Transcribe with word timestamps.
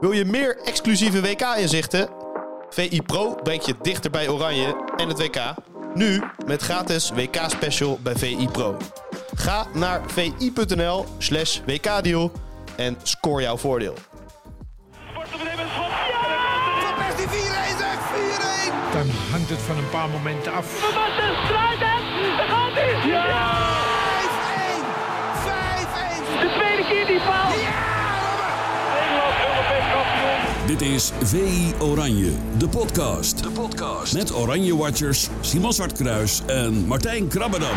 Wil 0.00 0.12
je 0.12 0.24
meer 0.24 0.58
exclusieve 0.64 1.20
WK-inzichten? 1.20 2.08
VI 2.70 3.02
Pro 3.02 3.34
brengt 3.42 3.66
je 3.66 3.74
dichter 3.82 4.10
bij 4.10 4.28
Oranje 4.28 4.76
en 4.96 5.08
het 5.08 5.18
WK. 5.18 5.54
Nu 5.94 6.22
met 6.46 6.62
gratis 6.62 7.10
WK-special 7.10 7.98
bij 8.02 8.16
VI 8.16 8.48
Pro. 8.52 8.76
Ga 9.34 9.66
naar 9.72 10.00
vi.nl 10.06 11.04
slash 11.18 11.60
WK-deal 11.66 12.32
en 12.76 12.96
score 13.02 13.42
jouw 13.42 13.56
voordeel. 13.56 13.94
Van 15.12 16.94
Persie 16.96 17.26
4-1 17.26 17.30
zeg, 17.78 17.98
4-1! 18.90 18.92
Dan 18.92 19.06
hangt 19.30 19.50
het 19.50 19.58
van 19.58 19.76
een 19.76 19.90
paar 19.90 20.08
momenten 20.08 20.52
af. 20.52 20.94
Marten 20.94 21.36
Struijten, 21.44 22.36
daar 22.36 22.46
gaat 22.48 22.72
hij! 22.72 23.08
Ja! 23.08 23.74
5-1! 24.72 24.86
5-1! 26.36 26.40
De 26.40 26.52
tweede 26.58 26.88
keer 26.88 27.06
die 27.06 27.20
paal! 27.20 27.45
Dit 30.66 30.80
is 30.80 31.12
VI 31.22 31.74
Oranje, 31.80 32.30
de 32.58 32.68
podcast. 32.68 33.42
De 33.42 33.50
podcast. 33.50 34.12
Met 34.14 34.34
Oranje 34.34 34.76
Watchers 34.76 35.28
Simon 35.40 35.72
Zwartkruis 35.72 36.42
en 36.46 36.86
Martijn 36.86 37.28
Krabbedam. 37.28 37.76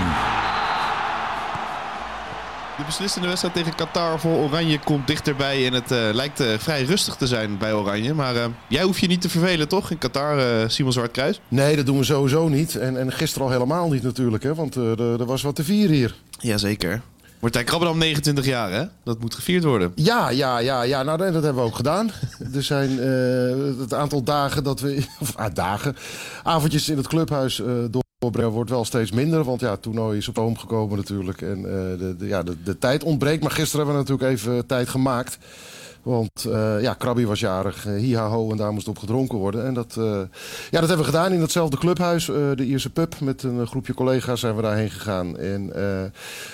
De 2.78 2.86
beslissende 2.86 3.28
wedstrijd 3.28 3.54
tegen 3.54 3.76
Qatar 3.76 4.20
voor 4.20 4.32
Oranje 4.36 4.80
komt 4.80 5.08
dichterbij. 5.08 5.66
En 5.66 5.74
het 5.74 5.92
eh, 5.92 6.10
lijkt 6.12 6.40
eh, 6.40 6.48
vrij 6.58 6.84
rustig 6.84 7.16
te 7.16 7.28
zijn 7.28 7.58
bij 7.58 7.74
Oranje. 7.74 8.14
Maar 8.14 8.36
eh, 8.36 8.46
jij 8.68 8.84
hoeft 8.84 9.00
je 9.00 9.08
niet 9.08 9.22
te 9.22 9.30
vervelen, 9.30 9.68
toch? 9.68 9.92
In 9.92 9.98
Qatar, 9.98 10.38
eh, 10.40 10.70
Simon 10.70 10.92
Zwartkruis? 10.94 11.42
Nee, 11.48 11.76
dat 11.76 11.86
doen 11.86 11.98
we 11.98 12.04
sowieso 12.04 12.48
niet. 12.48 12.76
En, 12.76 12.98
en 13.00 13.12
gisteren 13.12 13.48
al 13.48 13.54
helemaal 13.54 13.90
niet 13.90 14.04
natuurlijk, 14.04 14.44
hè, 14.44 14.56
want 14.56 14.76
eh, 14.76 15.00
er 15.00 15.20
er 15.20 15.26
was 15.26 15.42
wat 15.42 15.56
te 15.56 15.64
vieren 15.64 15.96
hier. 15.96 16.16
Jazeker. 16.40 17.02
Martijn 17.40 17.66
Krabbedam, 17.66 17.98
29 17.98 18.46
jaar, 18.46 18.72
hè? 18.72 18.84
Dat 19.04 19.20
moet 19.20 19.36
gevierd 19.36 19.64
worden. 19.64 19.92
Ja, 19.96 20.30
ja, 20.30 20.58
ja, 20.58 20.82
ja. 20.82 21.04
Nou, 21.04 21.18
dat 21.18 21.34
hebben 21.34 21.56
we 21.56 21.70
ook 21.70 21.76
gedaan. 21.76 22.12
Er 22.56 22.64
zijn 22.64 23.00
eh, 23.00 23.80
het 23.80 23.94
aantal 23.94 24.24
dagen 24.24 24.64
dat 24.64 24.80
we... 24.80 25.06
Of 25.22 25.36
ah, 25.36 25.54
dagen. 25.54 25.96
Avondjes 26.44 26.90
in 26.90 26.98
het 26.98 27.08
clubhuis 27.08 27.62
eh, 27.62 27.68
doorbrengen 28.20 28.52
wordt 28.52 28.70
wel 28.70 28.86
steeds 28.86 29.12
minder. 29.12 29.44
Want 29.44 29.62
ja, 29.62 29.72
het 29.72 29.82
toernooi 29.82 30.18
is 30.18 30.28
op 30.28 30.38
oom 30.38 30.58
gekomen 30.58 30.98
natuurlijk. 30.98 31.42
En 31.42 31.58
eh, 31.58 32.18
de, 32.18 32.28
ja, 32.28 32.44
de 32.64 32.78
tijd 32.78 33.04
ontbreekt. 33.04 33.42
Maar 33.42 33.52
gisteren 33.52 33.86
hebben 33.86 34.04
we 34.04 34.10
natuurlijk 34.10 34.40
even 34.40 34.66
tijd 34.66 34.90
gemaakt. 34.90 35.38
Want 36.10 36.46
eh, 36.46 36.82
ja, 36.82 36.94
Krabby 36.94 37.26
was 37.26 37.40
jarig, 37.40 37.88
uh, 37.88 38.00
hi-ha-ho, 38.00 38.52
en 38.52 38.58
daar 38.58 38.74
moest 38.74 38.88
op 38.88 38.98
gedronken 38.98 39.38
worden. 39.38 39.66
En 39.66 39.74
dat, 39.74 39.96
eh, 39.98 40.22
ja, 40.70 40.80
dat 40.80 40.88
hebben 40.88 40.98
we 40.98 41.04
gedaan 41.04 41.34
in 41.34 41.42
hetzelfde 41.42 41.78
clubhuis, 41.78 42.30
eh, 42.30 42.36
de 42.56 42.66
Ierse 42.66 42.90
Pub. 42.90 43.20
Met 43.20 43.44
een 43.44 43.68
groepje 43.68 43.94
collega's 43.94 44.40
zijn 44.40 44.56
we 44.56 44.62
daarheen 44.62 44.90
gegaan. 44.90 45.38
En 45.38 45.74
eh, 45.76 46.04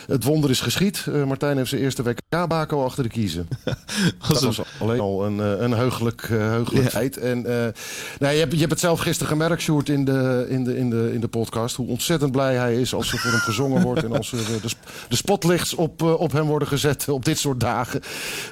het 0.08 0.24
wonder 0.24 0.50
is 0.50 0.62
geschied. 0.62 1.06
Eh, 1.08 1.24
Martijn 1.24 1.58
heeft 1.58 1.70
zijn 1.70 1.82
eerste 1.82 2.04
WK-bako 2.36 2.84
achter 2.84 3.04
de 3.04 3.10
kiezen. 3.10 3.48
Dat 4.28 4.42
was 4.42 4.62
alleen 4.80 5.00
al 5.00 5.26
een, 5.26 5.40
eh, 5.40 5.62
een 5.62 5.72
heugelijk, 5.72 6.22
eh, 6.22 6.30
heugelijk 6.38 6.84
Ja. 6.84 6.90
feit. 6.90 7.18
En, 7.18 7.46
eh, 7.46 7.74
nou, 8.20 8.34
je, 8.34 8.40
hebt, 8.40 8.52
je 8.52 8.60
hebt 8.60 8.72
het 8.72 8.80
zelf 8.80 9.00
gisteren 9.00 9.28
gemerkt, 9.32 9.62
Sjoerd, 9.62 9.90
in 9.90 10.06
de, 10.06 10.46
in, 10.50 10.64
de, 10.64 10.78
in, 10.78 10.90
de, 10.90 11.10
in 11.14 11.20
de 11.20 11.28
podcast. 11.28 11.76
Hoe 11.76 11.88
ontzettend 11.88 12.32
blij 12.32 12.56
hij 12.56 12.76
is 12.76 12.94
als 12.94 13.12
er 13.12 13.20
voor 13.20 13.32
hem 13.32 13.40
gezongen 13.40 13.82
wordt. 13.82 14.04
En 14.04 14.16
als 14.18 14.32
er 14.32 14.38
de, 14.38 14.70
de 15.10 15.16
spotlichts 15.16 15.74
op, 15.74 16.02
op 16.02 16.32
hem 16.32 16.46
worden 16.46 16.68
gezet 16.68 17.10
op 17.10 17.26
dit 17.26 17.38
soort 17.38 17.60
dagen. 17.60 18.02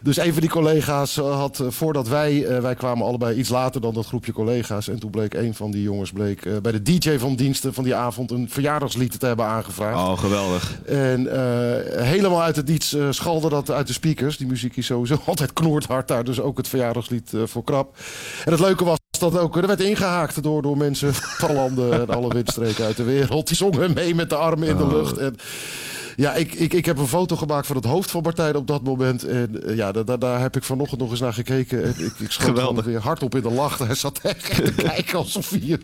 Dus 0.03 0.17
een 0.17 0.31
van 0.31 0.41
die 0.41 0.49
collega's 0.49 1.15
had, 1.15 1.63
voordat 1.67 2.07
wij... 2.07 2.61
wij 2.61 2.75
kwamen 2.75 3.05
allebei 3.05 3.37
iets 3.37 3.49
later 3.49 3.81
dan 3.81 3.93
dat 3.93 4.05
groepje 4.05 4.31
collega's. 4.31 4.87
En 4.87 4.99
toen 4.99 5.09
bleek 5.09 5.33
een 5.33 5.53
van 5.53 5.71
die 5.71 5.81
jongens 5.81 6.11
bleek, 6.11 6.61
bij 6.61 6.71
de 6.71 6.81
DJ 6.81 7.17
van 7.17 7.35
diensten 7.35 7.73
van 7.73 7.83
die 7.83 7.95
avond... 7.95 8.31
een 8.31 8.49
verjaardagslied 8.49 9.19
te 9.19 9.25
hebben 9.25 9.45
aangevraagd. 9.45 9.97
Oh, 9.97 10.17
geweldig. 10.17 10.79
En 10.85 11.27
helemaal 12.03 12.41
uit 12.41 12.55
het 12.55 12.67
niets 12.67 12.95
schalde 13.09 13.49
dat 13.49 13.69
uit 13.73 13.88
de 13.88 13.93
speakers. 13.93 14.38
Die 14.38 14.47
muziek 14.47 14.77
is 14.77 14.85
sowieso 14.85 15.17
altijd 15.25 15.53
knoordhard 15.53 16.07
daar. 16.07 16.23
Dus 16.23 16.39
ook 16.39 16.57
het 16.57 16.67
verjaardagslied 16.67 17.33
eh, 17.33 17.41
voor 17.45 17.63
krap. 17.63 17.97
En 18.45 18.52
het 18.52 18.61
leuke 18.61 18.83
was 18.83 18.97
dat 19.19 19.38
ook... 19.38 19.57
Er 19.57 19.67
werd 19.67 19.81
ingehaakt 19.81 20.43
door, 20.43 20.61
door 20.61 20.77
mensen 20.77 21.13
van 21.13 21.53
landen 21.53 21.94
en 21.94 22.07
alle 22.07 22.33
windstreken 22.33 22.85
uit 22.85 22.97
de 22.97 23.03
wereld. 23.03 23.47
Die 23.47 23.57
zongen 23.57 23.94
mee 23.94 24.16
met 24.16 24.29
de 24.29 24.35
armen 24.35 24.67
in 24.67 24.78
de 24.78 24.88
lucht. 24.88 25.17
En 25.17 25.35
ja, 26.16 26.34
ik, 26.34 26.53
ik, 26.53 26.74
ik 26.74 26.85
heb 26.85 26.97
een 26.97 27.07
foto 27.07 27.35
gemaakt 27.35 27.68
van 27.68 27.75
het 27.75 27.85
hoofd 27.85 28.12
van 28.12 28.22
Martijn 28.22 28.56
op 28.56 28.68
dat 28.68 28.84
moment. 28.84 29.24
En 29.24 29.63
eh, 29.68 29.75
ja, 29.75 29.91
daar, 29.91 30.06
daar, 30.06 30.19
daar 30.19 30.40
heb 30.41 30.56
ik 30.56 30.63
vanochtend 30.63 31.00
nog 31.01 31.12
eens 31.12 31.19
naar 31.19 31.34
gekeken. 31.34 31.84
En 31.84 31.94
ik, 31.97 32.19
ik 32.19 32.31
schoot 32.31 32.85
weer 32.85 33.00
hardop 33.00 33.35
in 33.35 33.41
de 33.41 33.51
lach. 33.51 33.78
Hij 33.78 33.96
zat 33.96 34.19
echt 34.23 34.56
te 34.56 34.73
kijken 34.91 35.18
alsof 35.18 35.50
hij, 35.50 35.79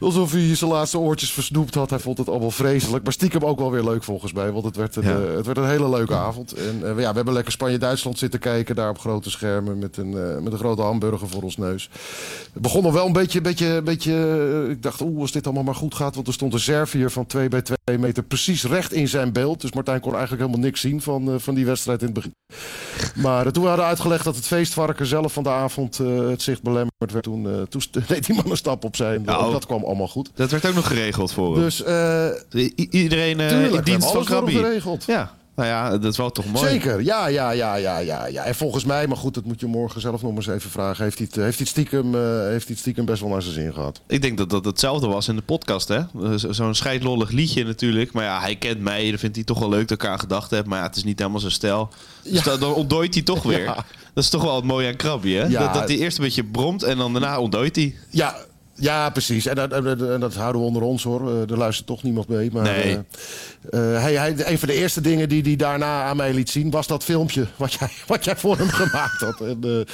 alsof 0.00 0.32
hij 0.32 0.54
zijn 0.56 0.70
laatste 0.70 0.98
oortjes 0.98 1.32
versnoept 1.32 1.74
had. 1.74 1.90
Hij 1.90 1.98
vond 1.98 2.18
het 2.18 2.28
allemaal 2.28 2.50
vreselijk. 2.50 3.04
Maar 3.04 3.12
stiekem 3.12 3.44
ook 3.44 3.58
wel 3.58 3.70
weer 3.70 3.84
leuk 3.84 4.04
volgens 4.04 4.32
mij. 4.32 4.52
Want 4.52 4.64
het 4.64 4.76
werd 4.76 4.96
een, 4.96 5.02
Ja. 5.02 5.20
eh, 5.20 5.36
het 5.36 5.46
werd 5.46 5.58
een 5.58 5.68
hele 5.68 5.88
leuke 5.88 6.14
avond. 6.14 6.52
En 6.52 6.80
eh, 6.82 7.00
ja, 7.00 7.08
we 7.10 7.16
hebben 7.16 7.34
lekker 7.34 7.52
Spanje-Duitsland 7.52 8.18
zitten 8.18 8.40
kijken. 8.40 8.74
Daar 8.74 8.90
op 8.90 8.98
grote 8.98 9.30
schermen 9.30 9.78
met 9.78 9.96
een, 9.96 10.42
met 10.42 10.52
een 10.52 10.58
grote 10.58 10.82
hamburger 10.82 11.28
voor 11.28 11.42
ons 11.42 11.56
neus. 11.56 11.90
Het 12.52 12.62
begon 12.62 12.82
nog 12.82 12.92
wel 12.92 13.06
een 13.06 13.12
beetje... 13.12 13.40
beetje, 13.40 13.82
beetje 13.82 14.10
ik 14.70 14.82
dacht, 14.82 15.00
oeh, 15.00 15.20
als 15.20 15.32
dit 15.32 15.44
allemaal 15.44 15.62
maar 15.62 15.74
goed 15.74 15.94
gaat. 15.94 16.14
Want 16.14 16.26
er 16.26 16.32
stond 16.32 16.52
een 16.52 16.60
Servier 16.60 17.10
van 17.10 17.26
2 17.26 17.48
bij 17.48 17.62
2 17.62 17.98
meter 17.98 18.22
precies 18.22 18.64
recht 18.64 18.92
in 18.92 19.08
zijn 19.08 19.31
beeld. 19.32 19.60
Dus 19.60 19.72
Martijn 19.72 20.00
kon 20.00 20.12
eigenlijk 20.12 20.42
helemaal 20.42 20.64
niks 20.64 20.80
zien 20.80 21.02
van, 21.02 21.32
eh, 21.32 21.38
van 21.38 21.54
die 21.54 21.66
wedstrijd 21.66 22.00
in 22.00 22.06
het 22.06 22.14
begin. 22.14 22.34
Maar 23.14 23.46
eh, 23.46 23.52
toen 23.52 23.62
we 23.62 23.68
hadden 23.68 23.86
uitgelegd 23.86 24.24
dat 24.24 24.36
het 24.36 24.46
feestvarken 24.46 25.06
zelf 25.06 25.32
van 25.32 25.42
de 25.42 25.48
avond 25.48 25.98
eh, 25.98 26.28
het 26.28 26.42
zicht 26.42 26.62
belemmerd 26.62 27.12
werd. 27.12 27.22
Toen, 27.24 27.66
toen 27.68 27.82
deed 28.08 28.26
die 28.26 28.34
man 28.36 28.50
een 28.50 28.56
stap 28.56 28.84
opzij. 28.84 29.14
En 29.14 29.22
Nou. 29.22 29.52
dat 29.52 29.66
kwam 29.66 29.84
allemaal 29.84 30.08
goed. 30.08 30.30
Dat 30.34 30.50
werd 30.50 30.66
ook 30.66 30.74
nog 30.74 30.86
geregeld 30.86 31.32
voor 31.32 31.52
hem. 31.54 31.62
Dus 31.62 31.82
iedereen 32.90 33.40
in 33.40 33.80
dienst 33.82 34.10
van 34.10 34.26
geregeld. 34.26 35.04
Ja, 35.04 35.34
nou 35.56 35.68
ja, 35.68 35.90
dat 35.98 36.04
is 36.12 36.16
wel 36.16 36.30
toch 36.30 36.46
mooi. 36.46 36.68
Zeker, 36.68 37.02
ja, 37.02 37.26
ja, 37.26 37.50
ja, 37.50 37.74
ja, 37.74 37.98
ja, 37.98 38.26
ja. 38.26 38.42
En 38.44 38.54
volgens 38.54 38.84
mij, 38.84 39.06
maar 39.06 39.16
goed, 39.16 39.34
dat 39.34 39.44
moet 39.44 39.60
je 39.60 39.66
morgen 39.66 40.00
zelf 40.00 40.22
nog 40.22 40.36
eens 40.36 40.46
even 40.46 40.70
vragen. 40.70 41.04
Heeft 41.04 41.18
hij 41.18 41.26
het, 41.30 41.36
heeft 41.42 41.56
hij 41.58 41.66
het, 41.66 41.68
stiekem, 41.68 42.14
eh, 42.14 42.20
heeft 42.20 42.64
hij 42.66 42.66
het 42.68 42.78
stiekem 42.78 43.04
best 43.04 43.20
wel 43.20 43.30
naar 43.30 43.42
zijn 43.42 43.54
zin 43.54 43.72
gehad? 43.72 44.00
Ik 44.06 44.22
denk 44.22 44.38
dat 44.38 44.50
dat 44.50 44.64
hetzelfde 44.64 45.06
was 45.06 45.28
in 45.28 45.36
de 45.36 45.42
podcast, 45.42 45.88
hè? 45.88 45.96
Eh, 45.98 46.34
zo- 46.36 46.52
Zo'n 46.52 46.74
scheidlollig 46.74 47.30
liedje 47.30 47.64
natuurlijk. 47.64 48.12
Maar 48.12 48.24
ja, 48.24 48.40
hij 48.40 48.56
kent 48.56 48.80
mij. 48.80 49.10
Dat 49.10 49.20
vindt 49.20 49.36
hij 49.36 49.44
toch 49.44 49.58
wel 49.58 49.68
leuk 49.68 49.88
dat 49.88 50.02
ik 50.02 50.08
aan 50.08 50.20
gedacht 50.20 50.50
heb. 50.50 50.66
Maar 50.66 50.78
ja, 50.78 50.86
het 50.86 50.96
is 50.96 51.04
niet 51.04 51.18
helemaal 51.18 51.40
zijn 51.40 51.52
stijl. 51.52 51.88
Dus 52.22 52.32
Ja. 52.32 52.42
dan, 52.44 52.60
dan 52.60 52.74
ontdooit 52.74 53.14
hij 53.14 53.22
toch 53.22 53.42
weer. 53.52 53.62
Ja. 53.62 53.74
Dat 54.14 54.24
is 54.24 54.30
toch 54.30 54.42
wel 54.42 54.56
het 54.56 54.64
mooie 54.64 54.88
aan 54.88 54.96
Krabby, 54.96 55.32
hè? 55.32 55.44
Ja. 55.46 55.60
Dat, 55.64 55.74
dat 55.74 55.88
hij 55.88 55.98
eerst 55.98 56.18
een 56.18 56.24
beetje 56.24 56.44
bromt 56.44 56.82
en 56.82 56.96
dan 56.98 57.12
daarna 57.12 57.38
ontdooit 57.40 57.76
hij. 57.76 57.94
Ja, 58.10 58.36
ja 58.74 59.10
precies. 59.10 59.46
En 59.46 59.54
dat, 59.54 59.72
en 59.72 59.84
dat- 59.84 60.00
en 60.10 60.20
dat 60.20 60.34
houden 60.34 60.60
we 60.60 60.66
onder 60.66 60.82
ons 60.82 61.02
hoor. 61.02 61.30
Eh, 61.30 61.50
er 61.50 61.58
luistert 61.58 61.86
toch 61.86 62.02
niemand 62.02 62.28
mee. 62.28 62.50
Maar, 62.52 62.62
Nee. 62.62 62.98
eh, 63.70 63.80
hij, 64.02 64.14
hij, 64.14 64.34
een 64.38 64.58
van 64.58 64.68
de 64.68 64.74
eerste 64.74 65.00
dingen 65.00 65.28
die 65.28 65.42
hij 65.42 65.56
daarna 65.56 66.02
aan 66.02 66.16
mij 66.16 66.32
liet 66.34 66.50
zien... 66.50 66.70
was 66.70 66.86
dat 66.86 67.04
filmpje 67.04 67.46
wat 67.56 67.72
jij, 67.72 67.88
wat 68.06 68.24
jij 68.24 68.36
voor 68.36 68.56
hem 68.58 68.68
gemaakt 68.68 69.20
had. 69.20 69.40
En, 69.40 69.86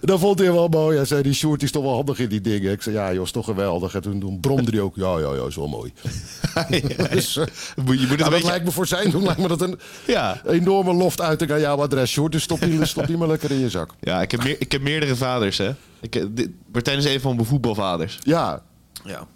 dat 0.00 0.20
vond 0.20 0.38
hij 0.38 0.52
wel 0.52 0.68
mooi. 0.68 0.96
Hij 0.96 1.06
zei, 1.06 1.22
die 1.22 1.32
Sjoerd 1.34 1.62
is 1.62 1.70
toch 1.70 1.82
wel 1.82 1.94
handig 1.94 2.18
in 2.18 2.28
die 2.28 2.40
dingen. 2.40 2.72
Ik 2.72 2.82
zei, 2.82 2.94
ja 2.94 3.12
joh, 3.12 3.22
is 3.24 3.30
toch 3.30 3.44
geweldig. 3.44 3.94
En 3.94 4.00
toen, 4.00 4.20
toen 4.20 4.40
bromde 4.40 4.70
hij 4.70 4.80
ook, 4.80 4.96
ja, 4.96 5.18
ja, 5.18 5.34
ja, 5.34 5.46
is 5.46 5.56
wel 5.56 5.68
mooi. 5.68 5.92
dus, 7.10 7.34
Je 7.34 7.42
moet 7.84 7.98
het 7.98 7.98
nou, 7.98 8.10
een 8.10 8.16
dat 8.18 8.30
beetje... 8.30 8.46
lijkt 8.46 8.64
me 8.64 8.70
voor 8.70 8.86
zijn 8.86 9.10
doen 9.10 9.22
lijkt 9.22 9.40
me 9.40 9.48
dat 9.48 9.60
een 9.60 9.78
Ja. 10.06 10.40
enorme 10.46 10.92
loft 10.92 11.20
uit 11.20 11.50
aan 11.50 11.60
jouw 11.60 11.82
adres, 11.82 12.10
Sjoerd. 12.10 12.32
Dus 12.32 12.42
stop 12.42 12.60
die, 12.60 12.84
stop 12.86 13.06
die 13.06 13.16
maar 13.16 13.28
lekker 13.28 13.50
in 13.50 13.58
je 13.58 13.70
zak. 13.70 13.90
Ja, 14.00 14.22
ik 14.22 14.30
heb, 14.30 14.42
meer, 14.44 14.56
ik 14.58 14.72
heb 14.72 14.82
meerdere 14.82 15.16
vaders, 15.16 15.58
hè? 15.58 15.70
Ik, 16.00 16.36
dit- 16.36 16.50
Martijn 16.72 16.98
is 16.98 17.04
een 17.04 17.20
van 17.20 17.34
mijn 17.34 17.46
voetbalvaders. 17.46 18.18
Ja. 18.22 18.62
Ja. 19.04 19.26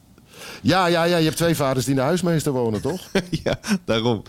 Ja, 0.62 0.86
ja, 0.86 1.04
ja, 1.04 1.16
je 1.16 1.24
hebt 1.24 1.36
twee 1.36 1.54
vaders 1.54 1.84
die 1.84 1.94
in 1.94 2.00
de 2.00 2.06
huismeester 2.06 2.52
wonen, 2.52 2.80
toch? 2.80 3.00
ja, 3.44 3.58
daarom. 3.84 4.22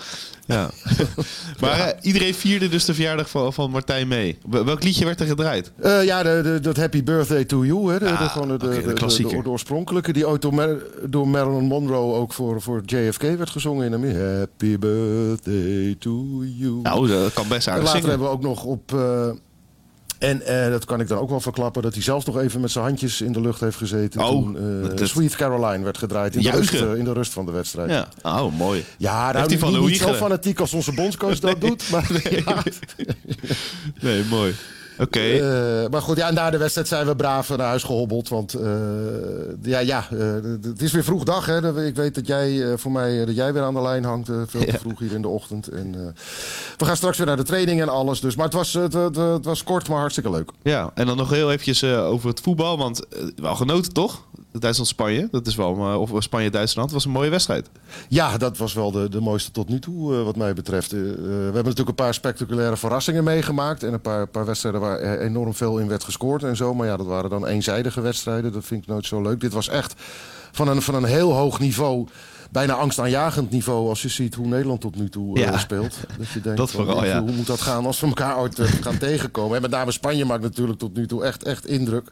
Ja. 0.45 0.69
maar 1.61 1.79
eh, 1.79 1.87
iedereen 2.01 2.33
vierde 2.33 2.69
dus 2.69 2.85
de 2.85 2.93
verjaardag 2.93 3.29
van, 3.29 3.53
van 3.53 3.71
Martijn 3.71 4.07
mee. 4.07 4.37
Wel- 4.49 4.65
Welk 4.65 4.83
liedje 4.83 5.05
werd 5.05 5.19
er 5.19 5.27
gedraaid? 5.27 5.71
Eh, 5.81 6.03
ja, 6.03 6.23
de, 6.23 6.39
de, 6.43 6.59
dat 6.59 6.77
Happy 6.77 7.03
Birthday 7.03 7.45
to 7.45 7.65
You, 7.65 7.91
hè, 7.91 7.99
de, 7.99 8.09
Ah, 8.09 8.31
gewoon 8.31 8.47
de, 8.47 8.57
de, 8.57 8.81
de 8.81 8.93
klassieker. 8.93 9.47
oorspronkelijke, 9.47 10.13
die 10.13 10.27
ooit 10.27 10.41
door, 10.41 10.53
Mar- 10.53 10.83
door 11.09 11.27
Marilyn 11.27 11.63
Monroe 11.63 12.13
ook 12.13 12.33
voor, 12.33 12.61
voor 12.61 12.81
JFK 12.85 13.21
werd 13.21 13.49
gezongen 13.49 13.85
in 13.85 13.93
Amerika. 13.93 14.37
Happy 14.37 14.77
Birthday 14.77 15.95
to 15.99 16.25
You. 16.43 16.79
Nou, 16.83 17.07
dat 17.07 17.33
kan 17.33 17.47
best 17.47 17.67
en 17.67 17.73
aardig 17.73 17.85
later 17.87 18.01
zingen. 18.01 18.09
hebben 18.09 18.27
we 18.27 18.33
ook 18.33 18.41
nog 18.41 18.63
op... 18.63 18.93
eh, 18.93 19.29
en 20.21 20.41
eh, 20.41 20.69
dat 20.71 20.85
kan 20.85 20.99
ik 20.99 21.07
dan 21.07 21.17
ook 21.17 21.29
wel 21.29 21.39
verklappen, 21.39 21.81
dat 21.81 21.93
hij 21.93 22.03
zelf 22.03 22.25
nog 22.25 22.37
even 22.39 22.61
met 22.61 22.71
zijn 22.71 22.85
handjes 22.85 23.21
in 23.21 23.31
de 23.31 23.41
lucht 23.41 23.59
heeft 23.59 23.77
gezeten. 23.77 24.21
Oh, 24.21 24.27
toen 24.29 24.53
dat- 24.81 24.97
dat- 24.97 25.07
Sweet 25.07 25.35
Caroline 25.35 25.83
werd 25.83 25.97
gedraaid 25.97 26.35
in 26.35 26.41
de, 26.41 26.51
rust, 26.51 26.73
eh, 26.73 26.93
in 26.95 27.03
de 27.03 27.13
rust 27.13 27.33
van 27.33 27.45
de 27.45 27.51
wedstrijd. 27.51 27.89
Ja, 27.89 28.07
oh, 28.23 28.57
mooi. 28.57 28.83
Ja, 28.97 29.31
nou, 29.31 29.47
hij 29.61 29.69
niet, 29.79 29.97
zo 29.97 30.13
fanatiek 30.13 30.59
als 30.59 30.73
onze 30.73 30.93
bondscoach 30.93 31.39
dat 31.39 31.61
doet. 31.65 31.89
Maar, 31.91 32.09
ja. 32.45 32.63
Nee, 34.01 34.23
mooi. 34.29 34.53
Oké. 35.01 35.19
Eh, 35.19 35.89
maar 35.89 36.01
goed, 36.01 36.17
ja, 36.17 36.31
na 36.31 36.49
de 36.49 36.57
wedstrijd 36.57 36.87
zijn 36.87 37.05
we 37.05 37.15
braaf 37.15 37.49
naar 37.49 37.67
huis 37.67 37.83
gehobbeld. 37.83 38.29
Want 38.29 38.53
eh, 38.53 38.71
ja, 39.61 39.79
ja 39.79 40.07
eh, 40.11 40.19
het 40.61 40.81
is 40.81 40.91
weer 40.91 41.03
vroeg 41.03 41.23
dag. 41.23 41.45
Hè. 41.45 41.85
Ik 41.85 41.95
weet 41.95 42.15
dat 42.15 42.27
jij 42.27 42.77
voor 42.77 42.91
mij 42.91 43.25
dat 43.25 43.35
jij 43.35 43.53
weer 43.53 43.63
aan 43.63 43.73
de 43.73 43.81
lijn 43.81 44.03
hangt. 44.03 44.29
veel 44.47 44.65
te 44.65 44.77
vroeg 44.79 44.99
hier 44.99 45.11
in 45.11 45.21
de 45.21 45.27
ochtend. 45.27 45.67
En, 45.67 46.15
we 46.77 46.85
gaan 46.85 46.95
straks 46.95 47.17
weer 47.17 47.27
naar 47.27 47.37
de 47.37 47.43
training 47.43 47.81
en 47.81 47.89
alles. 47.89 48.19
Dus, 48.19 48.35
maar 48.35 48.45
het 48.45 48.53
was, 48.53 48.73
het, 48.73 48.93
het, 48.93 49.15
het 49.15 49.45
was 49.45 49.63
kort, 49.63 49.89
maar 49.89 49.99
hartstikke 49.99 50.29
leuk. 50.29 50.51
Ja, 50.61 50.91
en 50.93 51.05
dan 51.05 51.17
nog 51.17 51.29
heel 51.29 51.51
eventjes 51.51 51.83
over 51.83 52.29
het 52.29 52.39
voetbal. 52.39 52.77
Want 52.77 53.05
wel 53.35 53.55
genoten, 53.55 53.93
toch? 53.93 54.21
Duitsland-Spanje. 54.59 55.27
Dat 55.31 55.47
is 55.47 55.55
wel, 55.55 55.75
eh, 55.75 55.99
of 55.99 56.23
Spanje-Duitsland, 56.23 56.91
was 56.91 57.05
een 57.05 57.11
mooie 57.11 57.29
wedstrijd. 57.29 57.69
Ja, 58.07 58.37
dat 58.37 58.57
was 58.57 58.73
wel 58.73 58.91
de, 58.91 59.09
de 59.09 59.19
mooiste 59.19 59.51
tot 59.51 59.69
nu 59.69 59.79
toe, 59.79 60.13
uh, 60.13 60.23
wat 60.23 60.35
mij 60.35 60.53
betreft. 60.53 60.93
Uh, 60.93 61.01
we 61.01 61.31
hebben 61.33 61.53
natuurlijk 61.53 61.89
een 61.89 61.95
paar 61.95 62.13
spectaculaire 62.13 62.77
verrassingen 62.77 63.23
meegemaakt. 63.23 63.83
En 63.83 63.93
een 63.93 64.01
paar, 64.01 64.27
paar 64.27 64.45
wedstrijden 64.45 64.81
waar 64.81 64.99
enorm 64.99 65.53
veel 65.53 65.77
in 65.77 65.87
werd 65.87 66.03
gescoord 66.03 66.43
en 66.43 66.55
zo. 66.55 66.73
Maar 66.73 66.87
ja, 66.87 66.97
dat 66.97 67.05
waren 67.05 67.29
dan 67.29 67.45
eenzijdige 67.45 68.01
wedstrijden. 68.01 68.51
Dat 68.51 68.65
vind 68.65 68.83
ik 68.83 68.89
nooit 68.89 69.05
zo 69.05 69.21
leuk. 69.21 69.39
Dit 69.39 69.53
was 69.53 69.69
echt 69.69 69.93
van 70.51 70.67
een, 70.67 70.81
van 70.81 70.95
een 70.95 71.03
heel 71.03 71.33
hoog 71.33 71.59
niveau 71.59 72.07
bijna 72.51 72.73
angstaanjagend 72.73 73.51
niveau 73.51 73.89
als 73.89 74.01
je 74.01 74.09
ziet 74.09 74.35
hoe 74.35 74.47
Nederland 74.47 74.81
tot 74.81 74.95
nu 74.95 75.09
toe 75.09 75.39
ja. 75.39 75.57
speelt. 75.57 75.97
Dat 76.17 76.29
je 76.29 76.41
denkt, 76.41 76.57
dat 76.63 76.71
vooral, 76.71 77.05
ja. 77.05 77.21
hoe 77.21 77.31
moet 77.31 77.47
dat 77.47 77.61
gaan 77.61 77.85
als 77.85 77.99
we 77.99 78.07
elkaar 78.07 78.37
ooit 78.37 78.59
gaan 78.59 78.97
tegenkomen. 78.97 79.55
En 79.55 79.61
met 79.61 79.71
name 79.71 79.91
Spanje 79.91 80.25
maakt 80.25 80.41
natuurlijk 80.41 80.79
tot 80.79 80.95
nu 80.95 81.07
toe 81.07 81.23
echt, 81.23 81.43
echt 81.43 81.65
indruk. 81.65 82.11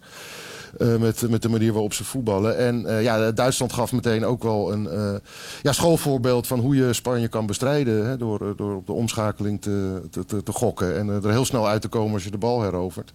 Uh, 0.77 0.95
met, 0.95 1.30
met 1.30 1.42
de 1.42 1.50
manier 1.50 1.71
waarop 1.71 1.94
ze 1.94 2.04
voetballen. 2.04 2.57
En 2.57 2.83
uh, 2.86 3.04
ja, 3.04 3.31
Duitsland 3.31 3.74
gaf 3.74 3.92
meteen 3.92 4.25
ook 4.25 4.44
wel 4.44 4.71
een 4.71 4.83
uh, 4.83 5.13
ja, 5.62 5.71
schoolvoorbeeld 5.71 6.48
van 6.48 6.60
hoe 6.60 6.75
je 6.75 6.94
Spanje 6.94 7.27
kan 7.27 7.45
bestrijden. 7.45 8.06
Hè, 8.06 8.18
door, 8.18 8.54
door 8.56 8.75
op 8.75 8.86
de 8.86 8.94
omschakeling 8.94 9.62
te, 9.62 10.01
te, 10.10 10.44
te, 10.44 10.51
gokken. 10.51 10.98
En 10.98 11.07
er 11.07 11.30
heel 11.30 11.45
snel 11.45 11.68
uit 11.68 11.81
te 11.81 11.88
komen 11.88 12.13
als 12.13 12.24
je 12.24 12.31
de 12.31 12.38
bal 12.38 12.62
herovert. 12.62 13.12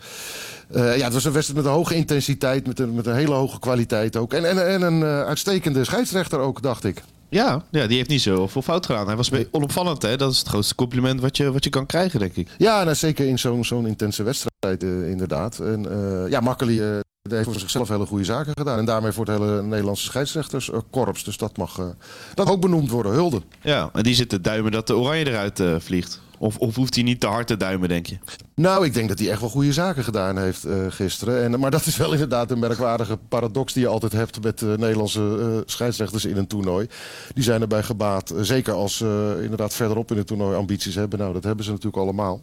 ja, 0.72 0.80
het 0.80 1.12
was 1.12 1.24
een 1.24 1.32
wedstrijd 1.32 1.62
met 1.62 1.72
een 1.72 1.78
hoge 1.78 1.94
intensiteit, 1.94 2.66
met 2.66 2.78
een, 2.78 2.94
met 2.94 3.06
een 3.06 3.14
hele 3.14 3.34
hoge 3.34 3.58
kwaliteit 3.58 4.16
ook. 4.16 4.32
En, 4.32 4.48
en, 4.48 4.68
en 4.68 4.82
een 4.82 5.04
uitstekende 5.04 5.84
scheidsrechter 5.84 6.38
ook, 6.38 6.62
dacht 6.62 6.84
ik. 6.84 7.02
Ja, 7.34 7.62
ja, 7.70 7.86
die 7.86 7.96
heeft 7.96 8.08
niet 8.08 8.20
zo 8.20 8.46
veel 8.46 8.62
fout 8.62 8.86
gedaan. 8.86 9.06
Hij 9.06 9.16
was 9.16 9.30
onopvallend, 9.50 10.02
hè? 10.02 10.16
Dat 10.16 10.32
is 10.32 10.38
het 10.38 10.48
grootste 10.48 10.74
compliment 10.74 11.20
wat 11.20 11.36
je, 11.36 11.52
wat 11.52 11.64
je 11.64 11.70
kan 11.70 11.86
krijgen, 11.86 12.20
denk 12.20 12.36
ik. 12.36 12.48
Ja, 12.58 12.84
nou, 12.84 12.96
zeker 12.96 13.26
in 13.26 13.38
zo'n 13.38 13.64
zo'n 13.64 13.86
intense 13.86 14.22
wedstrijd, 14.22 14.82
uh, 14.82 15.10
inderdaad. 15.10 15.58
En 15.58 15.86
uh, 15.90 16.30
ja, 16.30 16.40
Makkeli 16.40 16.80
uh, 16.80 16.98
heeft 17.32 17.44
voor 17.44 17.60
zichzelf 17.60 17.88
hele 17.88 18.06
goede 18.06 18.24
zaken 18.24 18.52
gedaan. 18.56 18.78
En 18.78 18.84
daarmee 18.84 19.12
voor 19.12 19.26
het 19.26 19.38
hele 19.38 19.62
Nederlandse 19.62 20.04
scheidsrechterskorps. 20.04 21.24
Dus 21.24 21.36
dat 21.36 21.56
mag 21.56 21.94
dat 22.34 22.50
ook 22.50 22.60
benoemd 22.60 22.90
worden. 22.90 23.12
Hulde. 23.12 23.42
Ja, 23.62 23.90
en 23.92 24.02
die 24.02 24.14
zit 24.14 24.28
te 24.28 24.40
duimen 24.40 24.72
dat 24.72 24.86
de 24.86 24.96
oranje 24.96 25.28
eruit 25.28 25.62
vliegt. 25.78 26.20
Of, 26.38 26.56
of 26.58 26.74
hoeft 26.74 26.94
hij 26.94 27.04
niet 27.04 27.20
te 27.20 27.26
hard 27.26 27.46
te 27.46 27.56
duimen, 27.56 27.88
denk 27.88 28.06
je? 28.06 28.18
Nou, 28.56 28.84
ik 28.84 28.94
denk 28.94 29.08
dat 29.08 29.18
hij 29.18 29.30
echt 29.30 29.40
wel 29.40 29.48
goede 29.48 29.72
zaken 29.72 30.04
gedaan 30.04 30.38
heeft 30.38 30.66
uh, 30.66 30.74
gisteren. 30.88 31.42
En, 31.42 31.60
maar 31.60 31.70
dat 31.70 31.86
is 31.86 31.96
wel 31.96 32.12
inderdaad 32.12 32.50
een 32.50 32.58
merkwaardige 32.58 33.18
paradox 33.28 33.72
die 33.72 33.82
je 33.82 33.88
altijd 33.88 34.12
hebt 34.12 34.42
met 34.42 34.60
uh, 34.60 34.68
Nederlandse 34.68 35.36
uh, 35.38 35.60
scheidsrechters 35.64 36.24
in 36.24 36.36
een 36.36 36.46
toernooi. 36.46 36.86
Die 37.34 37.44
zijn 37.44 37.60
erbij 37.60 37.82
gebaat, 37.82 38.34
zeker 38.40 38.72
als 38.72 38.96
ze 38.96 39.38
inderdaad 39.42 39.74
verderop 39.74 40.10
in 40.10 40.16
het 40.16 40.26
toernooi 40.26 40.56
ambities 40.56 40.94
hebben. 40.94 41.18
Nou, 41.18 41.32
dat 41.32 41.44
hebben 41.44 41.64
ze 41.64 41.70
natuurlijk 41.70 42.02
allemaal. 42.02 42.42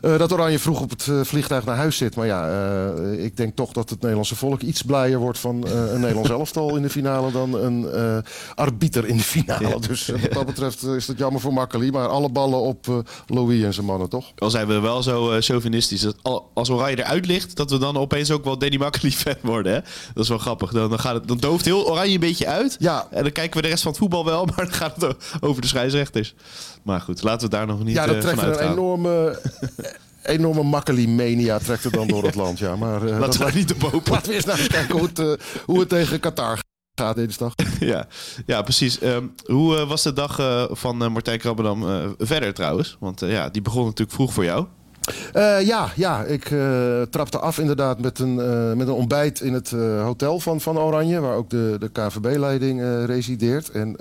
dat 0.00 0.32
Oranje 0.32 0.58
vroeg 0.58 0.80
op 0.80 0.90
het 0.90 1.08
vliegtuig 1.22 1.64
naar 1.64 1.76
huis 1.76 1.96
zit. 1.96 2.16
Maar 2.16 2.26
ja, 2.26 2.92
ik 3.16 3.36
denk 3.36 3.56
toch 3.56 3.72
dat 3.72 3.90
het 3.90 4.00
Nederlandse 4.00 4.36
volk 4.36 4.62
iets 4.62 4.82
blijer 4.82 5.18
wordt 5.18 5.38
van 5.38 5.66
een 5.66 6.00
Nederlands 6.00 6.30
elftal 6.40 6.76
in 6.76 6.82
de 6.82 6.90
finale 6.90 7.32
dan 7.32 7.54
een 7.54 7.86
arbiter 8.54 9.06
in 9.06 9.16
de 9.16 9.22
finale. 9.22 9.68
Ja. 9.68 9.78
Dus 9.78 10.08
wat 10.08 10.32
dat 10.32 10.46
betreft 10.46 10.82
is 10.82 11.06
het 11.06 11.18
jammer 11.18 11.40
voor 11.40 11.52
Makkeli. 11.52 11.90
Maar 11.90 12.08
alle 12.08 12.28
ballen 12.28 12.60
op 12.60 13.04
Louis 13.26 13.62
en 13.62 13.74
zijn 13.74 13.86
mannen, 13.86 14.08
toch? 14.08 14.32
Al 14.38 14.50
zijn 14.50 14.66
we 14.66 14.80
wel 14.80 15.02
zo 15.02 15.35
uh, 15.36 15.42
chauvinistisch. 15.42 16.00
Dat 16.00 16.42
als 16.54 16.70
Oranje 16.70 16.98
eruit 16.98 17.26
ligt, 17.26 17.56
dat 17.56 17.70
we 17.70 17.78
dan 17.78 17.96
opeens 17.96 18.30
ook 18.30 18.44
wel 18.44 18.58
Danny 18.58 18.76
Makkely 18.76 19.12
fan 19.22 19.36
worden. 19.42 19.72
Hè? 19.72 19.80
Dat 20.14 20.22
is 20.22 20.28
wel 20.28 20.38
grappig. 20.38 20.70
Dan, 20.70 20.88
dan, 20.88 20.98
gaat 20.98 21.14
het, 21.14 21.28
dan 21.28 21.38
dooft 21.38 21.64
heel 21.64 21.90
Oranje 21.90 22.14
een 22.14 22.20
beetje 22.20 22.46
uit. 22.46 22.76
Ja. 22.78 23.06
En 23.10 23.22
dan 23.22 23.32
kijken 23.32 23.56
we 23.56 23.62
de 23.62 23.68
rest 23.68 23.82
van 23.82 23.90
het 23.90 24.00
voetbal 24.00 24.24
wel, 24.24 24.44
maar 24.46 24.56
dan 24.56 24.72
gaat 24.72 25.00
het 25.00 25.16
over 25.40 25.62
de 25.62 25.68
scheidsrechters. 25.68 26.34
Maar 26.82 27.00
goed, 27.00 27.22
laten 27.22 27.50
we 27.50 27.56
daar 27.56 27.66
nog 27.66 27.84
niet 27.84 27.94
Ja, 27.94 28.06
dat 28.06 28.14
uh, 28.14 28.20
trekt 28.20 28.42
een 28.42 28.70
enorme... 28.70 29.40
enorme 30.22 30.62
Makkeli-mania 30.62 31.58
trekt 31.58 31.84
er 31.84 31.90
dan 31.90 32.06
door 32.06 32.24
het 32.24 32.34
land. 32.34 32.58
Ja, 32.58 32.76
maar, 32.76 33.04
uh, 33.04 33.18
laten 33.18 33.46
we 33.46 33.52
niet 33.54 33.72
op 33.72 33.82
hopen. 33.90 34.12
Laten 34.12 34.28
we 34.28 34.34
eens 34.34 34.44
naar 34.44 34.66
kijken 34.66 34.98
hoe 34.98 35.06
het, 35.06 35.18
uh, 35.18 35.32
hoe 35.64 35.80
het 35.80 35.88
tegen 35.88 36.20
Qatar 36.20 36.58
gaat 36.94 37.16
dinsdag. 37.16 37.54
ja, 37.80 38.06
ja, 38.46 38.62
precies. 38.62 39.02
Um, 39.02 39.34
hoe 39.44 39.76
uh, 39.76 39.88
was 39.88 40.02
de 40.02 40.12
dag 40.12 40.38
uh, 40.38 40.64
van 40.70 41.02
uh, 41.02 41.08
Martijn 41.08 41.38
Krabbedam 41.38 42.14
verder 42.18 42.54
trouwens? 42.54 42.96
Want 43.00 43.20
ja, 43.20 43.48
die 43.48 43.62
begon 43.62 43.84
natuurlijk 43.84 44.12
vroeg 44.12 44.32
voor 44.32 44.44
jou. 44.44 44.66
Uh, 45.36 45.66
ja, 45.66 45.88
ja, 45.96 46.22
ik 46.22 46.50
uh, 46.50 47.02
trapte 47.02 47.38
af 47.38 47.58
inderdaad 47.58 48.00
met 48.00 48.18
een, 48.18 48.36
uh, 48.36 48.72
met 48.72 48.88
een 48.88 48.94
ontbijt 48.94 49.40
in 49.40 49.52
het 49.52 49.70
hotel 50.02 50.40
van, 50.40 50.60
van 50.60 50.78
Oranje, 50.78 51.20
waar 51.20 51.36
ook 51.36 51.50
de, 51.50 51.76
de 51.78 51.88
KVB-leiding 51.88 53.04
resideert. 53.06 53.70
En 53.70 53.96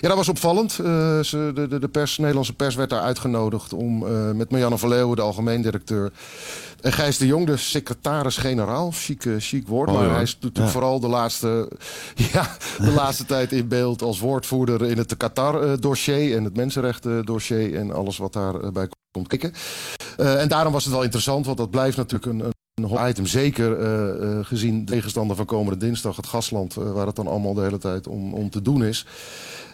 ja, 0.00 0.08
dat 0.08 0.16
was 0.16 0.28
opvallend. 0.28 0.72
Ze, 0.72 1.50
de, 1.54 1.68
de, 1.68 1.78
de 1.78 1.88
pers, 1.88 2.18
Nederlandse 2.18 2.54
pers 2.54 2.74
werd 2.74 2.90
daar 2.90 3.00
uitgenodigd 3.00 3.72
om 3.72 3.98
met 4.36 4.50
Marianne 4.50 4.78
van 4.78 4.88
Leeuwen, 4.88 5.16
de 5.16 5.22
algemeen 5.22 5.62
directeur, 5.62 6.12
en 6.82 6.92
Gijs 6.92 7.18
de 7.18 7.26
Jong, 7.26 7.46
de 7.46 7.56
secretaris-generaal, 7.56 8.90
chic, 8.90 9.24
chic 9.38 9.66
woord. 9.66 9.88
Oh, 9.88 9.94
maar 9.94 10.04
ja. 10.06 10.12
hij 10.12 10.22
is 10.22 10.34
natuurlijk 10.34 10.64
Ja. 10.64 10.70
vooral 10.70 11.00
de 11.00 11.08
laatste, 11.08 11.70
ja, 12.32 12.56
de 12.78 12.90
laatste 12.90 13.24
tijd 13.24 13.52
in 13.52 13.68
beeld 13.68 14.02
als 14.02 14.20
woordvoerder 14.20 14.84
in 14.84 14.98
het 14.98 15.16
Qatar-dossier 15.16 16.36
en 16.36 16.44
het 16.44 16.56
mensenrechten-dossier 16.56 17.74
en 17.74 17.92
alles 17.92 18.16
wat 18.16 18.32
daarbij 18.32 18.88
komt 19.10 19.28
kijken. 19.28 19.52
Eh, 20.16 20.40
en 20.40 20.48
daarom 20.48 20.72
was 20.72 20.84
het 20.84 20.92
wel 20.92 21.02
interessant, 21.02 21.46
want 21.46 21.58
dat 21.58 21.70
blijft 21.70 21.96
natuurlijk 21.96 22.32
een, 22.32 22.52
een 22.74 22.84
hot 22.84 23.08
item. 23.08 23.26
Zeker 23.26 23.78
eh, 23.78 24.38
eh, 24.38 24.44
gezien 24.46 24.84
de 24.84 24.92
tegenstander 24.92 25.36
van 25.36 25.46
komende 25.46 25.86
dinsdag, 25.86 26.16
het 26.16 26.26
gasland, 26.26 26.76
eh, 26.76 26.92
waar 26.92 27.06
het 27.06 27.16
dan 27.16 27.26
allemaal 27.26 27.54
de 27.54 27.62
hele 27.62 27.78
tijd 27.78 28.06
om, 28.08 28.34
om 28.34 28.50
te 28.50 28.62
doen 28.62 28.84
is. 28.84 29.06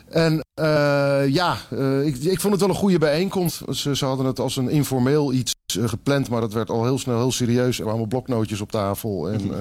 En 0.08 0.40
eh, 0.54 1.28
ja, 1.28 1.56
eh, 1.70 2.06
ik, 2.06 2.16
ik 2.16 2.40
vond 2.40 2.52
het 2.52 2.62
wel 2.62 2.70
een 2.70 2.80
goede 2.80 2.98
bijeenkomst. 2.98 3.62
Ze, 3.70 3.96
ze 3.96 4.04
hadden 4.04 4.26
het 4.26 4.38
als 4.38 4.56
een 4.56 4.68
informeel 4.68 5.32
iets 5.32 5.52
eh, 5.66 5.67
gepland, 5.76 6.28
maar 6.28 6.40
dat 6.40 6.52
werd 6.52 6.70
al 6.70 6.84
heel 6.84 6.98
snel 6.98 7.16
heel 7.16 7.32
serieus. 7.32 7.78
Er 7.78 7.84
kwamen 7.84 8.08
bloknootjes 8.08 8.60
op 8.60 8.70
tafel 8.70 9.28
en 9.30 9.40
eh, 9.40 9.58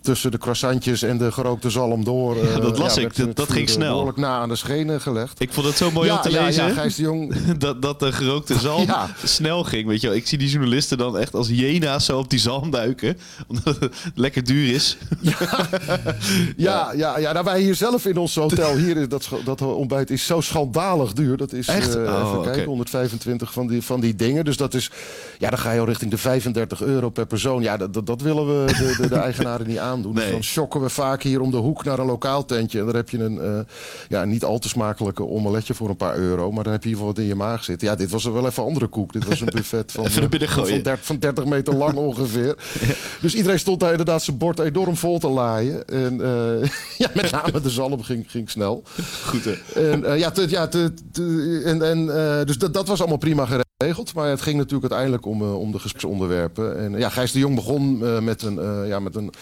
tussen 0.00 0.30
de 0.30 0.38
croissantjes 0.38 1.02
en 1.02 1.18
de 1.18 1.32
gerookte 1.32 1.70
zalm 1.70 2.04
door. 2.04 2.36
eh, 2.36 2.54
Ja, 2.54 2.60
dat 2.60 2.78
las 2.78 2.96
ik. 2.96 3.36
Dat- 3.36 3.52
ging 3.52 3.66
eh, 3.66 3.72
snel. 3.72 3.88
Behoorlijk 3.90 4.18
na 4.18 4.38
aan 4.38 4.48
de 4.48 4.56
schenen 4.56 5.00
gelegd. 5.00 5.40
Ik 5.40 5.52
vond 5.52 5.66
het 5.66 5.76
zo 5.76 5.90
mooi 5.90 6.08
ja, 6.08 6.16
om 6.16 6.22
te 6.22 6.30
ja, 6.30 6.44
lezen. 6.44 6.66
ja, 6.66 6.72
Gijs 6.72 6.94
de 6.94 7.02
Jong. 7.02 7.34
dat, 7.58 7.82
dat 7.82 8.00
de 8.00 8.12
gerookte 8.12 8.58
zalm 8.68 8.86
snel 9.24 9.64
ging. 9.64 9.86
Weet 9.86 10.00
je 10.00 10.06
wel. 10.06 10.16
Ik 10.16 10.26
zie 10.26 10.38
die 10.38 10.48
journalisten 10.48 10.98
dan 10.98 11.18
echt 11.18 11.34
als 11.34 11.48
hyena's 11.48 12.04
zo 12.04 12.18
op 12.18 12.30
die 12.30 12.38
zalm 12.38 12.70
duiken. 12.70 13.18
Omdat 13.48 13.80
het 13.80 13.94
lekker 14.14 14.44
duur 14.44 14.74
is. 14.74 14.96
Ja, 16.56 16.92
ja, 16.96 17.18
ja 17.18 17.32
nou, 17.32 17.44
wij 17.44 17.60
hier 17.60 17.74
zelf 17.74 18.06
in 18.06 18.16
ons 18.16 18.34
hotel, 18.34 18.76
hier, 18.76 18.96
is 18.96 19.08
dat, 19.08 19.28
dat 19.44 19.60
ontbijt 19.62 20.10
is 20.10 20.26
zo 20.26 20.40
schandalig 20.40 21.12
duur. 21.12 21.36
Dat 21.36 21.52
is, 21.52 21.66
Echt? 21.68 21.94
eh, 21.96 22.02
Oh, 22.02 22.28
even 22.30 22.42
kijken, 22.42 22.64
125 22.64 23.52
van 23.52 23.66
die, 23.66 23.82
van 23.82 24.00
die 24.00 24.14
dingen. 24.14 24.44
Dus 24.44 24.56
dat 24.56 24.74
is, 24.74 24.90
ja, 25.38 25.50
dan 25.50 25.58
ga 25.58 25.72
je 25.72 25.80
al 25.80 25.86
richting 25.86 26.10
de 26.10 26.18
35 26.18 26.82
euro 26.82 27.10
per 27.10 27.26
persoon. 27.26 27.62
Ja, 27.62 27.76
dat, 27.76 28.06
dat, 28.06 28.20
willen 28.20 28.46
we 28.46 28.72
de, 28.72 28.96
de, 29.02 29.08
de 29.08 29.14
eigenaren 29.28 29.66
niet 29.66 29.78
aandoen. 29.78 30.14
Nee. 30.14 30.22
Dus 30.24 30.32
dan 30.32 30.42
shocken 30.42 30.80
we 30.80 30.88
vaak 30.88 31.22
hier 31.22 31.40
om 31.40 31.50
de 31.50 31.56
hoek 31.56 31.84
naar 31.84 31.98
een 31.98 32.06
lokaal 32.06 32.44
tentje. 32.44 32.78
En 32.78 32.86
dan 32.86 32.94
heb 32.96 33.10
je 33.10 33.18
een, 33.18 33.40
eh, 33.40 33.60
ja, 34.08 34.24
niet 34.24 34.44
al 34.44 34.58
te 34.58 34.68
smakelijke 34.68 35.26
omeletje 35.26 35.74
voor 35.74 35.88
een 35.88 35.96
paar 35.96 36.16
euro. 36.16 36.52
Maar 36.52 36.64
dan 36.64 36.72
heb 36.72 36.82
je 36.82 36.88
in 36.88 36.94
ieder 36.94 37.06
geval 37.06 37.06
wat 37.06 37.18
in 37.18 37.24
je 37.24 37.34
maag 37.34 37.64
zitten. 37.64 37.88
Ja, 37.88 37.94
dit 37.94 38.10
was 38.10 38.24
wel 38.24 38.46
even 38.46 38.62
andere 38.64 38.86
koek. 38.86 39.12
Dit 39.12 39.24
was 39.28 39.40
een 39.40 39.48
buffet 39.52 39.92
van, 39.92 40.04
eh, 40.04 40.10
van, 40.10 40.28
gooien. 40.30 40.68
van 40.74 40.82
30, 40.82 41.04
van 41.06 41.18
30 41.18 41.44
meter 41.44 41.74
lang 41.74 41.94
ongeveer. 42.08 42.56
Dus 43.20 43.34
iedereen 43.34 43.58
stond 43.58 43.80
daar 43.80 43.90
inderdaad 43.90 44.22
zijn 44.22 44.38
bord 44.38 44.58
enorm 44.58 44.96
vol 44.96 45.18
te 45.18 45.28
laaien. 45.28 45.84
En 45.88 46.20
eh, 46.20 46.68
ja, 46.98 47.10
met 47.14 47.30
name 47.30 47.60
de 47.60 47.70
zalm 47.70 48.02
ging, 48.02 48.24
ging 48.30 48.50
snel. 48.50 48.82
Goed 49.24 49.44
hè. 49.44 49.90
En, 49.90 50.18
ja, 50.18 50.30
te, 50.30 50.48
ja 50.48 50.68
te, 50.68 50.92
te- 51.12 51.62
en, 51.64 51.82
en, 51.82 52.06
dus 52.46 52.58
dat, 52.58 52.74
dat 52.74 52.88
was 52.88 52.98
allemaal 52.98 53.18
prima 53.18 53.42
geregeld. 53.44 53.68
Maar 54.14 54.28
het 54.28 54.42
ging 54.42 54.56
natuurlijk 54.56 54.92
uiteindelijk 54.92 55.26
om, 55.26 55.42
eh, 55.42 55.58
om 55.58 55.72
de 55.72 55.78
gespreksonderwerpen. 55.78 56.78
En 56.78 56.98
ja, 56.98 57.08
Gijs 57.08 57.32
de 57.32 57.38
Jong 57.38 57.54
begon 57.54 58.04
eh, 58.04 58.18
met, 58.20 58.42
een, 58.42 58.58
eh, 58.58 58.88
ja, 58.88 58.98
met 59.00 59.14
een 59.14 59.32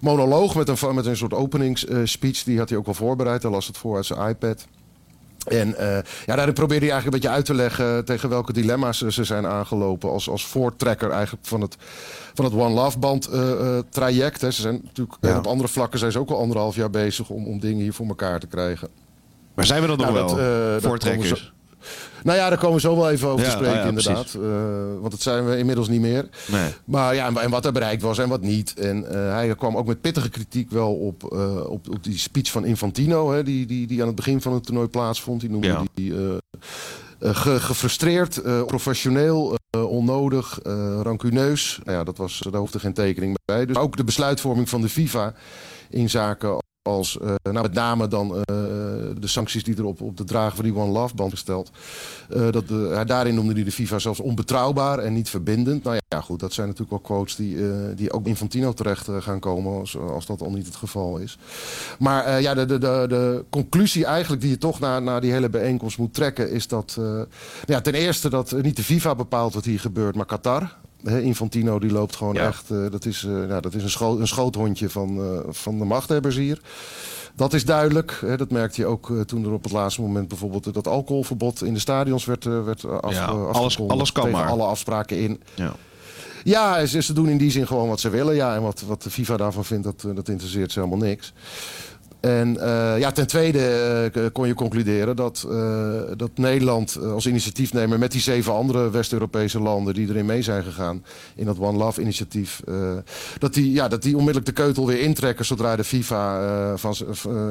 monoloog, 0.00 0.54
met 0.54 0.68
een, 0.68 0.94
met 0.94 1.06
een 1.06 1.16
soort 1.16 1.34
openingsspeech. 1.34 2.42
Die 2.42 2.58
had 2.58 2.68
hij 2.68 2.78
ook 2.78 2.84
wel 2.84 2.94
voorbereid. 2.94 3.42
Hij 3.42 3.50
las 3.50 3.66
het 3.66 3.76
voor 3.78 3.96
uit 3.96 4.06
zijn 4.06 4.28
iPad. 4.28 4.66
En 5.46 5.74
ja, 6.26 6.34
daarin 6.36 6.54
probeerde 6.54 6.84
hij 6.86 6.94
eigenlijk 6.94 7.04
een 7.04 7.10
beetje 7.10 7.28
uit 7.36 7.44
te 7.44 7.54
leggen 7.54 8.04
tegen 8.04 8.28
welke 8.28 8.52
dilemma's 8.52 8.98
ze, 8.98 9.24
zijn 9.24 9.46
aangelopen 9.46 10.10
als, 10.10 10.28
als 10.28 10.46
voortrekker 10.46 11.10
eigenlijk 11.10 11.46
van 11.46 11.60
het, 11.60 11.76
van 12.34 12.44
het 12.44 12.54
One 12.54 12.74
Love 12.74 12.98
Band 12.98 13.30
traject. 13.90 14.40
Hè. 14.40 14.50
Ze 14.50 14.60
zijn 14.60 14.80
natuurlijk 14.84 15.16
Ja. 15.20 15.38
op 15.38 15.46
andere 15.46 15.68
vlakken 15.68 15.98
zijn 15.98 16.12
ze 16.12 16.18
ook 16.18 16.30
al 16.30 16.38
anderhalf 16.38 16.76
jaar 16.76 16.90
bezig 16.90 17.28
om, 17.30 17.46
om 17.46 17.60
dingen 17.60 17.82
hier 17.82 17.92
voor 17.92 18.06
elkaar 18.06 18.40
te 18.40 18.46
krijgen. 18.46 18.88
Maar 19.54 19.66
zijn 19.66 19.80
we 19.80 19.86
dat 19.86 19.96
nog 19.96 20.06
Nou, 20.12 20.18
wel? 20.18 20.36
dat, 20.36 20.72
dat 20.72 20.82
Voortrekkers. 20.82 21.52
Nou 22.22 22.38
ja, 22.38 22.48
daar 22.48 22.58
komen 22.58 22.74
we 22.74 22.80
zo 22.80 22.96
wel 22.96 23.10
even 23.10 23.28
over 23.28 23.44
Ja, 23.44 23.50
te 23.50 23.56
spreken, 23.56 23.78
ja, 23.80 23.84
inderdaad. 23.88 24.34
Eh, 24.34 24.40
want 25.00 25.10
dat 25.10 25.20
zijn 25.22 25.46
we 25.48 25.58
inmiddels 25.58 25.88
niet 25.88 26.00
meer. 26.00 26.28
Nee. 26.50 26.70
Maar 26.84 27.14
ja, 27.14 27.32
en, 27.42 27.50
wat 27.50 27.64
er 27.64 27.72
bereikt 27.72 28.02
was 28.02 28.18
en 28.18 28.28
wat 28.28 28.40
niet. 28.40 28.74
En 28.74 29.08
eh, 29.10 29.32
hij 29.32 29.54
kwam 29.56 29.76
ook 29.76 29.86
met 29.86 30.00
pittige 30.00 30.28
kritiek 30.28 30.70
wel 30.70 30.94
op, 30.94 31.32
eh, 31.32 31.66
op, 31.70 31.88
op 31.90 32.04
die 32.04 32.18
speech 32.18 32.50
van 32.50 32.64
Infantino, 32.64 33.32
hè, 33.32 33.42
die, 33.42 33.66
die, 33.66 33.86
die 33.86 34.00
aan 34.00 34.06
het 34.06 34.16
begin 34.16 34.40
van 34.42 34.52
het 34.52 34.64
toernooi 34.66 34.88
plaatsvond. 34.88 35.40
Die 35.40 35.50
noemde 35.50 35.66
Ja. 35.66 35.82
die 35.94 36.14
ge- 37.20 37.60
gefrustreerd, 37.60 38.42
professioneel, 38.66 39.56
onnodig, 39.88 40.58
rancuneus. 41.02 41.80
Nou 41.84 41.98
ja, 41.98 42.04
dat 42.04 42.16
was, 42.16 42.42
daar 42.50 42.60
hoefde 42.60 42.78
geen 42.78 42.92
tekening 42.94 43.36
bij. 43.44 43.66
Dus 43.66 43.76
ook 43.76 43.96
de 43.96 44.04
besluitvorming 44.04 44.68
van 44.68 44.80
de 44.80 44.88
FIFA 44.88 45.34
in 45.90 46.10
zaken 46.10 46.58
als 46.86 47.18
uh, 47.22 47.34
nou, 47.42 47.62
met 47.62 47.72
name 47.72 48.08
dan 48.08 48.28
uh, 48.28 48.44
de 48.46 49.26
sancties 49.26 49.64
die 49.64 49.78
erop 49.78 50.00
op 50.00 50.16
de 50.16 50.24
dragen 50.24 50.56
van 50.56 50.64
die 50.64 50.74
One 50.74 50.92
Love 50.92 51.14
band 51.14 51.30
gesteld. 51.30 51.70
Uh, 52.36 52.48
dat 52.50 52.64
daarin 53.08 53.34
noemde 53.34 53.52
hij 53.52 53.64
de 53.64 53.72
FIFA 53.72 53.98
zelfs 53.98 54.20
onbetrouwbaar 54.20 54.98
en 54.98 55.12
niet 55.12 55.28
verbindend. 55.28 55.84
Nou 55.84 55.98
ja, 56.08 56.20
goed, 56.20 56.40
dat 56.40 56.52
zijn 56.52 56.66
natuurlijk 56.66 56.90
wel 56.90 57.16
quotes 57.16 57.36
die, 57.36 57.56
die 57.94 58.12
ook 58.12 58.26
Infantino 58.26 58.72
terecht 58.72 59.08
gaan 59.18 59.40
komen, 59.40 59.78
als, 59.78 59.98
als, 59.98 60.26
dat 60.26 60.40
al 60.40 60.50
niet 60.50 60.66
het 60.66 60.76
geval 60.76 61.18
is. 61.18 61.38
Maar 61.98 62.40
ja, 62.40 62.54
de, 62.54 62.66
de, 62.66 62.78
de, 62.78 63.44
conclusie 63.50 64.04
eigenlijk 64.04 64.42
die 64.42 64.50
je 64.50 64.58
toch 64.58 64.80
naar, 64.80 65.02
naar 65.02 65.20
die 65.20 65.32
hele 65.32 65.48
bijeenkomst 65.48 65.98
moet 65.98 66.14
trekken, 66.14 66.50
is 66.50 66.68
dat 66.68 66.98
ja, 67.64 67.80
ten 67.80 67.94
eerste 67.94 68.30
dat 68.30 68.62
niet 68.62 68.76
de 68.76 68.82
FIFA 68.82 69.14
bepaalt 69.14 69.54
wat 69.54 69.64
hier 69.64 69.80
gebeurt, 69.80 70.14
maar 70.14 70.26
Qatar. 70.26 70.76
Infantino 71.06 71.78
die 71.78 71.90
loopt 71.90 72.16
gewoon 72.16 72.36
echt. 72.36 72.70
Uh, 72.70 72.90
dat 72.90 73.04
is, 73.04 73.22
uh, 73.22 73.32
nou, 73.32 73.60
dat 73.60 73.74
is 73.74 73.82
een, 73.82 73.90
scho 73.90 74.18
een 74.18 74.26
schoothondje 74.26 74.90
van, 74.90 75.18
uh, 75.18 75.38
van 75.48 75.78
de 75.78 75.84
machthebbers 75.84 76.36
hier. 76.36 76.60
Dat 77.34 77.52
is 77.52 77.64
duidelijk. 77.64 78.18
Hè, 78.20 78.36
dat 78.36 78.50
merkte 78.50 78.80
je 78.80 78.86
ook 78.86 79.12
toen 79.26 79.44
er 79.44 79.52
op 79.52 79.62
het 79.62 79.72
laatste 79.72 80.00
moment 80.00 80.28
bijvoorbeeld 80.28 80.74
dat 80.74 80.88
alcoholverbod 80.88 81.62
in 81.62 81.74
de 81.74 81.80
stadions 81.80 82.24
werd, 82.24 82.44
werd 82.44 82.84
af, 82.84 83.12
ja, 83.12 83.24
alles, 83.26 83.80
alles 83.80 84.12
kan 84.12 84.24
tegen 84.24 84.38
maar. 84.38 84.48
alle 84.50 84.64
afspraken 84.64 85.18
in. 85.18 85.42
Ja. 85.54 85.74
Ja, 86.44 86.86
ze, 86.86 87.02
ze, 87.02 87.12
doen 87.12 87.28
in 87.28 87.38
die 87.38 87.50
zin 87.50 87.66
gewoon 87.66 87.88
wat 87.88 88.00
ze 88.00 88.10
willen. 88.10 88.34
Ja, 88.34 88.54
en 88.54 88.62
wat, 88.62 88.80
wat 88.80 89.02
de 89.02 89.10
FIFA 89.10 89.36
daarvan 89.36 89.64
vindt, 89.64 89.84
dat, 89.84 90.16
dat 90.16 90.28
interesseert 90.28 90.72
ze 90.72 90.78
helemaal 90.78 91.06
niks. 91.06 91.32
En 92.20 92.56
uh, 92.60 92.98
ja, 92.98 93.12
ten 93.12 93.26
tweede 93.26 94.10
uh, 94.16 94.26
kon 94.32 94.46
je 94.46 94.54
concluderen 94.54 95.16
dat, 95.16 95.46
uh, 95.48 96.00
dat 96.16 96.30
Nederland 96.34 96.98
als 97.02 97.26
initiatiefnemer 97.26 97.98
met 97.98 98.12
die 98.12 98.20
zeven 98.20 98.52
andere 98.52 98.90
West-Europese 98.90 99.60
landen 99.60 99.94
die 99.94 100.08
erin 100.08 100.26
mee 100.26 100.42
zijn 100.42 100.64
gegaan 100.64 101.04
in 101.34 101.44
dat 101.44 101.58
One 101.58 101.78
Love 101.78 102.00
initiatief, 102.00 102.62
dat, 103.38 103.54
die, 103.54 103.72
ja, 103.72 103.88
dat 103.88 104.02
die 104.02 104.16
onmiddellijk 104.16 104.46
de 104.46 104.62
keutel 104.62 104.86
weer 104.86 105.00
intrekken 105.00 105.44
zodra 105.44 105.76
de 105.76 105.84
FIFA 105.84 106.76
van, 106.76 106.96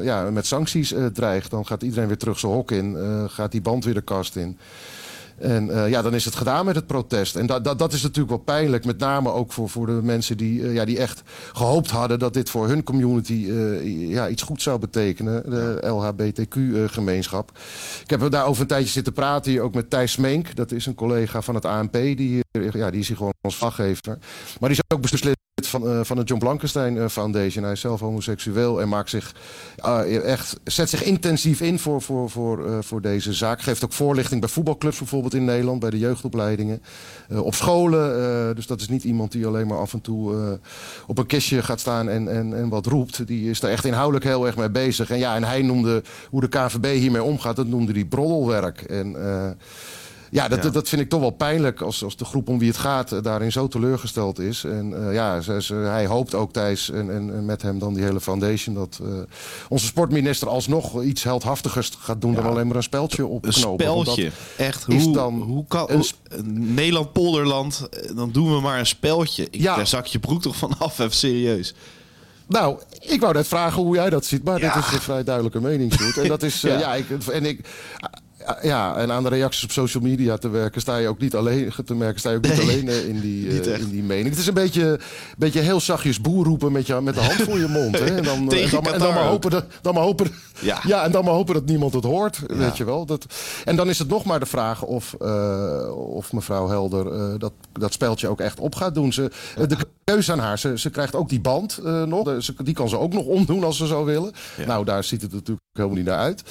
ja, 0.03 0.31
met 0.31 0.45
sancties 0.45 0.93
dreigt. 1.13 1.51
Dan 1.51 1.65
gaat 1.65 1.84
iedereen 1.84 2.07
weer 2.07 2.17
terug 2.17 2.39
zijn 2.39 2.51
hok 2.51 2.72
in, 2.72 2.98
gaat 3.29 3.51
die 3.51 3.62
band 3.62 3.86
weer 3.86 3.93
de 3.93 4.01
kast 4.01 4.36
in. 4.36 4.57
En 5.38 5.68
uh, 5.68 5.89
ja, 5.89 6.01
dan 6.01 6.13
is 6.13 6.25
het 6.25 6.36
gedaan 6.36 6.65
met 6.65 6.75
het 6.75 6.88
protest. 6.88 7.36
En 7.36 7.46
dat, 7.46 7.63
dat, 7.63 7.80
dat 7.80 7.94
is 7.94 8.01
natuurlijk 8.01 8.30
wel 8.30 8.44
pijnlijk. 8.44 8.86
Met 8.86 8.98
name 8.98 9.32
ook 9.32 9.54
voor, 9.54 9.70
voor 9.70 9.86
de 9.86 10.00
mensen 10.04 10.38
die, 10.38 10.60
uh, 10.60 10.74
ja, 10.74 10.86
die 10.86 11.00
echt 11.00 11.22
gehoopt 11.54 11.89
hadden 11.89 12.20
dat 12.20 12.34
dit 12.34 12.50
voor 12.50 12.68
hun 12.68 12.84
community 12.84 13.34
uh, 13.34 14.10
ja, 14.10 14.30
iets 14.30 14.42
goed 14.42 14.62
zou 14.62 14.80
betekenen. 14.80 15.50
De 15.50 15.88
LHBTQ-gemeenschap. 15.88 17.51
Ik 18.04 18.10
heb 18.10 18.32
daarover 18.32 18.62
een 18.62 18.68
tijdje 18.68 18.92
zitten 18.92 19.13
praten 19.13 19.51
hier 19.51 19.62
ook 19.62 19.74
met 19.74 19.89
Thijs 19.89 20.12
Smeenk. 20.12 20.56
Dat 20.56 20.72
is 20.72 20.86
een 20.86 20.96
collega 20.96 21.42
van 21.42 21.56
het 21.56 21.65
ANP. 21.65 21.94
Die, 21.94 22.44
ja, 22.72 22.92
die 22.92 23.00
is 23.00 23.08
hier 23.08 23.18
gewoon 23.18 23.34
als 23.42 23.56
vlaggever. 23.56 24.18
Maar 24.60 24.70
die 24.70 24.77
is 24.77 24.96
ook 24.96 25.01
beslist 25.01 25.45
van, 25.67 25.84
uh, 25.88 26.00
van 26.03 26.17
de 26.17 26.24
John 26.24 26.39
Blankenstein 26.39 26.95
uh, 26.95 27.07
Foundation. 27.07 27.63
Hij 27.63 27.74
is 27.74 27.79
zelf 27.79 28.00
homoseksueel 28.00 28.81
en 28.81 28.89
maakt 28.89 29.10
zich, 29.10 29.36
uh, 29.86 30.24
echt, 30.24 30.60
zet 30.63 30.89
zich 30.89 31.03
intensief 31.03 31.62
in 31.62 31.79
voor, 31.79 32.01
voor, 32.01 32.29
voor, 32.29 32.84
voor 32.84 33.01
deze 33.01 33.34
zaak. 33.34 33.62
Geeft 33.62 33.84
ook 33.84 33.93
voorlichting 33.93 34.41
bij 34.41 34.50
voetbalclubs 34.50 34.98
bijvoorbeeld 34.98 35.34
in 35.34 35.45
Nederland, 35.45 35.79
bij 35.79 35.89
de 35.89 36.00
jeugdopleidingen. 36.00 36.81
op 37.29 37.55
scholen, 37.55 38.55
dus 38.55 38.67
dat 38.67 38.81
is 38.81 38.89
niet 38.89 39.03
iemand 39.03 39.31
die 39.31 39.45
alleen 39.45 39.67
maar 39.67 39.77
af 39.77 39.93
en 39.93 40.01
toe 40.01 40.60
op 41.07 41.17
een 41.17 41.25
kistje 41.25 41.63
gaat 41.63 41.79
staan 41.79 42.10
en, 42.10 42.27
en, 42.27 42.55
en 42.55 42.69
wat 42.69 42.86
roept. 42.86 43.27
Die 43.27 43.50
is 43.50 43.60
daar 43.60 43.72
echt 43.72 43.86
inhoudelijk 43.86 44.25
heel 44.25 44.45
erg 44.45 44.57
mee 44.57 44.69
bezig. 44.69 45.10
En 45.10 45.17
ja, 45.17 45.36
en 45.36 45.43
hij 45.43 45.62
noemde 45.62 46.03
hoe 46.29 46.41
de 46.41 46.48
KVB 46.48 46.86
hiermee 46.86 47.24
omgaat, 47.24 47.55
dat 47.55 47.67
noemde 47.67 47.91
hij 47.91 48.05
broddelwerk. 48.05 48.81
En 48.81 49.15
ja, 50.36 50.48
dat, 50.48 50.63
ja. 50.63 50.70
dat 50.70 50.89
vind 50.89 51.01
ik 51.01 51.10
toch 51.10 51.20
wel 51.20 51.30
pijnlijk 51.30 51.82
als, 51.82 52.04
als 52.04 52.15
de 52.15 52.25
groep 52.25 52.50
om 52.50 52.60
wie 52.60 52.68
het 52.68 52.77
gaat 52.77 53.12
uh, 53.12 53.22
daarin 53.22 53.51
zo 53.51 53.68
teleurgesteld 53.68 54.39
is. 54.39 54.63
En 54.63 54.92
uh, 54.92 55.13
ja, 55.13 55.42
ze, 55.42 55.62
ze, 55.62 55.74
hij 55.74 56.06
hoopt 56.06 56.36
ook 56.36 56.54
Thijs 56.54 56.92
en, 56.92 57.10
en, 57.12 57.34
en, 57.36 57.46
met 57.46 57.62
hem 57.62 57.80
dan 57.80 57.94
die 57.94 58.04
hele 58.04 58.22
foundation... 58.22 58.75
dat 58.75 59.00
uh, 59.01 59.10
onze 59.70 59.86
sportminister 59.86 60.50
alsnog 60.50 61.04
iets 61.04 61.24
heldhaftigers 61.24 61.92
gaat 62.00 62.22
doen... 62.22 62.32
Ja. 62.32 62.42
dan 62.42 62.51
alleen 62.51 62.68
maar 62.68 62.75
een 62.75 62.84
speltje 62.84 63.25
opknopen. 63.25 63.86
Een 63.86 63.92
speltje, 63.92 64.32
echt. 64.58 64.84
Hoe, 64.84 65.13
dan 65.13 65.42
hoe 65.42 65.65
kan... 65.68 65.89
Een, 65.89 66.74
Nederland-Polderland, 66.74 67.88
dan 68.15 68.32
doen 68.32 68.56
we 68.56 68.62
maar 68.62 68.80
een 68.80 68.86
speltje. 68.86 69.44
Ik, 69.44 69.62
ja. 69.62 69.75
Daar 69.75 69.88
zak 69.88 70.06
je 70.06 70.20
broek 70.20 70.42
toch 70.42 70.56
vanaf, 70.56 71.00
even 71.00 71.15
serieus. 71.15 71.74
Nou, 72.48 72.80
ik 73.00 73.20
wou 73.20 73.34
net 73.34 73.48
vragen 73.48 73.82
hoe 73.82 73.96
jij 73.96 74.10
dat 74.10 74.25
ziet, 74.25 74.44
maar 74.44 74.60
ja. 74.60 74.74
dit 74.74 74.84
is 74.84 74.92
een 74.92 75.01
vrij 75.01 75.24
duidelijke 75.24 75.62
mening. 75.62 75.94
En 76.15 76.27
dat 76.27 76.44
is, 76.44 76.62
ja, 76.62 76.80
ja 76.80 76.96
ik, 76.96 77.06
en 77.32 77.46
ik, 77.46 77.68
ja, 78.62 78.96
en 78.96 79.12
aan 79.12 79.24
de 79.24 79.30
reacties 79.30 79.64
op 79.64 79.72
social 79.72 80.04
media 80.04 80.38
te 80.38 80.50
werken 80.50 80.82
sta 80.82 80.98
je 80.98 81.08
ook 81.08 81.20
niet 81.20 81.36
alleen 81.36 81.72
te 81.86 81.96
merken, 81.96 82.20
sta 82.20 82.30
je 82.30 82.38
ook 82.38 82.44
niet 82.44 82.56
nee, 82.56 82.62
alleen 82.62 83.08
in 83.08 83.20
die, 83.20 83.46
uh, 83.66 83.80
in 83.80 83.90
die 83.90 84.04
mening. 84.04 84.30
Het 84.30 84.38
is 84.38 84.48
een 84.48 84.54
beetje, 84.54 85.00
beetje 85.38 85.60
heel 85.60 85.80
zachtjes 85.80 86.22
boer 86.22 86.46
roepen 86.46 86.72
met, 86.72 86.88
je, 86.88 87.02
met 87.02 87.14
de 87.14 87.22
hand 87.22 87.42
voor 87.42 87.60
je 87.60 87.68
mond. 87.68 88.00
Hè? 88.00 88.06
En 88.16 88.24
dan, 88.24 88.52
en 88.52 88.70
dan, 88.70 88.86
en 88.94 89.00
dan 89.00 89.14
maar 89.14 89.25
hopen 89.25 89.52
dat, 89.52 89.66
dan 89.82 89.94
maar 89.94 90.04
hopen, 90.04 90.32
ja. 90.60 90.80
ja. 90.88 91.04
en 91.04 91.12
dan 91.12 91.24
maar 91.24 91.34
hopen 91.34 91.54
dat 91.54 91.66
niemand 91.66 91.94
het 91.94 92.04
hoort. 92.04 92.42
Ja. 92.48 92.56
Weet 92.56 92.78
je 92.78 92.84
wel. 92.84 93.06
Dat, 93.06 93.25
en 93.66 93.75
dan 93.75 93.90
is 93.90 94.00
het 94.00 94.08
nog 94.08 94.25
maar 94.25 94.40
de 94.40 94.46
vraag 94.46 94.84
of, 94.84 95.16
uh, 95.22 96.14
of 96.16 96.34
mevrouw 96.34 96.68
Helder 96.68 97.14
uh, 97.14 97.40
dat, 97.40 97.54
dat 97.72 97.94
speltje 97.94 98.28
ook 98.28 98.40
echt 98.40 98.60
op 98.60 98.75
gaat 98.75 98.94
doen. 98.94 99.14
Ze, 99.14 99.32
de 99.68 99.78
keuze 100.04 100.32
aan 100.32 100.40
haar, 100.40 100.60
ze, 100.60 100.80
ze 100.80 100.90
krijgt 100.90 101.16
ook 101.16 101.30
die 101.30 101.40
band 101.40 101.80
nog. 101.84 102.44
Ze, 102.44 102.54
die 102.64 102.74
kan 102.74 102.90
ze 102.90 102.98
ook 102.98 103.14
nog 103.14 103.25
omdoen 103.25 103.64
als 103.64 103.78
ze 103.78 103.86
zou 103.86 104.06
willen. 104.06 104.32
Nou, 104.66 104.86
daar 104.86 105.04
ziet 105.04 105.22
het 105.22 105.32
natuurlijk 105.32 105.68
helemaal 105.74 105.98
niet 105.98 106.06
naar 106.06 106.18
uit. 106.18 106.44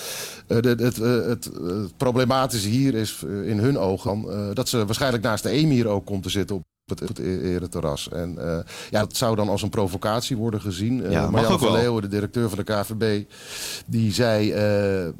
het, 0.46 0.80
het, 0.80 0.96
het 0.96 1.50
het 1.84 1.96
problematische 1.96 2.68
hier 2.68 2.94
is 2.94 3.22
uh, 3.26 3.48
in 3.48 3.58
hun 3.58 3.78
ogen 3.78 4.24
uh, 4.26 4.48
dat 4.52 4.68
ze 4.68 4.84
waarschijnlijk 4.84 5.22
naast 5.22 5.42
de 5.42 5.50
emir 5.50 5.86
ook 5.86 6.04
komt 6.04 6.22
te 6.22 6.30
zitten 6.30 6.56
op 6.56 6.64
het, 6.84 7.00
het 7.00 7.18
ereterras. 7.18 8.08
En 8.08 8.34
uh, 8.38 8.58
ja, 8.90 9.00
dat 9.00 9.16
zou 9.16 9.36
dan 9.36 9.48
als 9.48 9.62
een 9.62 9.68
provocatie 9.68 10.36
worden 10.36 10.60
gezien. 10.60 11.10
Ja, 11.10 11.30
Marjan 11.30 11.58
van 11.58 11.72
Leeuwen, 11.72 12.02
de 12.02 12.08
directeur 12.08 12.48
van 12.48 12.58
de 12.58 12.64
KVB, 12.64 13.24
die 13.86 14.12
zei... 14.12 14.52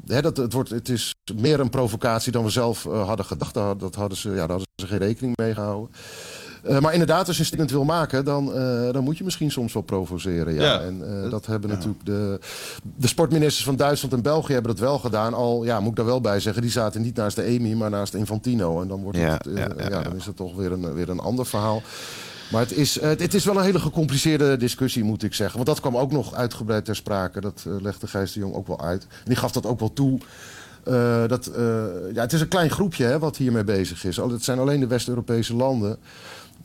hè, 0.05 0.21
dat 0.21 0.37
het, 0.37 0.53
wordt, 0.53 0.69
het 0.69 0.89
is 0.89 1.15
meer 1.35 1.59
een 1.59 1.69
provocatie 1.69 2.31
dan 2.31 2.43
we 2.43 2.49
zelf 2.49 2.83
hadden 2.83 3.25
gedacht. 3.25 3.53
Dat 3.53 3.95
hadden 3.95 4.17
ze, 4.17 4.29
ja, 4.29 4.35
daar 4.35 4.47
hadden 4.47 4.67
ze 4.75 4.87
geen 4.87 4.97
rekening 4.97 5.37
mee 5.37 5.53
gehouden. 5.53 5.95
Uh, 6.67 6.79
maar 6.79 6.91
inderdaad, 6.91 7.27
als 7.27 7.35
je 7.35 7.41
een 7.41 7.47
statement 7.47 7.71
wil 7.71 7.83
maken, 7.83 8.25
dan, 8.25 8.47
uh, 8.47 8.91
dan 8.91 9.03
moet 9.03 9.17
je 9.17 9.23
misschien 9.23 9.51
soms 9.51 9.73
wel 9.73 9.83
provoceren. 9.83 10.53
Ja. 10.53 10.61
ja. 10.61 10.81
En 10.81 11.01
uh, 11.05 11.31
dat 11.31 11.45
hebben 11.45 11.69
ja. 11.69 11.75
natuurlijk 11.75 12.05
de, 12.05 12.39
de 12.95 13.07
sportministers 13.07 13.65
van 13.65 13.75
Duitsland 13.75 14.13
en 14.13 14.21
België 14.21 14.53
hebben 14.53 14.71
dat 14.71 14.79
wel 14.79 14.99
gedaan. 14.99 15.33
Al, 15.33 15.63
ja, 15.63 15.79
moet 15.79 15.89
ik 15.89 15.95
daar 15.95 16.05
wel 16.05 16.21
bij 16.21 16.39
zeggen, 16.39 16.61
die 16.61 16.71
zaten 16.71 17.01
niet 17.01 17.15
naast 17.15 17.35
de 17.35 17.43
EMI, 17.43 17.75
maar 17.75 17.89
naast 17.89 18.13
Infantino. 18.13 18.81
En 18.81 18.87
dan, 18.87 19.01
wordt 19.01 19.17
ja, 19.17 19.31
het, 19.31 19.49
ja, 19.89 20.01
dan 20.01 20.15
is 20.15 20.25
het 20.25 20.35
toch 20.35 20.55
weer 20.55 20.71
een, 20.71 20.93
weer 20.93 21.09
een 21.09 21.19
ander 21.19 21.45
verhaal. 21.45 21.81
Maar 22.51 22.61
het 22.61 22.71
is, 22.71 23.01
het 23.01 23.33
is 23.33 23.45
wel 23.45 23.57
een 23.57 23.63
hele 23.63 23.79
gecompliceerde 23.79 24.57
discussie, 24.57 25.03
moet 25.03 25.23
ik 25.23 25.33
zeggen. 25.33 25.55
Want 25.55 25.67
dat 25.67 25.79
kwam 25.79 25.97
ook 25.97 26.11
nog 26.11 26.33
uitgebreid 26.33 26.85
ter 26.85 26.95
sprake. 26.95 27.41
Dat 27.41 27.65
legde 27.81 28.07
Gijs 28.07 28.33
de 28.33 28.39
Jong 28.39 28.55
ook 28.55 28.67
wel 28.67 28.81
uit. 28.81 29.03
En 29.03 29.25
die 29.25 29.35
gaf 29.35 29.51
dat 29.51 29.65
ook 29.65 29.79
wel 29.79 29.93
toe. 29.93 30.19
Uh, 30.87 31.27
dat, 31.27 31.51
uh, 31.57 31.83
ja, 32.13 32.21
het 32.21 32.33
is 32.33 32.41
een 32.41 32.47
klein 32.47 32.69
groepje 32.69 33.05
hè, 33.05 33.19
wat 33.19 33.37
hiermee 33.37 33.63
bezig 33.63 34.05
is. 34.05 34.17
Het 34.17 34.43
zijn 34.43 34.59
alleen 34.59 34.79
de 34.79 34.87
West-Europese 34.87 35.55
landen. 35.55 35.97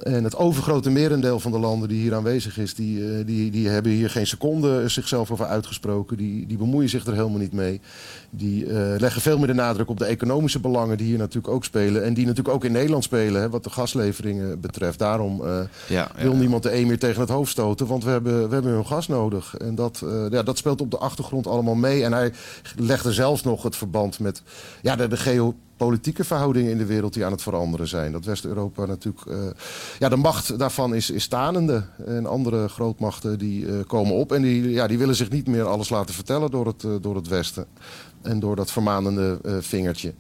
En 0.03 0.25
het 0.25 0.37
overgrote 0.37 0.91
merendeel 0.91 1.41
van 1.41 1.53
de 1.53 1.59
landen 1.59 1.89
die 1.89 2.01
hier 2.01 2.15
aanwezig 2.15 2.59
is, 2.59 2.75
die, 2.75 2.99
uh, 2.99 3.27
die, 3.27 3.51
die 3.51 3.69
hebben 3.69 3.93
hier 3.93 4.11
geen 4.11 4.27
seconde 4.27 4.89
zichzelf 4.89 5.31
over 5.31 5.47
uitgesproken. 5.47 6.17
Die, 6.17 6.47
die 6.47 6.57
bemoeien 6.57 6.89
zich 6.89 7.07
er 7.07 7.15
helemaal 7.15 7.39
niet 7.39 7.53
mee. 7.53 7.81
Die 8.31 8.67
uh, 8.67 8.95
leggen 8.99 9.23
veel 9.23 9.39
meer 9.39 9.47
de 9.47 9.55
nadruk 9.55 9.89
op 9.89 9.99
de 9.99 10.05
economische 10.05 10.61
belangen 10.61 10.97
die 10.97 11.07
hier 11.07 11.19
natuurlijk 11.19 11.55
ook 11.55 11.65
spelen. 11.65 12.05
En 12.05 12.15
die 12.15 12.27
natuurlijk 12.27 12.55
ook 12.55 12.65
in 12.65 12.73
Nederland 12.73 13.05
spelen, 13.05 13.41
hè, 13.41 13.51
wat 13.51 13.65
de 13.65 13.71
gasleveringen 13.71 14.61
betreft. 14.61 14.99
Daarom 14.99 15.41
uh, 15.41 15.47
ja, 15.47 16.11
ja, 16.17 16.23
wil 16.23 16.35
niemand 16.35 16.63
de 16.63 16.71
EMIR 16.71 16.99
tegen 16.99 17.21
het 17.21 17.31
hoofd 17.31 17.51
stoten, 17.51 17.87
want 17.87 18.05
we 18.05 18.11
hebben, 18.11 18.49
we 18.49 18.55
hebben 18.55 18.73
hun 18.73 18.87
gas 18.87 19.09
nodig. 19.09 19.57
En 19.57 19.75
dat, 19.75 20.05
ja, 20.31 20.43
dat 20.43 20.59
speelt 20.59 20.81
op 20.81 20.91
de 20.91 20.99
achtergrond 20.99 21.47
allemaal 21.47 21.75
mee. 21.75 22.05
En 22.05 22.13
hij 22.13 22.33
legde 22.77 23.13
zelfs 23.13 23.43
nog 23.43 23.63
het 23.63 23.77
verband 23.77 24.19
met 24.19 24.43
ja, 24.83 24.97
de, 24.97 25.09
de 25.09 25.17
geo 25.17 25.55
politieke 25.87 26.25
verhoudingen 26.25 26.71
in 26.71 26.79
de 26.79 26.87
wereld 26.87 27.13
die 27.13 27.25
aan 27.25 27.33
het 27.33 27.43
veranderen 27.43 27.89
zijn. 27.89 28.13
Dat 28.13 28.25
West-Europa 28.25 28.87
natuurlijk... 28.87 29.27
Uh, 29.27 29.35
ja, 29.99 30.09
de 30.09 30.17
macht 30.17 30.59
daarvan 30.59 30.95
is, 30.95 31.11
is 31.11 31.23
stanende. 31.23 31.85
En 32.07 32.27
andere 32.27 32.69
grootmachten 32.69 33.39
die 33.39 33.65
uh, 33.65 33.75
komen 33.87 34.15
op. 34.15 34.33
En 34.33 34.43
die, 34.43 34.71
ja, 34.71 34.87
die 34.87 34.99
willen 34.99 35.15
zich 35.15 35.31
niet 35.31 35.47
meer 35.47 35.65
alles 35.65 35.89
laten 35.89 36.15
vertellen 36.15 36.51
door 36.51 36.67
het, 36.67 36.83
uh, 36.83 36.95
door 37.01 37.17
het 37.17 37.29
Westen. 37.29 37.67
En 38.23 38.41
door 38.41 38.57
dat 38.57 38.71
vermanende 38.71 39.39
vingertje. 39.61 40.15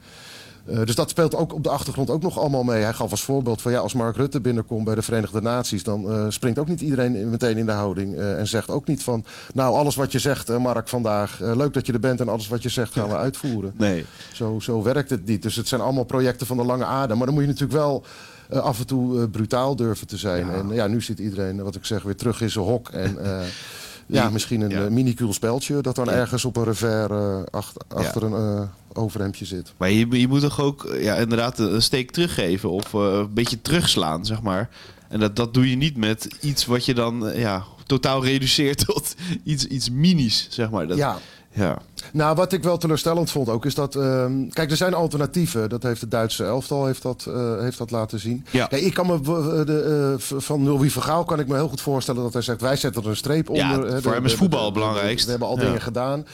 Uh, 0.64 0.84
dus 0.84 0.94
dat 0.94 1.10
speelt 1.10 1.34
ook 1.34 1.54
op 1.54 1.62
de 1.62 1.68
achtergrond 1.68 2.10
ook 2.10 2.22
nog 2.22 2.38
allemaal 2.38 2.62
mee. 2.62 2.82
Hij 2.82 2.92
gaf 2.92 3.10
als 3.10 3.22
voorbeeld 3.22 3.62
van 3.62 3.72
ja, 3.72 3.78
als 3.78 3.94
Mark 3.94 4.16
Rutte 4.16 4.40
binnenkomt 4.40 4.84
bij 4.84 4.94
de 4.94 5.02
Verenigde 5.02 5.40
Naties, 5.40 5.82
dan 5.82 6.12
uh, 6.12 6.24
springt 6.28 6.58
ook 6.58 6.68
niet 6.68 6.80
iedereen 6.80 7.30
meteen 7.30 7.56
in 7.56 7.66
de 7.66 7.72
houding. 7.72 8.14
Uh, 8.14 8.38
en 8.38 8.46
zegt 8.46 8.70
ook 8.70 8.86
niet 8.86 9.02
van 9.02 9.24
nou, 9.54 9.74
alles 9.74 9.94
wat 9.94 10.12
je 10.12 10.18
zegt, 10.18 10.58
Mark, 10.58 10.88
vandaag, 10.88 11.38
leuk 11.40 11.74
dat 11.74 11.86
je 11.86 11.92
er 11.92 12.00
bent 12.00 12.20
en 12.20 12.28
alles 12.28 12.48
wat 12.48 12.62
je 12.62 12.68
zegt 12.68 12.92
gaan 12.92 13.08
we 13.08 13.16
uitvoeren. 13.16 13.72
Nee. 13.76 14.04
Zo, 14.32 14.58
zo 14.60 14.82
werkt 14.82 15.10
het 15.10 15.26
niet. 15.26 15.42
Dus 15.42 15.56
het 15.56 15.68
zijn 15.68 15.80
allemaal 15.80 16.04
projecten 16.04 16.46
van 16.46 16.56
de 16.56 16.64
lange 16.64 16.84
adem. 16.84 17.16
Maar 17.16 17.26
dan 17.26 17.34
moet 17.34 17.44
je 17.44 17.50
natuurlijk 17.50 17.78
wel 17.78 18.04
af 18.48 18.78
en 18.78 18.86
toe 18.86 19.28
brutaal 19.28 19.76
durven 19.76 20.06
te 20.06 20.16
zijn. 20.16 20.46
Ja. 20.46 20.52
En 20.52 20.68
ja, 20.68 20.86
nu 20.86 21.02
zit 21.02 21.18
iedereen, 21.18 21.62
wat 21.62 21.74
ik 21.74 21.84
zeg, 21.84 22.02
weer 22.02 22.16
terug 22.16 22.40
in 22.40 22.50
zijn 22.50 22.64
hok. 22.64 22.88
En 22.88 23.18
ja, 24.10 24.30
misschien 24.30 24.60
een 24.60 24.70
ja. 24.70 24.90
minuscuul 24.90 25.32
speltje 25.32 25.80
dat 25.80 25.94
dan 25.94 26.04
ja. 26.04 26.12
ergens 26.12 26.44
op 26.44 26.56
een 26.56 26.64
revers 26.64 27.10
uh, 27.10 27.42
achter, 27.88 28.22
een 28.22 28.60
uh, 28.60 28.62
overhemdje 28.92 29.44
zit. 29.44 29.72
Maar 29.76 29.90
je, 29.90 30.18
je 30.20 30.28
moet 30.28 30.40
toch 30.40 30.60
ook 30.60 30.96
ja, 31.00 31.14
inderdaad 31.14 31.58
een 31.58 31.82
steek 31.82 32.10
teruggeven 32.10 32.70
of 32.70 32.92
uh, 32.92 33.00
een 33.02 33.34
beetje 33.34 33.62
terugslaan, 33.62 34.26
zeg 34.26 34.42
maar. 34.42 34.68
En 35.08 35.20
dat, 35.20 35.36
dat 35.36 35.54
doe 35.54 35.70
je 35.70 35.76
niet 35.76 35.96
met 35.96 36.28
iets 36.40 36.66
wat 36.66 36.84
je 36.84 36.94
dan 36.94 37.32
ja, 37.34 37.64
totaal 37.86 38.24
reduceert 38.24 38.84
tot 38.86 39.14
iets, 39.44 39.64
iets 39.64 39.90
minis, 39.90 40.46
zeg 40.50 40.70
maar. 40.70 40.86
Dat, 40.86 40.96
ja. 40.96 41.18
Ja. 41.52 41.78
Nou, 42.12 42.36
wat 42.36 42.52
ik 42.52 42.62
wel 42.62 42.76
teleurstellend 42.78 43.30
vond 43.30 43.48
ook, 43.48 43.64
is 43.66 43.74
dat... 43.74 43.94
ehm, 43.94 44.48
kijk, 44.48 44.70
er 44.70 44.76
zijn 44.76 44.94
alternatieven. 44.94 45.68
Dat 45.68 45.82
heeft 45.82 46.00
het 46.00 46.10
Duitse 46.10 46.44
elftal 46.44 46.86
heeft 46.86 47.02
dat, 47.02 47.24
eh, 47.28 47.58
heeft 47.60 47.78
dat 47.78 47.90
laten 47.90 48.18
zien. 48.20 48.46
Ja. 48.50 48.66
Kijk, 48.66 48.82
ik 48.82 48.94
kan 48.94 49.06
me 49.06 49.14
eh, 49.14 49.66
de, 49.66 50.16
eh, 50.18 50.38
van 50.40 50.64
Louis 50.64 50.92
Vergaal 50.92 51.24
kan 51.24 51.40
ik 51.40 51.48
me 51.48 51.54
heel 51.54 51.68
goed 51.68 51.80
voorstellen 51.80 52.22
dat 52.22 52.32
hij 52.32 52.42
zegt... 52.42 52.60
wij 52.60 52.76
zetten 52.76 53.02
er 53.02 53.08
een 53.08 53.16
streep 53.16 53.48
Ja, 53.52 53.74
onder. 53.74 53.88
hè, 53.88 53.92
voor 53.92 54.10
de- 54.10 54.16
hem 54.16 54.24
is 54.24 54.30
de- 54.30 54.36
voetbal 54.36 54.58
de- 54.58 54.64
het 54.64 54.74
de- 54.74 54.80
belangrijkst. 54.80 55.24
We 55.24 55.30
hebben 55.30 55.48
al 55.48 55.58
Ja. 55.58 55.64
dingen 55.64 55.80
gedaan. 55.80 56.26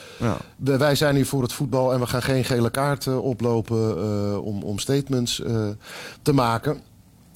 We- 0.57 0.77
wij 0.77 0.95
zijn 0.95 1.15
hier 1.15 1.27
voor 1.27 1.43
het 1.43 1.53
voetbal 1.53 1.93
en 1.93 2.01
we 2.01 2.07
gaan 2.07 2.23
geen 2.23 2.45
gele 2.45 2.71
kaart 2.71 3.07
eh, 3.07 3.25
oplopen 3.25 4.43
om, 4.43 4.63
om 4.63 4.79
statements 4.79 5.43
te 6.23 6.33
maken. 6.33 6.81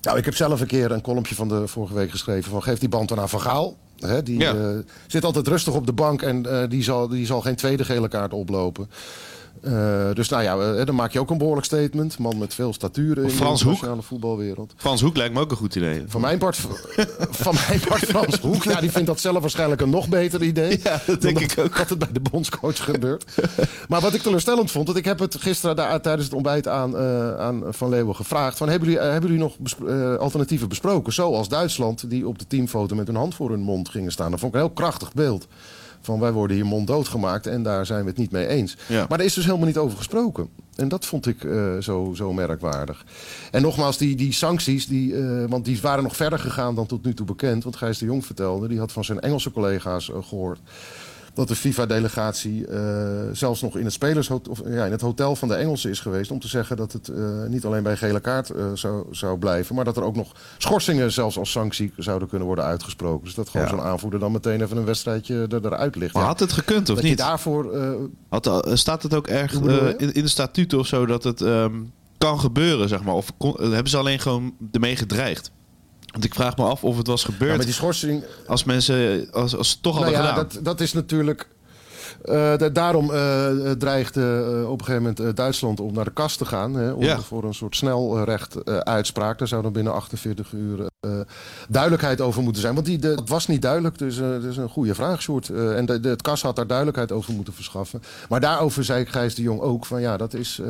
Nou, 0.01 0.19
ik 0.19 0.25
heb 0.25 0.35
zelf 0.37 0.61
een 0.61 0.67
keer 0.67 0.91
een 0.91 1.01
kolompje 1.01 1.35
van 1.35 1.49
de 1.49 1.67
vorige 1.67 1.95
week 1.95 2.11
geschreven 2.11 2.51
van 2.51 2.63
geef 2.63 2.79
die 2.79 2.89
band 2.89 3.09
dan 3.09 3.21
aan 3.21 3.29
Van 3.29 3.41
Gaal. 3.41 3.77
Hè, 4.01 4.23
die 4.23 4.39
Ja. 4.39 4.55
eh, 4.55 4.79
zit 5.07 5.25
altijd 5.25 5.47
rustig 5.49 5.75
op 5.75 5.87
de 5.87 5.93
bank 5.93 6.23
en 6.23 6.47
eh, 6.47 6.69
die, 6.69 6.83
zal, 6.83 7.09
die 7.09 7.27
zal 7.27 7.41
geen 7.41 7.57
tweede 7.57 7.85
gele 7.85 8.09
kaart 8.09 8.33
oplopen. 8.33 8.89
Eh, 9.63 10.15
dus 10.15 10.29
nou 10.29 10.43
ja, 10.43 10.57
eh, 10.59 10.87
dan 10.87 10.95
maak 10.95 11.13
je 11.13 11.21
ook 11.21 11.31
een 11.31 11.39
behoorlijk 11.39 11.67
statement. 11.67 12.19
Man 12.19 12.39
met 12.39 12.55
veel 12.55 12.73
staturen 12.73 13.25
in 13.25 13.31
Frans 13.31 13.61
de 13.61 13.65
internationale 13.65 14.03
voetbalwereld. 14.03 14.73
Frans 14.77 15.01
Hoek 15.01 15.17
lijkt 15.17 15.35
me 15.35 15.41
ook 15.41 15.51
een 15.51 15.57
goed 15.57 15.75
idee. 15.75 16.05
Van 16.07 16.21
mijn 16.21 16.39
part, 16.39 16.57
van 17.45 17.55
mijn 17.69 17.81
part 17.81 18.05
Frans 18.05 18.39
Hoek. 18.39 18.65
Ja, 18.65 18.81
die 18.81 18.91
vindt 18.91 19.07
dat 19.07 19.21
zelf 19.21 19.41
waarschijnlijk 19.41 19.81
een 19.81 19.91
nog 19.91 20.09
beter 20.09 20.43
idee. 20.43 20.79
Ja, 20.91 21.01
dat 21.07 21.21
denk 21.21 21.39
ik 21.39 21.59
ook. 21.59 21.77
Dat 21.77 21.89
het 21.89 21.99
bij 21.99 22.09
de 22.13 22.21
bondscoach 22.21 22.85
gebeurt. 22.85 23.25
maar 23.89 24.01
wat 24.01 24.15
ik 24.15 24.23
teleurstellend 24.23 24.71
vond, 24.71 24.87
dat 24.87 24.97
ik 24.97 25.05
heb 25.05 25.19
het 25.19 25.37
gisteren 25.39 25.77
daar, 25.77 26.01
tijdens 26.01 26.25
het 26.25 26.35
ontbijt 26.35 26.69
aan, 26.69 26.97
eh, 26.97 27.37
aan 27.37 27.63
Van 27.69 27.89
Leeuwen 27.89 28.17
gevraagd. 28.17 28.57
Van, 28.57 28.69
hebben, 28.69 28.89
jullie, 28.89 29.05
hebben 29.05 29.31
jullie 29.31 29.45
nog 29.45 30.19
alternatieven 30.19 30.69
besproken? 30.69 31.13
Zoals 31.13 31.49
Duitsland, 31.49 32.11
die 32.11 32.29
op 32.29 32.39
de 32.39 32.47
teamfoto 32.47 32.95
met 32.95 33.07
hun 33.07 33.17
hand 33.17 33.35
voor 33.35 33.51
hun 33.51 33.63
mond 33.63 33.89
gingen 33.89 34.13
staan. 34.13 34.31
Dat 34.31 34.41
vond 34.41 34.55
ik 34.55 34.61
een 34.61 34.67
heel 34.67 34.75
krachtig 34.75 35.13
beeld. 35.13 35.47
Van 36.01 36.21
wij 36.21 36.33
worden 36.33 36.57
hier 36.57 36.67
monddood 36.67 37.09
gemaakt 37.09 37.47
en 37.47 37.63
daar 37.63 37.87
zijn 37.87 38.03
we 38.03 38.09
het 38.09 38.19
niet 38.19 38.31
mee 38.31 38.47
eens. 38.47 38.77
Ja. 38.87 39.07
Maar 39.09 39.19
er 39.19 39.25
is 39.25 39.35
dus 39.35 39.45
helemaal 39.45 39.67
niet 39.67 39.77
over 39.77 39.97
gesproken. 39.97 40.49
En 40.77 40.89
dat 40.89 41.07
vond 41.07 41.27
ik 41.27 41.45
eh, 41.45 41.77
zo, 41.79 42.13
zo 42.15 42.33
merkwaardig. 42.33 43.05
En 43.51 43.63
nogmaals, 43.63 43.99
die, 43.99 44.17
die 44.17 44.33
sancties, 44.33 44.87
die, 44.87 45.17
eh, 45.17 45.45
want 45.49 45.65
die 45.65 45.81
waren 45.81 46.03
nog 46.03 46.17
verder 46.17 46.39
gegaan 46.39 46.75
dan 46.75 46.87
tot 46.87 47.05
nu 47.05 47.15
toe 47.15 47.27
bekend. 47.27 47.63
Want 47.63 47.77
Gijs 47.77 47.99
de 47.99 48.05
Jong 48.05 48.27
vertelde, 48.27 48.69
die 48.69 48.79
had 48.79 48.93
van 48.93 49.05
zijn 49.05 49.21
Engelse 49.21 49.53
collega's 49.53 50.11
eh, 50.11 50.17
gehoord 50.23 50.61
dat 51.35 51.49
de 51.49 51.55
FIFA-delegatie 51.57 52.67
eh, 52.67 52.81
zelfs 53.33 53.63
nog 53.63 53.77
in 53.77 53.85
het, 53.85 53.93
spelersho- 53.93 54.41
of, 54.51 54.61
ja, 54.67 54.85
in 54.85 54.91
het 54.93 55.01
hotel 55.01 55.37
van 55.37 55.49
de 55.49 55.55
Engelsen 55.55 55.91
is 55.91 56.01
geweest... 56.01 56.31
om 56.31 56.41
te 56.41 56.49
zeggen 56.49 56.77
dat 56.77 56.93
het 56.93 57.09
eh, 57.09 57.45
niet 57.49 57.65
alleen 57.65 57.83
bij 57.83 57.97
gele 57.97 58.21
kaart 58.21 58.51
eh, 58.51 58.65
zou, 58.75 59.07
zou 59.11 59.39
blijven... 59.39 59.75
maar 59.75 59.85
dat 59.85 59.97
er 59.97 60.03
ook 60.03 60.17
nog 60.17 60.33
schorsingen 60.59 61.13
zelfs 61.13 61.39
als 61.39 61.51
sanctie 61.51 61.93
zouden 61.97 62.29
kunnen 62.29 62.47
worden 62.47 62.65
uitgesproken. 62.65 63.25
Dus 63.25 63.35
dat 63.35 63.49
gewoon 63.49 63.67
Ja. 63.67 63.73
zo'n 63.73 63.83
aanvoerder 63.83 64.21
dan 64.21 64.33
meteen 64.33 64.61
even 64.63 64.77
een 64.77 64.85
wedstrijdje 64.85 65.47
er, 65.51 65.65
eruit 65.67 65.97
ligt. 65.97 66.15
Maar 66.15 66.23
Ja, 66.23 66.29
had 66.29 66.41
het 66.41 66.53
gekund 66.53 66.89
of 66.91 67.03
niet? 67.03 67.19
daarvoor... 67.19 67.75
Had, 68.29 68.69
staat 68.73 69.03
het 69.03 69.15
ook 69.15 69.27
erg 69.27 69.53
in, 69.53 70.13
in 70.15 70.23
de 70.23 70.29
statuten 70.29 70.79
of 70.79 70.87
zo 70.87 71.07
dat 71.07 71.25
het 71.25 71.41
ehm, 71.41 71.75
kan 72.19 72.41
gebeuren, 72.41 72.89
zeg 72.89 73.03
maar? 73.03 73.15
Of 73.15 73.33
kon- 73.37 73.57
hebben 73.73 73.89
ze 73.91 73.97
alleen 73.97 74.19
gewoon 74.19 74.55
ermee 74.73 74.97
gedreigd? 74.97 75.51
Want 76.13 76.25
ik 76.25 76.35
vraag 76.35 76.57
me 76.57 76.65
af 76.65 76.85
of 76.85 76.97
het 76.97 77.07
was 77.07 77.23
ja, 77.23 77.29
gebeurd 77.33 77.57
met 77.57 77.67
die 77.67 77.75
schorsing... 77.75 78.25
als 78.47 78.65
mensen 78.65 79.29
als, 79.33 79.57
als 79.57 79.71
ze 79.71 79.81
toch 79.81 79.95
Nou 79.95 80.05
hadden 80.05 80.25
ja, 80.25 80.29
gedaan. 80.29 80.49
dat, 80.53 80.65
dat 80.65 80.81
is 80.81 80.93
natuurlijk... 80.93 81.49
eh, 82.25 82.57
da- 82.57 82.69
daarom 82.69 83.11
eh, 83.11 83.51
dreigde 83.79 84.21
eh, 84.63 84.71
op 84.71 84.79
een 84.79 84.85
gegeven 84.85 85.15
moment 85.17 85.37
Duitsland 85.37 85.81
om 85.81 85.93
naar 85.93 86.05
de 86.05 86.13
kast 86.13 86.39
te 86.39 86.45
gaan. 86.45 86.75
Hè, 86.75 86.91
om, 86.93 87.03
Ja. 87.03 87.21
Voor 87.21 87.45
een 87.45 87.55
soort 87.55 87.77
snelrecht 87.77 88.65
uitspraak. 88.85 89.39
Daar 89.39 89.49
zou 89.49 89.63
dan 89.63 89.73
binnen 89.73 89.93
48 89.93 90.53
uur 90.53 90.89
duidelijkheid 91.69 92.21
over 92.21 92.43
moeten 92.43 92.63
zijn. 92.63 92.75
Want 92.75 92.87
die, 92.87 92.99
de, 92.99 93.09
het 93.09 93.29
was 93.29 93.47
niet 93.47 93.63
duidelijk. 93.63 93.99
Dus 93.99 94.17
dat 94.19 94.43
is 94.45 94.57
een 94.57 94.69
goede 94.69 94.95
vraag, 94.95 95.23
Sjoerd. 95.23 95.49
En 95.49 95.87
de, 95.87 96.01
de, 96.01 96.09
het 96.09 96.23
kas 96.23 96.43
had 96.43 96.57
daar 96.57 96.67
duidelijkheid 96.67 97.13
over 97.13 97.33
moeten 97.33 97.53
verschaffen. 97.53 98.03
Maar 98.29 98.41
daarover 98.41 98.85
zei 98.85 99.07
Gijs 99.07 99.35
de 99.35 99.43
Jong 99.43 99.61
ook 99.61 99.87
van 99.87 100.01
ja, 100.01 100.17
dat 100.17 100.35
is... 100.35 100.61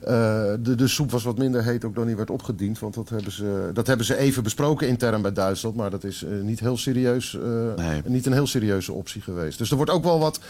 de, 0.00 0.74
de 0.76 0.88
soep 0.88 1.10
was 1.10 1.22
wat 1.22 1.38
minder 1.38 1.64
heet 1.64 1.84
ook 1.84 1.94
dan 1.94 2.06
die 2.06 2.16
werd 2.16 2.30
opgediend. 2.30 2.78
Want 2.78 2.94
dat 2.94 3.08
hebben 3.08 3.32
ze, 3.32 3.70
dat 3.74 3.86
hebben 3.86 4.06
ze 4.06 4.16
even 4.16 4.42
besproken 4.42 4.88
intern 4.88 5.22
bij 5.22 5.32
Duitsland. 5.32 5.76
Maar 5.76 5.90
dat 5.90 6.04
is 6.04 6.24
niet, 6.42 6.60
heel 6.60 6.76
serieus, 6.76 7.38
Nee. 7.76 8.02
niet 8.04 8.26
een 8.26 8.32
heel 8.32 8.46
serieuze 8.46 8.92
optie 8.92 9.22
geweest. 9.22 9.58
Dus 9.58 9.70
er 9.70 9.76
wordt 9.76 9.90
ook 9.90 10.04
wel 10.04 10.18
wat 10.18 10.40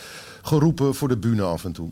geroepen 0.42 0.95
voor 0.95 1.09
de 1.09 1.16
bühne 1.16 1.42
af 1.42 1.64
en 1.64 1.73
toe. 1.73 1.90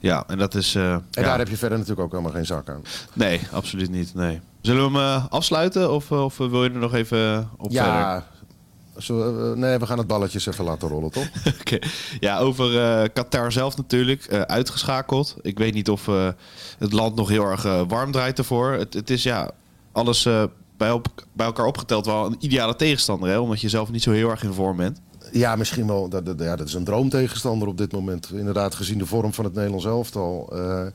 Ja, 0.00 0.24
en 0.26 0.38
dat 0.38 0.54
is... 0.54 0.74
eh, 0.74 0.92
En 0.92 1.02
ja. 1.10 1.22
daar 1.22 1.38
heb 1.38 1.48
je 1.48 1.56
verder 1.56 1.78
natuurlijk 1.78 2.06
ook 2.06 2.12
helemaal 2.12 2.32
geen 2.32 2.46
zak 2.46 2.68
aan. 2.68 2.82
Nee, 3.12 3.40
absoluut 3.52 3.90
niet. 3.90 4.14
Nee. 4.14 4.40
Zullen 4.60 4.92
we 4.92 4.98
hem 4.98 5.06
eh, 5.08 5.24
afsluiten 5.28 5.92
of, 5.92 6.10
eh, 6.10 6.24
of 6.24 6.36
wil 6.36 6.64
je 6.64 6.70
er 6.70 6.78
nog 6.78 6.94
even 6.94 7.50
op 7.56 7.72
verder? 7.72 7.92
Ja, 7.92 8.26
zo, 8.98 9.50
eh, 9.52 9.56
nee, 9.58 9.78
we 9.78 9.86
gaan 9.86 9.98
het 9.98 10.06
balletje 10.06 10.50
even 10.52 10.64
laten 10.64 10.88
rollen, 10.88 11.10
toch? 11.10 11.28
Oké. 11.60 11.78
Ja, 12.20 12.38
over 12.38 13.10
Qatar 13.10 13.52
zelf 13.52 13.76
natuurlijk. 13.76 14.32
uitgeschakeld. 14.32 15.36
Ik 15.42 15.58
weet 15.58 15.74
niet 15.74 15.88
of 15.90 16.06
het 16.78 16.92
land 16.92 17.14
nog 17.14 17.28
heel 17.28 17.44
erg 17.44 17.62
warm 17.88 18.12
draait 18.12 18.38
ervoor. 18.38 18.72
Het, 18.72 18.94
het 18.94 19.10
is 19.10 19.22
ja, 19.22 19.50
alles 19.92 20.28
bij, 20.76 20.90
op, 20.90 21.06
bij 21.32 21.46
elkaar 21.46 21.66
opgeteld 21.66 22.06
wel 22.06 22.26
een 22.26 22.36
ideale 22.38 22.76
tegenstander. 22.76 23.28
Hè? 23.28 23.38
Omdat 23.38 23.60
je 23.60 23.68
zelf 23.68 23.90
niet 23.90 24.02
zo 24.02 24.10
heel 24.10 24.30
erg 24.30 24.42
in 24.42 24.52
vorm 24.52 24.76
bent. 24.76 25.00
Ja, 25.34 25.56
misschien 25.56 25.86
wel. 25.86 26.08
Dat, 26.08 26.26
dat- 26.26 26.40
ja, 26.40 26.56
dat 26.56 26.66
is 26.68 26.74
een 26.74 26.84
droomtegenstander 26.84 27.68
op 27.68 27.78
dit 27.78 27.92
moment. 27.92 28.30
Inderdaad, 28.32 28.74
gezien 28.74 28.98
de 28.98 29.06
vorm 29.06 29.32
van 29.34 29.44
het 29.44 29.54
Nederlands 29.54 29.84
elftal. 29.84 30.48
Eh, 30.52 30.86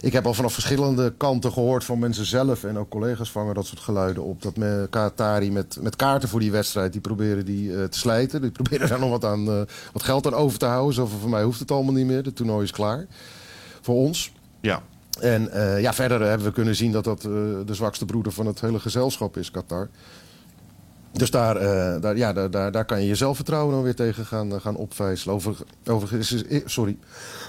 ik 0.00 0.12
heb 0.12 0.26
al 0.26 0.34
vanaf 0.34 0.52
verschillende 0.52 1.12
kanten 1.16 1.52
gehoord 1.52 1.84
van 1.84 1.98
mensen 1.98 2.24
zelf... 2.26 2.64
en 2.64 2.78
ook 2.78 2.88
collega's 2.90 3.30
vangen 3.30 3.54
dat 3.54 3.66
soort 3.66 3.80
geluiden 3.80 4.22
op... 4.22 4.42
dat 4.42 4.56
me 4.56 4.86
Qatari 4.90 5.52
met, 5.52 5.78
met 5.80 5.96
kaarten 5.96 6.28
voor 6.28 6.40
die 6.40 6.50
wedstrijd... 6.50 6.92
die 6.92 7.00
proberen 7.00 7.44
die 7.44 7.76
eh, 7.76 7.84
te 7.84 7.98
slijten. 7.98 8.40
Die 8.40 8.50
proberen 8.60 8.88
daar 8.88 8.98
nog 9.00 9.10
wat, 9.10 9.24
aan, 9.24 9.48
eh, 9.48 9.60
wat 9.92 10.02
geld 10.02 10.26
aan 10.26 10.34
over 10.34 10.58
te 10.58 10.66
houden. 10.66 10.94
Zo 10.94 11.06
van, 11.06 11.18
voor 11.18 11.30
mij 11.30 11.42
hoeft 11.42 11.60
het 11.60 11.70
allemaal 11.70 11.94
niet 11.94 12.06
meer. 12.06 12.22
De 12.22 12.32
toernooi 12.32 12.64
is 12.64 12.70
klaar. 12.70 13.06
Voor 13.80 13.94
ons. 13.94 14.32
Ja. 14.60 14.82
En 15.20 15.48
ja, 15.80 15.92
verder 15.92 16.20
hebben 16.20 16.46
we 16.46 16.52
kunnen 16.52 16.76
zien 16.76 16.92
dat 16.92 17.04
dat 17.04 17.20
de 17.22 17.64
zwakste 17.74 18.04
broeder 18.04 18.32
van 18.32 18.46
het 18.46 18.60
hele 18.60 18.80
gezelschap 18.80 19.36
is, 19.36 19.50
Qatar. 19.50 19.88
Dus 21.16 21.30
daar, 21.30 21.56
eh, 21.56 22.00
daar, 22.00 22.16
ja, 22.16 22.32
daar, 22.32 22.50
daar, 22.50 22.72
daar 22.72 22.84
kan 22.84 23.00
je 23.00 23.06
je 23.06 23.14
zelfvertrouwen 23.14 23.74
dan 23.74 23.82
weer 23.82 23.94
tegen 23.94 24.26
gaan, 24.26 24.52
eh, 24.54 24.60
gaan 24.60 24.76
opvijzelen. 24.76 25.34
Over, 25.34 25.56
overigens, 25.86 26.32
is, 26.32 26.42
is- 26.42 26.62
sorry. 26.64 26.96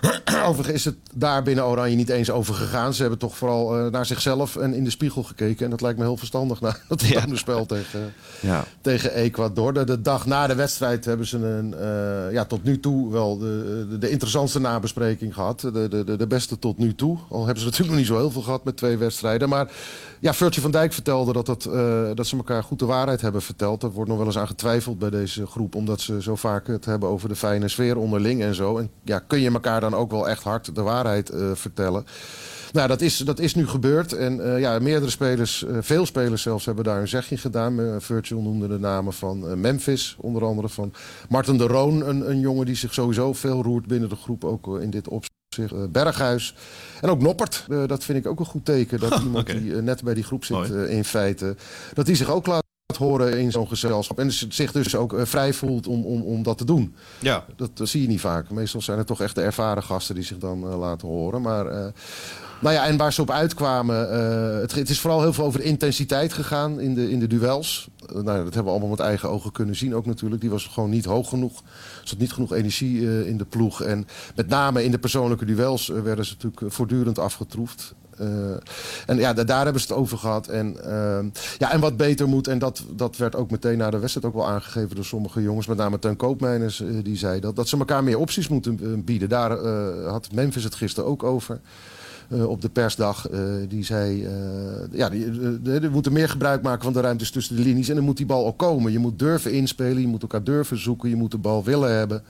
overigens 0.47 0.75
is 0.75 0.85
het 0.85 0.95
daar 1.13 1.43
binnen 1.43 1.65
Oranje 1.65 1.95
niet 1.95 2.09
eens 2.09 2.31
over 2.31 2.53
gegaan. 2.53 2.93
Ze 2.93 3.01
hebben 3.01 3.19
toch 3.19 3.37
vooral 3.37 3.77
eh, 3.77 3.91
naar 3.91 4.05
zichzelf 4.05 4.55
en 4.55 4.73
in 4.73 4.83
de 4.83 4.89
spiegel 4.89 5.23
gekeken. 5.23 5.63
En 5.65 5.69
dat 5.71 5.81
lijkt 5.81 5.97
me 5.97 6.03
heel 6.03 6.17
verstandig 6.17 6.61
na 6.61 6.75
het 6.87 7.01
Ja. 7.01 7.23
ja. 7.27 7.35
spel 7.35 7.65
tegen, 7.65 8.13
Ja. 8.39 8.63
tegen 8.81 9.13
Ecuador. 9.13 9.73
De, 9.73 9.83
de 9.83 10.01
dag 10.01 10.25
na 10.25 10.47
de 10.47 10.55
wedstrijd 10.55 11.05
hebben 11.05 11.27
ze 11.27 11.37
een, 11.37 11.73
eh, 11.73 12.33
ja, 12.33 12.45
tot 12.45 12.63
nu 12.63 12.79
toe 12.79 13.11
wel 13.11 13.37
de, 13.37 13.85
de, 13.89 13.97
de 13.97 14.09
interessantste 14.09 14.59
nabespreking 14.59 15.33
gehad. 15.33 15.59
De, 15.59 15.87
de, 16.05 16.17
de, 16.17 16.27
beste 16.27 16.59
tot 16.59 16.77
nu 16.77 16.95
toe. 16.95 17.17
Al 17.29 17.39
hebben 17.43 17.59
ze 17.59 17.65
natuurlijk 17.65 17.89
nog 17.89 17.97
niet 17.97 18.07
zo 18.07 18.17
heel 18.17 18.31
veel 18.31 18.41
gehad 18.41 18.63
met 18.63 18.77
twee 18.77 18.97
wedstrijden. 18.97 19.49
Maar 19.49 19.71
ja, 20.19 20.33
Virtue 20.33 20.61
van 20.61 20.71
Dijk 20.71 20.93
vertelde 20.93 21.33
dat, 21.33 21.45
dat, 21.45 21.65
eh, 21.65 22.01
dat 22.13 22.27
ze 22.27 22.37
elkaar 22.37 22.63
goed 22.63 22.79
de 22.79 22.85
waarheid 22.85 23.21
hebben 23.21 23.41
verteld. 23.41 23.53
Er 23.57 23.91
wordt 23.91 24.09
nog 24.09 24.17
wel 24.17 24.25
eens 24.25 24.37
aan 24.37 24.47
getwijfeld 24.47 24.99
bij 24.99 25.09
deze 25.09 25.45
groep. 25.45 25.75
Omdat 25.75 26.01
ze 26.01 26.21
zo 26.21 26.35
vaak 26.35 26.67
het 26.67 26.85
hebben 26.85 27.09
over 27.09 27.29
de 27.29 27.35
fijne 27.35 27.67
sfeer 27.67 27.97
onderling 27.97 28.41
en 28.41 28.55
zo. 28.55 28.77
En 28.77 28.89
ja, 29.03 29.19
kun 29.19 29.39
je 29.39 29.51
elkaar 29.51 29.81
dan 29.81 29.93
ook 29.93 30.11
wel 30.11 30.29
echt 30.29 30.43
hard 30.43 30.75
de 30.75 30.81
waarheid 30.81 31.29
eh, 31.29 31.51
vertellen. 31.53 32.05
Nou, 32.71 32.87
dat 32.87 33.01
is, 33.01 33.17
dat 33.17 33.39
is 33.39 33.55
nu 33.55 33.67
gebeurd. 33.67 34.13
En 34.13 34.53
eh, 34.53 34.59
ja, 34.59 34.79
meerdere 34.79 35.11
spelers, 35.11 35.65
eh, 35.65 35.77
veel 35.81 36.05
spelers 36.05 36.41
zelfs, 36.41 36.65
hebben 36.65 36.83
daar 36.83 37.01
een 37.01 37.07
zegje 37.07 37.37
gedaan. 37.37 37.79
Uh, 37.79 37.95
Virtual 37.99 38.41
noemde 38.41 38.67
de 38.67 38.79
namen 38.79 39.13
van 39.13 39.59
Memphis, 39.61 40.15
onder 40.19 40.43
andere 40.43 40.69
van 40.69 40.93
Martin 41.29 41.57
de 41.57 41.67
Roon. 41.67 42.07
Een, 42.07 42.29
een 42.29 42.39
jongen 42.39 42.65
die 42.65 42.75
zich 42.75 42.93
sowieso 42.93 43.33
veel 43.33 43.63
roert 43.63 43.87
binnen 43.87 44.09
de 44.09 44.15
groep, 44.15 44.43
ook 44.43 44.79
in 44.79 44.89
dit 44.89 45.07
opzicht. 45.07 45.33
Berghuis 45.91 46.55
en 47.01 47.09
ook 47.09 47.21
Noppert. 47.21 47.65
Dat 47.87 48.03
vind 48.03 48.17
ik 48.17 48.27
ook 48.27 48.39
een 48.39 48.45
goed 48.45 48.65
teken. 48.65 48.99
Dat 48.99 49.19
iemand 49.23 49.47
die 49.47 49.73
net 49.73 50.03
bij 50.03 50.13
die 50.13 50.23
groep 50.23 50.45
zit 50.45 50.69
in 50.69 51.05
feite, 51.05 51.55
dat 51.93 52.05
die 52.05 52.15
zich 52.15 52.29
ook 52.29 52.45
laat 52.45 52.64
horen 52.97 53.39
in 53.39 53.51
zo'n 53.51 53.67
gezelschap. 53.67 54.19
En 54.19 54.31
zich 54.31 54.71
dus 54.71 54.95
ook 54.95 55.13
eh, 55.13 55.25
vrij 55.25 55.53
voelt 55.53 55.87
om, 55.87 56.05
om, 56.05 56.21
om 56.21 56.43
dat 56.43 56.57
te 56.57 56.65
doen. 56.65 56.95
Ja. 57.19 57.45
Dat, 57.55 57.69
zie 57.83 58.01
je 58.01 58.07
niet 58.07 58.19
vaak. 58.19 58.49
Meestal 58.49 58.81
zijn 58.81 58.97
het 58.97 59.07
toch 59.07 59.21
echt 59.21 59.35
de 59.35 59.41
ervaren 59.41 59.83
gasten 59.83 60.15
die 60.15 60.23
zich 60.23 60.37
dan 60.37 60.63
eh, 60.63 60.79
laten 60.79 61.07
horen. 61.07 61.41
Maar 61.41 61.65
eh, 61.65 61.85
nou 62.61 62.75
ja, 62.75 62.85
en 62.85 62.97
waar 62.97 63.13
ze 63.13 63.21
op 63.21 63.31
uitkwamen, 63.31 64.11
eh, 64.11 64.59
het, 64.61 64.75
het 64.75 64.89
is 64.89 64.99
vooral 64.99 65.21
heel 65.21 65.33
veel 65.33 65.45
over 65.45 65.59
de 65.59 65.65
intensiteit 65.65 66.33
gegaan 66.33 66.79
in 66.79 66.93
de, 66.93 67.11
in 67.11 67.19
de 67.19 67.27
duels. 67.27 67.87
Nou, 68.13 68.23
dat 68.23 68.35
hebben 68.43 68.63
we 68.63 68.69
allemaal 68.69 68.89
met 68.89 68.99
eigen 68.99 69.29
ogen 69.29 69.51
kunnen 69.51 69.75
zien 69.75 69.95
ook 69.95 70.05
natuurlijk. 70.05 70.41
Die 70.41 70.49
was 70.49 70.65
gewoon 70.65 70.89
niet 70.89 71.05
hoog 71.05 71.29
genoeg. 71.29 71.59
Er 72.01 72.07
zat 72.07 72.17
niet 72.17 72.33
genoeg 72.33 72.53
energie 72.53 73.27
in 73.27 73.37
de 73.37 73.45
ploeg. 73.45 73.81
En 73.81 74.07
met 74.35 74.47
name 74.47 74.83
in 74.83 74.91
de 74.91 74.99
persoonlijke 74.99 75.45
duels 75.45 75.87
werden 75.87 76.25
ze 76.25 76.33
natuurlijk 76.33 76.73
voortdurend 76.73 77.19
afgetroefd. 77.19 77.95
Eh, 78.17 78.27
en 79.05 79.17
ja, 79.17 79.33
da- 79.33 79.43
daar 79.43 79.63
hebben 79.63 79.81
ze 79.81 79.87
het 79.87 79.97
over 79.97 80.17
gehad. 80.17 80.47
En, 80.47 80.83
eh, 80.83 81.25
ja, 81.57 81.71
en 81.71 81.79
wat 81.79 81.97
beter 81.97 82.27
moet, 82.27 82.47
en 82.47 82.59
dat, 82.59 82.83
dat 82.95 83.17
werd 83.17 83.35
ook 83.35 83.51
meteen 83.51 83.77
na 83.77 83.89
de 83.89 83.99
wedstrijd 83.99 84.27
ook 84.27 84.33
wel 84.33 84.47
aangegeven 84.47 84.95
door 84.95 85.05
sommige 85.05 85.41
jongens, 85.41 85.67
met 85.67 85.77
name 85.77 85.99
Teun 85.99 86.15
Koopmeiners, 86.15 86.81
eh, 86.81 86.87
die 87.03 87.17
zei 87.17 87.39
dat, 87.39 87.55
dat 87.55 87.67
ze 87.67 87.77
elkaar 87.77 88.03
meer 88.03 88.19
opties 88.19 88.47
moeten 88.47 89.03
bieden. 89.05 89.29
Daar 89.29 89.57
had 90.07 90.31
Memphis 90.31 90.63
het 90.63 90.75
gisteren 90.75 91.09
ook 91.09 91.23
over. 91.23 91.59
op 92.47 92.61
de 92.61 92.69
persdag. 92.69 93.27
die 93.67 93.83
zei, 93.83 94.27
ja, 94.91 95.09
we 95.09 95.89
moeten 95.91 96.13
meer 96.13 96.29
gebruik 96.29 96.61
maken 96.61 96.83
van 96.83 96.93
de 96.93 97.01
ruimtes 97.01 97.31
tussen 97.31 97.55
de 97.55 97.61
linies. 97.61 97.89
En 97.89 97.95
dan 97.95 98.03
moet 98.03 98.17
die 98.17 98.25
bal 98.25 98.45
ook 98.45 98.57
komen. 98.57 98.91
Je 98.91 98.99
moet 98.99 99.19
durven 99.19 99.51
inspelen, 99.51 100.01
je 100.01 100.07
moet 100.07 100.21
elkaar 100.21 100.43
durven 100.43 100.79
zoeken, 100.79 101.09
je 101.09 101.15
moet 101.15 101.31
de 101.31 101.37
bal 101.37 101.63
willen 101.63 101.91
hebben. 101.97 102.23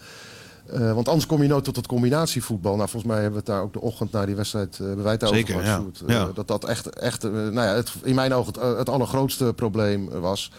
Eh, 0.74 0.94
want 0.94 1.08
anders 1.08 1.26
kom 1.26 1.42
je 1.42 1.48
nooit 1.48 1.64
tot 1.64 1.76
het 1.76 1.88
combinatievoetbal. 1.88 2.76
Nou, 2.76 2.90
volgens 2.90 3.12
mij 3.12 3.22
hebben 3.22 3.44
we 3.44 3.46
het 3.46 3.56
daar 3.56 3.62
ook 3.62 3.74
de 3.74 3.82
ochtend 3.82 4.12
na 4.12 4.26
die 4.26 4.36
wedstrijd 4.36 4.78
uh, 4.82 4.88
hebben 4.88 5.04
wij 5.04 5.14
het 5.14 5.24
over 5.24 5.36
Zeker, 5.36 5.64
ja. 5.64 5.84
Eh, 6.08 6.16
Ja. 6.16 6.30
dat 6.34 6.48
dat 6.48 6.66
echt, 6.66 6.90
echt 6.90 7.24
eh, 7.24 7.32
nou 7.32 7.54
ja, 7.54 7.74
het, 7.76 7.92
in 8.04 8.16
mijn 8.16 8.34
ogen 8.34 8.54
het, 8.62 8.78
het 8.78 8.90
allergrootste 8.90 9.54
probleem 9.56 10.10
was. 10.10 10.52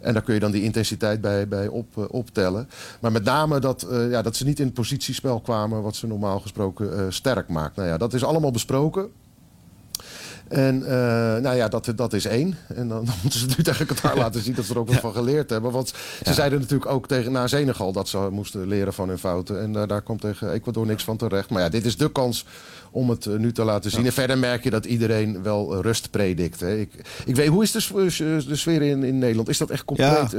En 0.00 0.12
daar 0.12 0.22
kun 0.22 0.34
je 0.34 0.40
dan 0.40 0.50
die 0.50 0.62
intensiteit 0.62 1.20
bij, 1.20 1.48
bij 1.48 1.68
op, 1.68 1.98
eh, 1.98 2.04
optellen. 2.10 2.68
Maar 3.00 3.12
met 3.12 3.24
name 3.24 3.58
dat, 3.58 3.82
eh, 3.82 4.10
ja, 4.10 4.22
dat 4.22 4.36
ze 4.36 4.44
niet 4.44 4.58
in 4.58 4.64
het 4.64 4.74
positiespel 4.74 5.40
kwamen... 5.40 5.82
wat 5.82 5.96
ze 5.96 6.06
normaal 6.06 6.40
gesproken 6.40 6.98
eh, 6.98 7.04
sterk 7.08 7.48
maakt. 7.48 7.76
Nou 7.76 7.88
ja, 7.88 7.96
dat 7.96 8.14
is 8.14 8.24
allemaal 8.24 8.50
besproken. 8.50 9.10
En 10.48 10.82
eh, 10.86 10.90
nou 11.42 11.56
ja, 11.56 11.68
dat, 11.68 11.92
dat 11.96 12.12
is 12.12 12.24
één. 12.24 12.58
En 12.74 12.88
dan, 12.88 13.04
dan 13.06 13.14
moeten 13.22 13.40
ze 13.40 13.46
nu 13.56 13.64
tegen 13.64 13.86
Qatar 13.86 14.16
laten 14.16 14.42
zien 14.42 14.54
dat 14.54 14.64
ze 14.64 14.72
er 14.72 14.78
ook 14.78 14.88
wat 14.88 15.00
van 15.00 15.12
geleerd 15.12 15.50
hebben. 15.50 15.70
Want 15.72 15.92
ze 16.24 16.32
zeiden 16.32 16.60
natuurlijk 16.60 16.90
ook 16.90 17.08
tegen 17.08 17.32
na 17.32 17.46
Senegal 17.46 17.92
dat 17.92 18.08
ze 18.08 18.28
moesten 18.30 18.68
leren 18.68 18.92
van 18.94 19.08
hun 19.08 19.18
fouten. 19.18 19.60
En 19.60 19.76
eh, 19.76 19.88
daar 19.88 20.02
komt 20.02 20.20
tegen 20.20 20.52
Ecuador 20.52 20.86
niks 20.86 21.04
van 21.04 21.16
terecht. 21.16 21.50
Maar 21.50 21.62
ja, 21.62 21.68
dit 21.68 21.84
is 21.84 21.96
de 21.96 22.12
kans 22.12 22.44
om 22.90 23.10
het 23.10 23.26
eh, 23.26 23.34
nu 23.36 23.52
te 23.52 23.64
laten 23.64 23.90
zien. 23.90 24.06
En 24.06 24.12
verder 24.12 24.38
merk 24.38 24.64
je 24.64 24.70
dat 24.70 24.84
iedereen 24.84 25.42
wel 25.42 25.80
rust 25.80 26.10
predikt. 26.10 26.60
Hè. 26.60 26.76
Ik, 26.76 26.90
ik 27.24 27.36
weet, 27.36 27.48
hoe 27.48 27.62
is 27.62 27.72
de, 27.72 28.44
de 28.48 28.56
sfeer 28.56 28.82
in, 28.82 29.04
in 29.04 29.18
Nederland? 29.18 29.48
Is 29.48 29.58
dat 29.58 29.70
echt 29.70 29.84
compleet 29.84 30.08
Ja. 30.08 30.38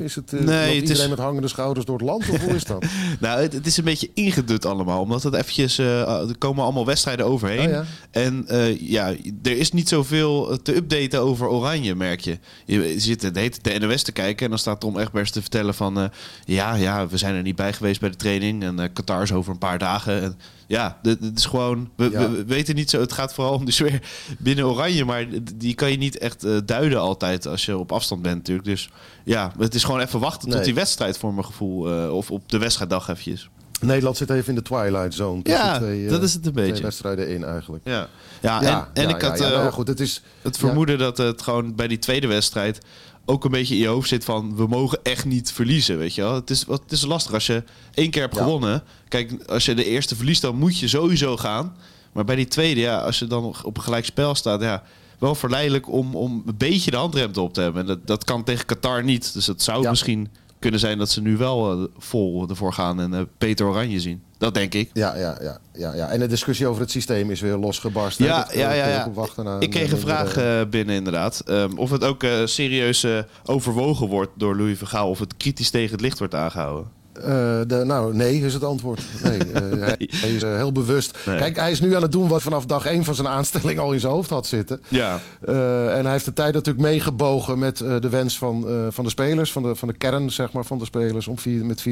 Is 0.00 0.14
het, 0.14 0.32
Nee, 0.32 0.40
het 0.58 0.74
iedereen 0.74 1.02
is- 1.02 1.08
met 1.08 1.18
hangende 1.18 1.48
schouders 1.48 1.86
door 1.86 1.96
het 1.98 2.06
land? 2.06 2.28
Of 2.30 2.40
hoe 2.40 2.54
is 2.54 2.64
dat? 2.64 2.84
Nou, 3.20 3.40
het, 3.42 3.52
het 3.52 3.66
is 3.66 3.76
een 3.76 3.84
beetje 3.84 4.10
ingedut 4.14 4.66
allemaal. 4.66 5.00
Omdat 5.00 5.22
het 5.22 5.34
eventjes... 5.34 5.78
er 5.78 6.38
komen 6.38 6.64
allemaal 6.64 6.86
wedstrijden 6.86 7.26
overheen. 7.26 7.66
Oh 7.66 7.70
ja. 7.70 7.84
En 8.10 8.46
ja, 8.80 9.14
er 9.42 9.56
is 9.58 9.72
niet 9.72 9.88
zoveel 9.88 10.58
te 10.62 10.76
updaten 10.76 11.20
over 11.20 11.48
Oranje, 11.48 11.94
merk 11.94 12.20
je. 12.20 12.38
Je 12.66 12.94
zit 12.96 13.34
tijd 13.34 13.64
de 13.64 13.78
NOS 13.78 14.02
te 14.02 14.12
kijken 14.12 14.44
en 14.44 14.50
dan 14.50 14.58
staat 14.58 14.80
Tom 14.80 14.98
Egbers 14.98 15.30
te 15.30 15.40
vertellen 15.40 15.74
van... 15.74 15.98
eh, 16.00 16.04
ja, 16.44 16.74
ja, 16.74 17.06
we 17.06 17.16
zijn 17.16 17.34
er 17.34 17.42
niet 17.42 17.56
bij 17.56 17.72
geweest 17.72 18.00
bij 18.00 18.10
de 18.10 18.16
training. 18.16 18.62
En 18.62 18.78
eh, 18.78 18.88
Qatar 18.92 19.22
is 19.22 19.32
over 19.32 19.52
een 19.52 19.58
paar 19.58 19.78
dagen. 19.78 20.22
En, 20.22 20.38
ja, 20.66 20.98
dit 21.02 21.18
is 21.34 21.44
gewoon... 21.44 21.90
We, 21.96 22.10
Ja. 22.10 22.20
we- 22.30 22.36
we 22.36 22.44
weten 22.44 22.74
niet 22.74 22.90
zo... 22.90 23.00
Het 23.00 23.12
gaat 23.12 23.34
vooral 23.34 23.54
om 23.54 23.64
de 23.64 23.70
sfeer 23.72 24.00
binnen 24.38 24.66
Oranje. 24.66 25.04
Maar 25.04 25.26
die 25.54 25.74
kan 25.74 25.90
je 25.90 25.96
niet 25.96 26.18
echt 26.18 26.44
eh, 26.44 26.56
duiden 26.64 27.00
altijd 27.00 27.46
als 27.46 27.64
je 27.64 27.78
op 27.78 27.92
afstand 27.92 28.22
bent 28.22 28.36
natuurlijk. 28.36 28.66
Dus 28.66 28.90
ja, 29.24 29.52
het 29.58 29.74
is 29.74 29.84
gewoon 29.84 30.00
even 30.00 30.20
wachten 30.20 30.48
tot 30.50 30.64
die 30.64 30.74
wedstrijd 30.74 31.18
voor 31.18 31.32
mijn 31.34 31.46
gevoel. 31.46 31.90
eh, 31.92 32.14
of 32.14 32.30
op 32.30 32.48
de 32.48 32.58
wedstrijddag 32.58 33.08
eventjes. 33.08 33.48
Nederland 33.86 34.16
zit 34.16 34.30
even 34.30 34.48
in 34.48 34.54
de 34.54 34.62
twilight 34.62 35.14
zone. 35.14 35.42
tussen 35.42 35.64
Ja, 35.64 35.78
twee, 35.78 36.04
eh, 36.04 36.10
dat 36.10 36.22
is 36.22 36.34
het 36.34 36.46
een 36.46 36.52
Twee 36.52 36.66
beetje. 36.68 36.82
wedstrijden 36.82 37.28
in 37.28 37.44
eigenlijk. 37.44 37.82
Ja, 37.86 38.08
ja, 38.42 38.62
Ja, 38.62 38.88
en, 38.94 39.02
en 39.02 39.08
ja, 39.08 39.14
ik 39.14 39.22
had 39.22 39.38
ja, 39.38 39.44
eh, 39.50 39.50
nou 39.58 39.72
goed, 39.72 39.88
het 39.88 40.00
is... 40.00 40.22
het 40.42 40.54
ja. 40.54 40.60
vermoeden 40.66 40.98
dat 40.98 41.18
het 41.18 41.42
gewoon 41.42 41.74
bij 41.74 41.88
die 41.88 41.98
tweede 41.98 42.26
wedstrijd 42.26 42.78
ook 43.24 43.44
een 43.44 43.50
beetje 43.50 43.74
in 43.74 43.80
je 43.80 43.86
hoofd 43.86 44.08
zit 44.08 44.24
van 44.24 44.56
we 44.56 44.66
mogen 44.66 44.98
echt 45.02 45.24
niet 45.24 45.52
verliezen, 45.52 45.98
weet 45.98 46.14
je 46.14 46.22
wel. 46.22 46.34
Het 46.34 46.50
is, 46.50 46.64
wat- 46.64 46.82
het 46.82 46.92
is 46.92 47.04
lastig 47.04 47.32
als 47.32 47.46
je 47.46 47.62
één 47.94 48.10
keer 48.10 48.22
hebt 48.22 48.36
Ja. 48.36 48.42
gewonnen. 48.42 48.82
Kijk, 49.08 49.44
als 49.46 49.64
je 49.64 49.74
de 49.74 49.84
eerste 49.84 50.16
verliest, 50.16 50.42
dan 50.42 50.56
moet 50.56 50.78
je 50.78 50.88
sowieso 50.88 51.36
gaan. 51.36 51.76
Maar 52.12 52.24
bij 52.24 52.36
die 52.36 52.48
tweede, 52.48 52.80
ja, 52.80 52.98
als 53.00 53.18
je 53.18 53.26
dan 53.26 53.42
nog 53.42 53.64
op 53.64 53.76
een 53.76 53.82
gelijk 53.82 54.04
spel 54.04 54.34
staat, 54.34 54.60
ja, 54.60 54.82
wel 55.18 55.34
verleidelijk 55.34 55.88
om, 55.92 56.14
om 56.16 56.42
een 56.46 56.56
beetje 56.56 56.90
de 56.90 56.96
handrem 56.96 57.30
op 57.34 57.54
te 57.54 57.60
hebben. 57.60 57.80
En 57.80 57.86
dat, 57.86 58.06
dat 58.06 58.24
kan 58.24 58.44
tegen 58.44 58.66
Qatar 58.66 59.04
niet. 59.04 59.32
Dus 59.32 59.46
het 59.46 59.62
zou 59.62 59.82
Ja. 59.82 59.90
misschien 59.90 60.28
kunnen 60.64 60.82
zijn 60.82 60.98
dat 60.98 61.10
ze 61.10 61.20
nu 61.20 61.36
wel 61.36 61.72
eh, 61.72 61.86
vol 61.98 62.48
ervoor 62.48 62.72
gaan 62.72 63.00
en 63.00 63.14
eh, 63.14 63.20
Peter 63.38 63.66
Oranje 63.66 64.00
zien. 64.00 64.22
Dat 64.38 64.54
denk 64.54 64.74
ik. 64.74 64.90
Ja, 64.92 65.16
ja, 65.16 65.38
ja, 65.40 65.58
ja, 65.74 65.94
ja. 65.94 66.08
En 66.08 66.18
de 66.18 66.26
discussie 66.26 66.66
over 66.66 66.80
het 66.80 66.90
systeem 66.90 67.30
is 67.30 67.40
weer 67.40 67.56
losgebarsten. 67.56 68.24
Ja, 68.24 68.50
eh, 68.50 68.58
ja, 68.58 68.72
ja, 68.72 69.58
Ik 69.58 69.70
kreeg 69.70 69.92
een 69.92 69.98
vraag 69.98 70.34
binnen 70.68 70.94
inderdaad. 70.94 71.40
Ehm, 71.40 71.76
of 71.76 71.90
het 71.90 72.04
ook 72.04 72.26
serieus 72.44 73.06
overwogen 73.44 74.08
wordt 74.08 74.30
door 74.36 74.56
Louis 74.56 74.78
Vergaal... 74.78 75.08
of 75.08 75.18
het 75.18 75.36
kritisch 75.36 75.70
tegen 75.70 75.92
het 75.92 76.00
licht 76.00 76.18
wordt 76.18 76.34
aangehouden. 76.34 76.90
Eh, 77.14 77.60
de, 77.66 77.82
nou, 77.84 78.14
nee 78.14 78.40
is 78.40 78.54
het 78.54 78.64
antwoord. 78.64 79.02
Nee, 79.22 79.38
eh, 79.38 79.62
hij, 79.88 80.08
hij 80.10 80.30
is 80.30 80.42
eh, 80.42 80.54
heel 80.54 80.72
bewust. 80.72 81.18
Nee. 81.26 81.36
Kijk, 81.36 81.56
hij 81.56 81.70
is 81.70 81.80
nu 81.80 81.94
aan 81.96 82.02
het 82.02 82.12
doen 82.12 82.28
wat 82.28 82.42
vanaf 82.42 82.66
dag 82.66 82.86
één 82.86 83.04
van 83.04 83.14
zijn 83.14 83.28
aanstelling 83.28 83.78
al 83.78 83.92
in 83.92 84.00
zijn 84.00 84.12
hoofd 84.12 84.30
had 84.30 84.46
zitten. 84.46 84.82
Ja. 84.88 85.20
En 85.46 86.02
hij 86.02 86.12
heeft 86.12 86.24
de 86.24 86.32
tijd 86.32 86.54
natuurlijk 86.54 86.84
meegebogen 86.84 87.58
met 87.58 87.78
de 87.78 88.08
wens 88.08 88.38
van, 88.38 88.66
van 88.90 89.04
de 89.04 89.10
spelers, 89.10 89.52
van 89.52 89.62
de, 89.62 89.74
van 89.74 89.88
de 89.88 89.94
kern 89.94 90.30
zeg 90.30 90.52
maar, 90.52 90.64
van 90.64 90.78
de 90.78 90.84
spelers, 90.84 91.28
om 91.28 91.38
vier, 91.38 91.64
met 91.64 91.80
4-3-3 91.80 91.82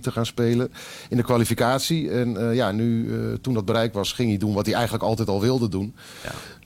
te 0.00 0.10
gaan 0.10 0.26
spelen 0.26 0.72
in 1.08 1.16
de 1.16 1.22
kwalificatie. 1.22 2.10
En 2.10 2.54
ja, 2.54 2.72
nu, 2.72 3.10
toen 3.40 3.54
dat 3.54 3.64
bereikt 3.64 3.94
was, 3.94 4.12
ging 4.12 4.28
hij 4.28 4.38
doen 4.38 4.54
wat 4.54 4.66
hij 4.66 4.74
eigenlijk 4.74 5.04
altijd 5.04 5.28
al 5.28 5.40
wilde 5.40 5.68
doen. 5.68 5.94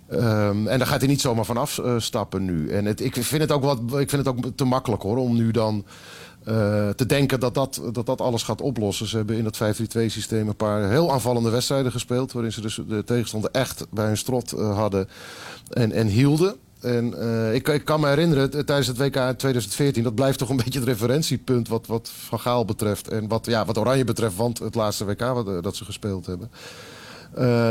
Ehm, 0.09 0.67
en 0.67 0.79
daar 0.79 0.87
gaat 0.87 1.01
hij 1.01 1.09
niet 1.09 1.21
zomaar 1.21 1.45
van 1.45 1.57
afstappen 1.57 2.45
nu. 2.45 2.71
En 2.71 2.85
het, 2.85 3.01
ik, 3.01 3.15
vind 3.15 3.43
het 3.43 3.53
ook 3.53 3.63
wat, 3.63 3.79
ik 3.79 4.11
vind 4.11 4.27
het 4.27 4.29
ook 4.29 4.39
te 4.55 4.65
makkelijk 4.65 5.03
hoor, 5.03 5.17
om 5.17 5.35
nu 5.37 5.51
dan 5.51 5.85
eh, 6.45 6.89
te 6.89 7.07
denken 7.07 7.41
dat 7.41 7.55
dat, 7.55 7.81
dat 7.93 8.07
dat 8.07 8.21
alles 8.21 8.43
gaat 8.43 8.61
oplossen. 8.61 9.07
Ze 9.07 9.17
hebben 9.17 9.37
in 9.37 9.45
dat 9.45 9.57
5-3-2 9.57 10.07
systeem 10.07 10.49
een 10.49 10.57
paar 10.57 10.91
heel 10.91 11.13
aanvallende 11.13 11.51
wedstrijden 11.51 11.93
gespeeld. 11.93 12.33
Waarin 12.33 12.53
ze 12.53 12.61
dus 12.61 12.81
de 12.89 13.05
tegenstander 13.05 13.51
echt 13.51 13.87
bij 13.91 14.07
hun 14.07 14.17
strot 14.17 14.53
eh, 14.53 14.77
hadden 14.77 15.09
en, 15.71 15.93
en 15.93 16.07
hielden. 16.07 16.57
En 16.81 17.21
eh, 17.21 17.55
ik, 17.55 17.69
ik 17.69 17.85
kan 17.85 18.01
me 18.01 18.09
herinneren, 18.09 18.51
tijdens 18.51 18.87
het 18.87 18.99
WK 18.99 19.17
in 19.17 19.37
2014, 19.37 20.03
dat 20.03 20.15
blijft 20.15 20.39
toch 20.39 20.49
een 20.49 20.57
beetje 20.65 20.79
het 20.79 20.89
referentiepunt 20.89 21.69
wat, 21.69 21.87
wat 21.87 22.11
Van 22.15 22.41
Gaal 22.41 22.65
betreft. 22.65 23.09
En 23.09 23.29
wat, 23.29 23.47
ja, 23.47 23.65
wat 23.65 23.79
Oranje 23.79 24.05
betreft, 24.05 24.37
want 24.37 24.59
het 24.59 24.75
laatste 24.75 25.05
WK 25.05 25.21
wat, 25.21 25.63
dat 25.63 25.77
ze 25.77 25.85
gespeeld 25.85 26.27
hebben. 26.27 26.51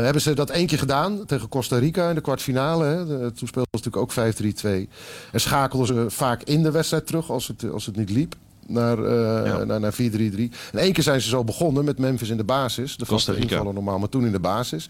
Hebben 0.04 0.22
ze 0.22 0.34
dat 0.34 0.50
één 0.50 0.66
keer 0.66 0.78
gedaan 0.78 1.24
tegen 1.26 1.48
Costa 1.48 1.78
Rica 1.78 2.08
in 2.08 2.14
de 2.14 2.20
kwartfinale. 2.20 3.04
Toen 3.34 3.48
speelden 3.48 3.80
ze 3.80 3.88
natuurlijk 3.88 3.96
ook 3.96 4.86
5-3-2. 4.86 4.90
En 5.32 5.40
schakelden 5.40 5.86
ze 5.86 6.04
vaak 6.08 6.42
in 6.42 6.62
de 6.62 6.70
wedstrijd 6.70 7.06
terug 7.06 7.30
als 7.30 7.46
het, 7.46 7.72
als 7.72 7.86
het 7.86 7.96
niet 7.96 8.10
liep. 8.10 8.34
Naar, 8.72 8.98
eh, 9.04 9.64
naar, 9.66 9.80
naar 9.80 9.92
4-3-3. 9.92 10.50
En 10.72 10.78
één 10.78 10.92
keer 10.92 11.02
zijn 11.02 11.20
ze 11.20 11.28
zo 11.28 11.44
begonnen 11.44 11.84
met 11.84 11.98
Memphis 11.98 12.28
in 12.30 12.36
de 12.36 12.44
basis. 12.44 12.96
De 12.96 13.06
vaste 13.06 13.30
invallen 13.50 13.74
normaal, 13.74 13.98
maar 13.98 14.08
toen 14.08 14.26
in 14.26 14.32
de 14.32 14.40
basis. 14.40 14.88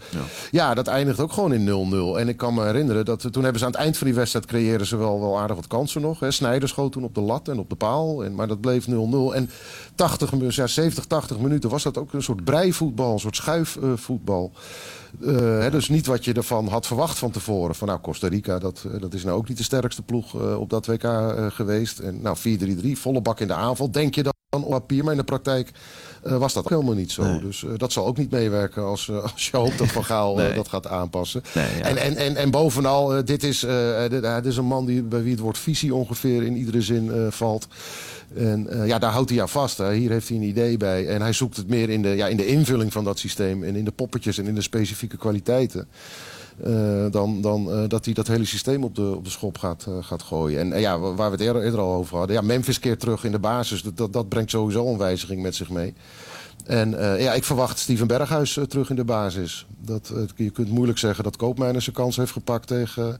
Ja. 0.51 0.73
dat 0.73 0.87
eindigt 0.87 1.19
ook 1.19 1.31
gewoon 1.33 1.53
in 1.53 1.65
0-0. 1.65 2.19
En 2.19 2.27
ik 2.27 2.37
kan 2.37 2.53
me 2.53 2.63
herinneren 2.63 3.05
dat 3.05 3.31
toen 3.31 3.43
hebben 3.43 3.59
ze 3.59 3.65
aan 3.65 3.71
het 3.71 3.79
eind 3.81 3.97
van 3.97 4.07
die 4.07 4.15
wedstrijd 4.15 4.45
creëren 4.45 4.85
ze 4.85 4.97
wel, 4.97 5.19
wel 5.19 5.39
aardig 5.39 5.55
wat 5.55 5.67
kansen 5.67 6.01
nog. 6.01 6.19
Hè. 6.19 6.31
Sneijder 6.31 6.69
schoot 6.69 6.91
toen 6.91 7.03
op 7.03 7.15
de 7.15 7.21
lat 7.21 7.47
en 7.47 7.59
op 7.59 7.69
de 7.69 7.75
paal. 7.75 8.23
En, 8.23 8.35
maar 8.35 8.47
dat 8.47 8.61
bleef 8.61 8.85
0-0. 8.87 8.89
En 9.33 9.49
80, 9.95 10.33
mi- 10.33 10.45
ja, 10.49 10.67
70, 10.67 11.05
80 11.05 11.39
minuten 11.39 11.69
was 11.69 11.83
dat 11.83 11.97
ook 11.97 12.13
een 12.13 12.23
soort 12.23 12.43
breivoetbal, 12.43 13.13
een 13.13 13.19
soort 13.19 13.35
schuifvoetbal. 13.35 14.51
Eh, 14.53 14.59
hè, 15.19 15.71
dus 15.71 15.89
niet 15.89 16.05
wat 16.05 16.25
je 16.25 16.33
ervan 16.33 16.67
had 16.67 16.87
verwacht 16.87 17.17
van 17.17 17.31
tevoren. 17.31 17.75
Van 17.75 17.87
nou, 17.87 17.99
Costa 17.99 18.27
Rica, 18.27 18.59
dat, 18.59 18.85
eh, 18.93 19.01
dat 19.01 19.13
is 19.13 19.23
nou 19.23 19.37
ook 19.37 19.47
niet 19.47 19.57
de 19.57 19.63
sterkste 19.63 20.01
ploeg 20.01 20.41
eh, 20.41 20.59
op 20.59 20.69
dat 20.69 20.85
WK 20.85 21.03
eh, 21.03 21.45
geweest. 21.49 21.99
En 21.99 22.21
nou, 22.21 22.37
4-3-3, 22.37 22.91
volle 22.91 23.21
bak 23.21 23.39
in 23.39 23.47
de 23.47 23.53
aanval. 23.53 23.91
Denk 23.91 24.15
je 24.15 24.23
dan 24.23 24.33
op 24.49 24.69
papier, 24.69 25.03
maar 25.03 25.13
in 25.13 25.19
de 25.19 25.25
praktijk 25.25 25.67
eh, 25.67 25.73
was 26.23 26.53
dat 26.53 26.63
ook 26.63 26.69
helemaal 26.69 26.93
niet 26.93 27.11
zo. 27.11 27.39
Dus 27.39 27.63
eh, 27.63 27.69
dat 27.77 27.91
zal 27.91 28.05
ook 28.05 28.17
niet 28.17 28.31
meewerken 28.31 28.83
als, 28.83 29.09
eh, 29.09 29.23
als 29.33 29.47
je 29.51 29.57
hoopt 29.57 29.77
dat 29.77 29.87
Van 29.91 30.05
Gaal 30.05 30.39
eh, 30.39 30.45
Nee. 30.45 30.55
dat 30.55 30.67
gaat 30.67 30.87
aanpassen. 30.87 31.41
Nee, 31.53 31.65
ja. 31.77 31.81
en, 31.83 31.97
en, 31.97 32.15
en, 32.15 32.35
en 32.35 32.51
bovenal, 32.51 33.15
eh, 33.15 33.23
dit, 33.25 33.43
is, 33.43 33.63
eh, 33.63 34.01
dit, 34.09 34.23
eh, 34.23 34.35
dit 34.35 34.45
is 34.45 34.57
een 34.57 34.65
man 34.65 34.85
die, 34.85 35.01
bij 35.03 35.21
wie 35.23 35.31
het 35.31 35.39
woord 35.39 35.57
visie 35.57 35.93
ongeveer 35.95 36.43
in 36.43 36.55
iedere 36.55 36.81
zin 36.81 37.11
eh, 37.11 37.27
valt. 37.29 37.67
En 38.35 38.67
eh, 38.69 38.87
ja, 38.87 38.99
daar 38.99 39.11
houdt 39.11 39.29
hij 39.29 39.41
aan 39.41 39.49
vast. 39.49 39.77
Hè. 39.77 39.93
Hier 39.93 40.09
heeft 40.11 40.27
hij 40.27 40.37
een 40.37 40.43
idee 40.43 40.77
bij. 40.77 41.07
En 41.07 41.21
hij 41.21 41.33
zoekt 41.33 41.57
het 41.57 41.67
meer 41.67 41.89
in 41.89 42.01
de, 42.01 42.09
ja, 42.09 42.27
in 42.27 42.37
de 42.37 42.45
invulling 42.45 42.91
van 42.93 43.03
dat 43.03 43.19
systeem. 43.19 43.63
En 43.63 43.75
in 43.75 43.85
de 43.85 43.91
poppetjes 43.91 44.37
en 44.37 44.45
in 44.47 44.55
de 44.55 44.61
specifieke 44.61 45.17
kwaliteiten. 45.17 45.87
Eh, 46.63 47.05
dan 47.11 47.41
dan 47.41 47.71
eh, 47.71 47.83
dat 47.87 48.05
hij 48.05 48.13
dat 48.13 48.27
hele 48.27 48.45
systeem 48.45 48.83
op 48.83 48.95
de, 48.95 49.13
op 49.15 49.23
de 49.23 49.29
schop 49.29 49.57
gaat, 49.57 49.85
eh, 49.87 49.93
gaat 50.01 50.23
gooien. 50.23 50.73
En 50.73 50.79
ja, 50.79 50.99
wa- 50.99 51.13
waar 51.13 51.29
we 51.29 51.35
het 51.35 51.45
eerder, 51.45 51.63
eerder 51.63 51.79
al 51.79 51.93
over 51.93 52.17
hadden. 52.17 52.35
Ja, 52.35 52.41
Memphis 52.41 52.79
keert 52.79 52.99
terug 52.99 53.23
in 53.23 53.31
de 53.31 53.39
basis. 53.39 53.81
Dat, 53.81 53.97
dat, 53.97 54.13
dat 54.13 54.29
brengt 54.29 54.49
sowieso 54.49 54.87
een 54.87 54.97
wijziging 54.97 55.41
met 55.41 55.55
zich 55.55 55.69
mee. 55.69 55.93
En 56.65 56.89
ja, 57.19 57.33
ik 57.33 57.43
verwacht 57.43 57.79
Steven 57.79 58.07
Berghuis 58.07 58.59
terug 58.67 58.89
in 58.89 58.95
de 58.95 59.03
basis. 59.03 59.65
Dat, 59.79 60.13
je 60.35 60.49
kunt 60.49 60.69
moeilijk 60.69 60.97
zeggen 60.97 61.23
dat 61.23 61.35
Koopmijner 61.35 61.81
zijn 61.81 61.95
kans 61.95 62.15
heeft 62.15 62.31
gepakt 62.31 62.67
tegen, 62.67 63.19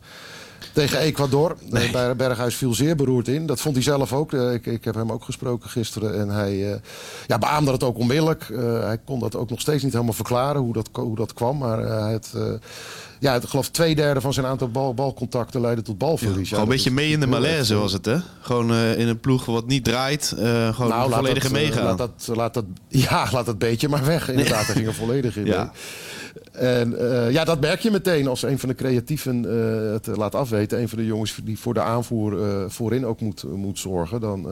tegen 0.73 0.99
Ecuador. 0.99 1.56
Eh, 1.71 1.91
Ber- 1.91 2.15
Berghuis 2.15 2.56
viel 2.56 2.73
zeer 2.73 2.95
beroerd 2.95 3.28
in. 3.28 3.45
Dat 3.45 3.62
vond 3.62 3.76
hij 3.76 3.84
zelf 3.84 4.13
ook. 4.13 4.34
Eh, 4.34 4.54
ik, 4.54 4.65
ik 4.65 4.84
heb 4.84 4.95
hem 4.95 5.12
ook 5.12 5.23
gesproken 5.23 5.69
gisteren. 5.69 6.19
En 6.19 6.30
hij 6.30 6.71
eh, 6.73 6.80
ja, 7.28 7.38
beaamde 7.38 7.71
het 7.71 7.84
ook 7.84 7.97
onmiddellijk. 7.97 8.47
Hij 8.82 8.97
kon 9.06 9.19
dat 9.19 9.36
ook 9.36 9.49
nog 9.49 9.60
steeds 9.62 9.84
niet 9.84 9.93
helemaal 9.93 10.13
verklaren 10.13 10.62
hoe 10.62 10.73
dat, 10.73 10.89
hoe 10.91 11.15
dat 11.15 11.34
kwam. 11.34 11.58
Maar 11.58 11.80
het, 12.10 12.34
ja, 13.19 13.36
ik 13.36 13.43
geloof 13.43 13.69
twee 13.69 13.95
derde 13.95 14.21
van 14.21 14.34
zijn 14.34 14.45
aantal 14.45 14.69
bal, 14.69 14.93
balcontacten 14.93 15.62
leidde 15.62 15.82
tot 15.82 15.97
balverlies. 15.97 16.49
Ja, 16.49 16.56
Gewoon 16.56 16.63
een 16.69 16.76
beetje 16.76 16.91
mee 16.91 17.12
in 17.12 17.19
de 17.19 17.28
malaise 17.28 17.76
was 17.76 17.93
het, 17.93 18.06
hè? 18.06 18.17
Gewoon 18.41 18.73
in 18.73 19.08
een 19.08 19.19
ploeg 19.19 19.45
wat 19.45 19.67
niet 19.67 19.84
draait. 19.84 20.34
gewoon 20.38 20.89
nou, 20.89 21.12
volledig 21.12 21.52
meegaan. 21.52 21.84
Laat 21.84 21.97
dat, 21.97 22.30
laat 22.34 22.54
dat, 22.54 22.65
ja, 22.88 23.28
laat 23.32 23.45
dat 23.45 23.58
beetje 23.58 23.89
maar 23.89 24.06
weg. 24.06 24.30
Inderdaad, 24.30 24.65
daar 24.67 24.76
ging 24.76 24.88
er 24.88 24.93
volledig 24.93 25.38
in. 25.38 25.45
Ja. 25.45 25.71
En 26.52 27.00
eh, 27.00 27.32
ja, 27.32 27.43
dat 27.43 27.60
merk 27.60 27.80
je 27.80 27.91
meteen 27.91 28.28
als 28.28 28.43
een 28.43 28.60
van 28.60 28.69
de 28.69 28.76
creatieven 28.76 29.46
eh, 29.46 29.91
het 29.93 30.17
laat 30.17 30.36
afweten. 30.36 30.80
Een 30.80 30.89
van 30.89 30.98
de 30.98 31.06
jongens 31.06 31.36
die 31.43 31.60
voor 31.60 31.74
de 31.74 31.82
aanvoer 31.82 32.43
eh, 32.43 32.63
voorin 32.67 33.06
ook 33.06 33.22
moet, 33.22 33.43
moet 33.43 33.80
zorgen. 33.80 34.22
Dan, 34.22 34.48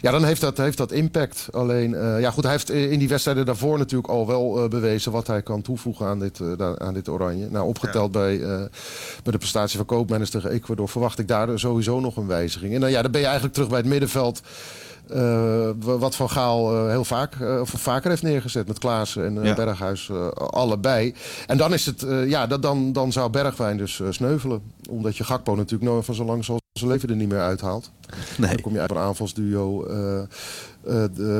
ja, 0.00 0.10
dan 0.10 0.24
heeft 0.24 0.40
dat, 0.40 0.56
heeft 0.56 0.76
dat 0.76 0.92
impact. 0.92 1.48
Alleen, 1.50 1.90
ja 2.20 2.30
goed, 2.30 2.42
hij 2.42 2.52
heeft 2.52 2.70
in 2.70 2.98
die 2.98 3.08
wedstrijden 3.08 3.46
daarvoor 3.46 3.78
natuurlijk 3.78 4.08
al 4.08 4.26
wel 4.26 4.68
bewezen 4.68 5.12
wat 5.12 5.26
hij 5.26 5.42
kan 5.42 5.62
toevoegen 5.62 6.06
aan 6.06 6.18
dit, 6.18 6.40
aan 6.78 6.94
dit 6.94 7.08
oranje. 7.08 7.48
Nou, 7.50 7.66
opgeteld 7.66 8.12
bij, 8.12 8.38
bij 9.22 9.32
de 9.32 9.38
prestatie 9.38 9.76
van 9.76 9.86
Koopmeiners 9.86 10.30
tegen 10.30 10.50
Ecuador 10.50 10.88
verwacht 10.88 11.18
ik 11.18 11.28
daar 11.28 11.58
sowieso 11.58 12.00
nog 12.00 12.16
een 12.16 12.26
wijziging. 12.26 12.74
En 12.74 12.80
dan, 12.80 12.90
ja, 12.90 13.02
dan 13.02 13.10
ben 13.10 13.20
je 13.20 13.26
eigenlijk 13.26 13.54
terug 13.54 13.70
bij 13.70 13.78
het 13.78 13.88
middenveld. 13.88 14.40
Eh, 15.10 15.70
wat 15.80 16.16
Van 16.16 16.30
Gaal 16.30 16.74
eh, 16.84 16.90
heel 16.90 17.04
vaak, 17.04 17.34
eh, 17.40 17.60
of 17.60 17.68
vaker 17.76 18.10
heeft 18.10 18.22
neergezet 18.22 18.66
met 18.68 18.78
Klaassen 18.78 19.24
en 19.24 19.44
Ja. 19.44 19.54
Berghuis 19.54 20.10
allebei. 20.34 21.14
En 21.46 21.56
dan 21.58 21.72
is 21.72 21.86
het, 21.86 22.06
ja, 22.26 22.46
dat, 22.46 22.62
dan, 22.62 22.92
dan 22.92 23.12
zou 23.12 23.30
Bergwijn 23.30 23.76
dus 23.76 24.00
sneuvelen. 24.10 24.62
Omdat 24.90 25.16
je 25.16 25.24
Gakpo 25.24 25.54
natuurlijk 25.54 25.90
nooit 25.90 26.04
van 26.04 26.14
zo 26.14 26.24
lang 26.24 26.44
zoals 26.44 26.60
zijn 26.72 26.90
leven 26.90 27.08
er 27.08 27.16
niet 27.16 27.28
meer 27.28 27.40
uithaalt. 27.40 27.90
Nee. 28.38 28.50
Dan 28.50 28.60
kom 28.60 28.72
je 28.72 28.80
uit 28.80 28.90
een 28.90 28.96
aanvalsduo 28.98 29.86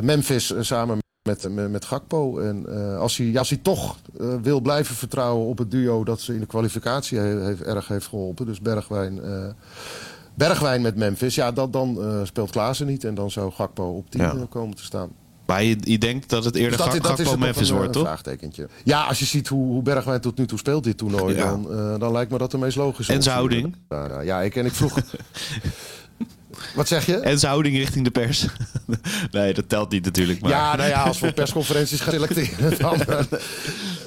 Memphis 0.01 0.53
samen 0.59 0.97
met, 1.29 1.49
met, 1.53 1.71
met 1.71 1.85
Gakpo. 1.85 2.39
En 2.39 2.65
als, 2.99 3.17
hij, 3.17 3.25
ja, 3.27 3.39
als 3.39 3.49
hij 3.49 3.59
toch 3.61 3.97
wil 4.41 4.59
blijven 4.59 4.95
vertrouwen 4.95 5.47
op 5.47 5.57
het 5.57 5.71
duo 5.71 6.03
dat 6.03 6.19
ze 6.21 6.33
in 6.33 6.39
de 6.39 6.45
kwalificatie 6.45 7.17
he- 7.19 7.43
heeft, 7.45 7.61
erg 7.61 7.87
heeft 7.87 8.07
geholpen. 8.07 8.45
Dus 8.45 8.59
Bergwijn, 8.61 9.19
Bergwijn 10.47 10.81
met 10.81 10.95
Memphis. 10.95 11.35
Ja, 11.35 11.51
dat, 11.51 11.73
dan 11.73 12.01
eh, 12.01 12.19
speelt 12.23 12.51
Klaassen 12.51 12.87
niet. 12.87 13.03
En 13.03 13.15
dan 13.15 13.31
zou 13.31 13.51
Gakpo 13.51 13.83
op 13.97 14.09
10 14.11 14.21
Ja. 14.21 14.31
eh, 14.33 14.41
komen 14.49 14.75
te 14.75 14.83
staan. 14.83 15.09
Maar 15.45 15.63
je, 15.63 15.77
je 15.81 15.97
denkt 15.97 16.29
dat 16.29 16.45
het 16.45 16.55
eerder 16.55 16.71
Dus 16.77 16.81
Gak- 16.85 16.91
Gakpo 16.93 17.09
het 17.09 17.23
nog 17.23 17.37
Memphis 17.37 17.69
een, 17.69 17.73
wordt, 17.75 17.87
een 17.87 17.93
toch? 18.01 18.03
vraagtekentje. 18.03 18.67
Ja, 18.83 19.03
als 19.03 19.19
je 19.19 19.25
ziet 19.25 19.47
hoe, 19.47 19.65
hoe 19.67 19.81
Bergwijn 19.81 20.21
tot 20.21 20.37
nu 20.37 20.45
toe 20.47 20.57
speelt 20.57 20.83
dit 20.83 20.97
toernooi, 20.97 21.35
Ja. 21.35 21.45
dan, 21.49 21.71
eh, 21.71 21.99
dan 21.99 22.11
lijkt 22.11 22.31
me 22.31 22.37
dat 22.37 22.51
de 22.51 22.57
meest 22.57 22.77
logische 22.77 23.13
En 23.13 23.23
zijn 23.23 23.35
houding. 23.35 23.75
Ja, 24.23 24.41
ik, 24.41 24.55
en 24.55 24.65
ik 24.65 24.73
vroeg... 24.73 24.99
Wat 26.75 26.87
zeg 26.87 27.05
je? 27.05 27.17
En 27.17 27.39
zijn 27.39 27.51
houding 27.51 27.75
richting 27.77 28.03
de 28.03 28.11
pers. 28.11 28.45
nee, 29.31 29.53
dat 29.53 29.69
telt 29.69 29.91
niet 29.91 30.05
natuurlijk. 30.05 30.41
Maar... 30.41 30.51
Ja, 30.51 30.75
nou 30.75 30.89
ja, 30.89 31.03
als 31.03 31.19
we 31.19 31.27
op 31.27 31.35
persconferenties 31.35 31.99
gaan 32.01 32.13
selecteren, 32.13 32.77
dan, 32.79 33.01
eh, 33.01 33.19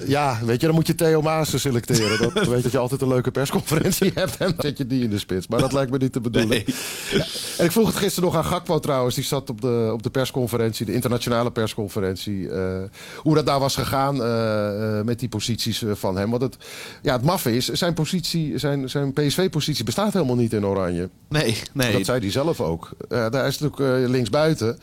ja, 0.06 0.38
weet 0.44 0.60
je, 0.60 0.66
dan 0.66 0.74
moet 0.74 0.86
je 0.86 0.94
Theo 0.94 1.22
Maassen 1.22 1.60
selecteren. 1.60 2.32
Dat 2.34 2.46
weet 2.46 2.62
dat 2.62 2.72
je 2.72 2.78
altijd 2.78 3.00
een 3.00 3.08
leuke 3.08 3.30
persconferentie 3.30 4.10
hebt 4.14 4.36
en 4.36 4.46
dan 4.46 4.54
zet 4.58 4.78
je 4.78 4.86
die 4.86 5.02
in 5.02 5.10
de 5.10 5.18
spits. 5.18 5.46
Maar 5.46 5.60
dat 5.60 5.72
lijkt 5.72 5.90
me 5.90 5.98
niet. 5.98 6.20
Nee. 6.48 6.64
Ja. 7.10 7.26
En 7.58 7.64
ik 7.64 7.72
vroeg 7.72 7.86
het 7.86 7.96
gisteren 7.96 8.28
nog 8.28 8.38
aan 8.38 8.44
Gakpo 8.44 8.78
trouwens. 8.78 9.14
Die 9.14 9.24
zat 9.24 9.50
op 9.50 9.60
de, 9.60 9.90
op 9.92 10.02
de 10.02 10.10
persconferentie, 10.10 10.86
de 10.86 10.92
internationale 10.92 11.50
persconferentie. 11.50 12.48
eh, 12.48 12.82
hoe 13.16 13.34
dat 13.34 13.44
nou 13.44 13.60
was 13.60 13.74
gegaan 13.74 14.22
eh, 14.22 14.98
eh, 14.98 15.04
met 15.04 15.18
die 15.18 15.28
posities 15.28 15.84
van 15.92 16.16
hem. 16.16 16.30
Want 16.30 16.42
het, 16.42 16.56
ja, 17.02 17.12
het 17.12 17.24
maffe 17.24 17.56
is, 17.56 17.68
zijn, 17.68 17.94
positie, 17.94 18.58
zijn, 18.58 18.90
zijn 18.90 19.12
PSV-positie 19.12 19.84
bestaat 19.84 20.12
helemaal 20.12 20.36
niet 20.36 20.52
in 20.52 20.66
Oranje. 20.66 21.08
Nee, 21.28 21.56
nee. 21.72 21.92
Dat 21.92 22.04
zei 22.04 22.20
hij 22.20 22.30
zelf 22.30 22.60
ook. 22.60 22.90
Daar 23.08 23.46
is 23.46 23.58
natuurlijk 23.58 24.08
linksbuiten. 24.08 24.78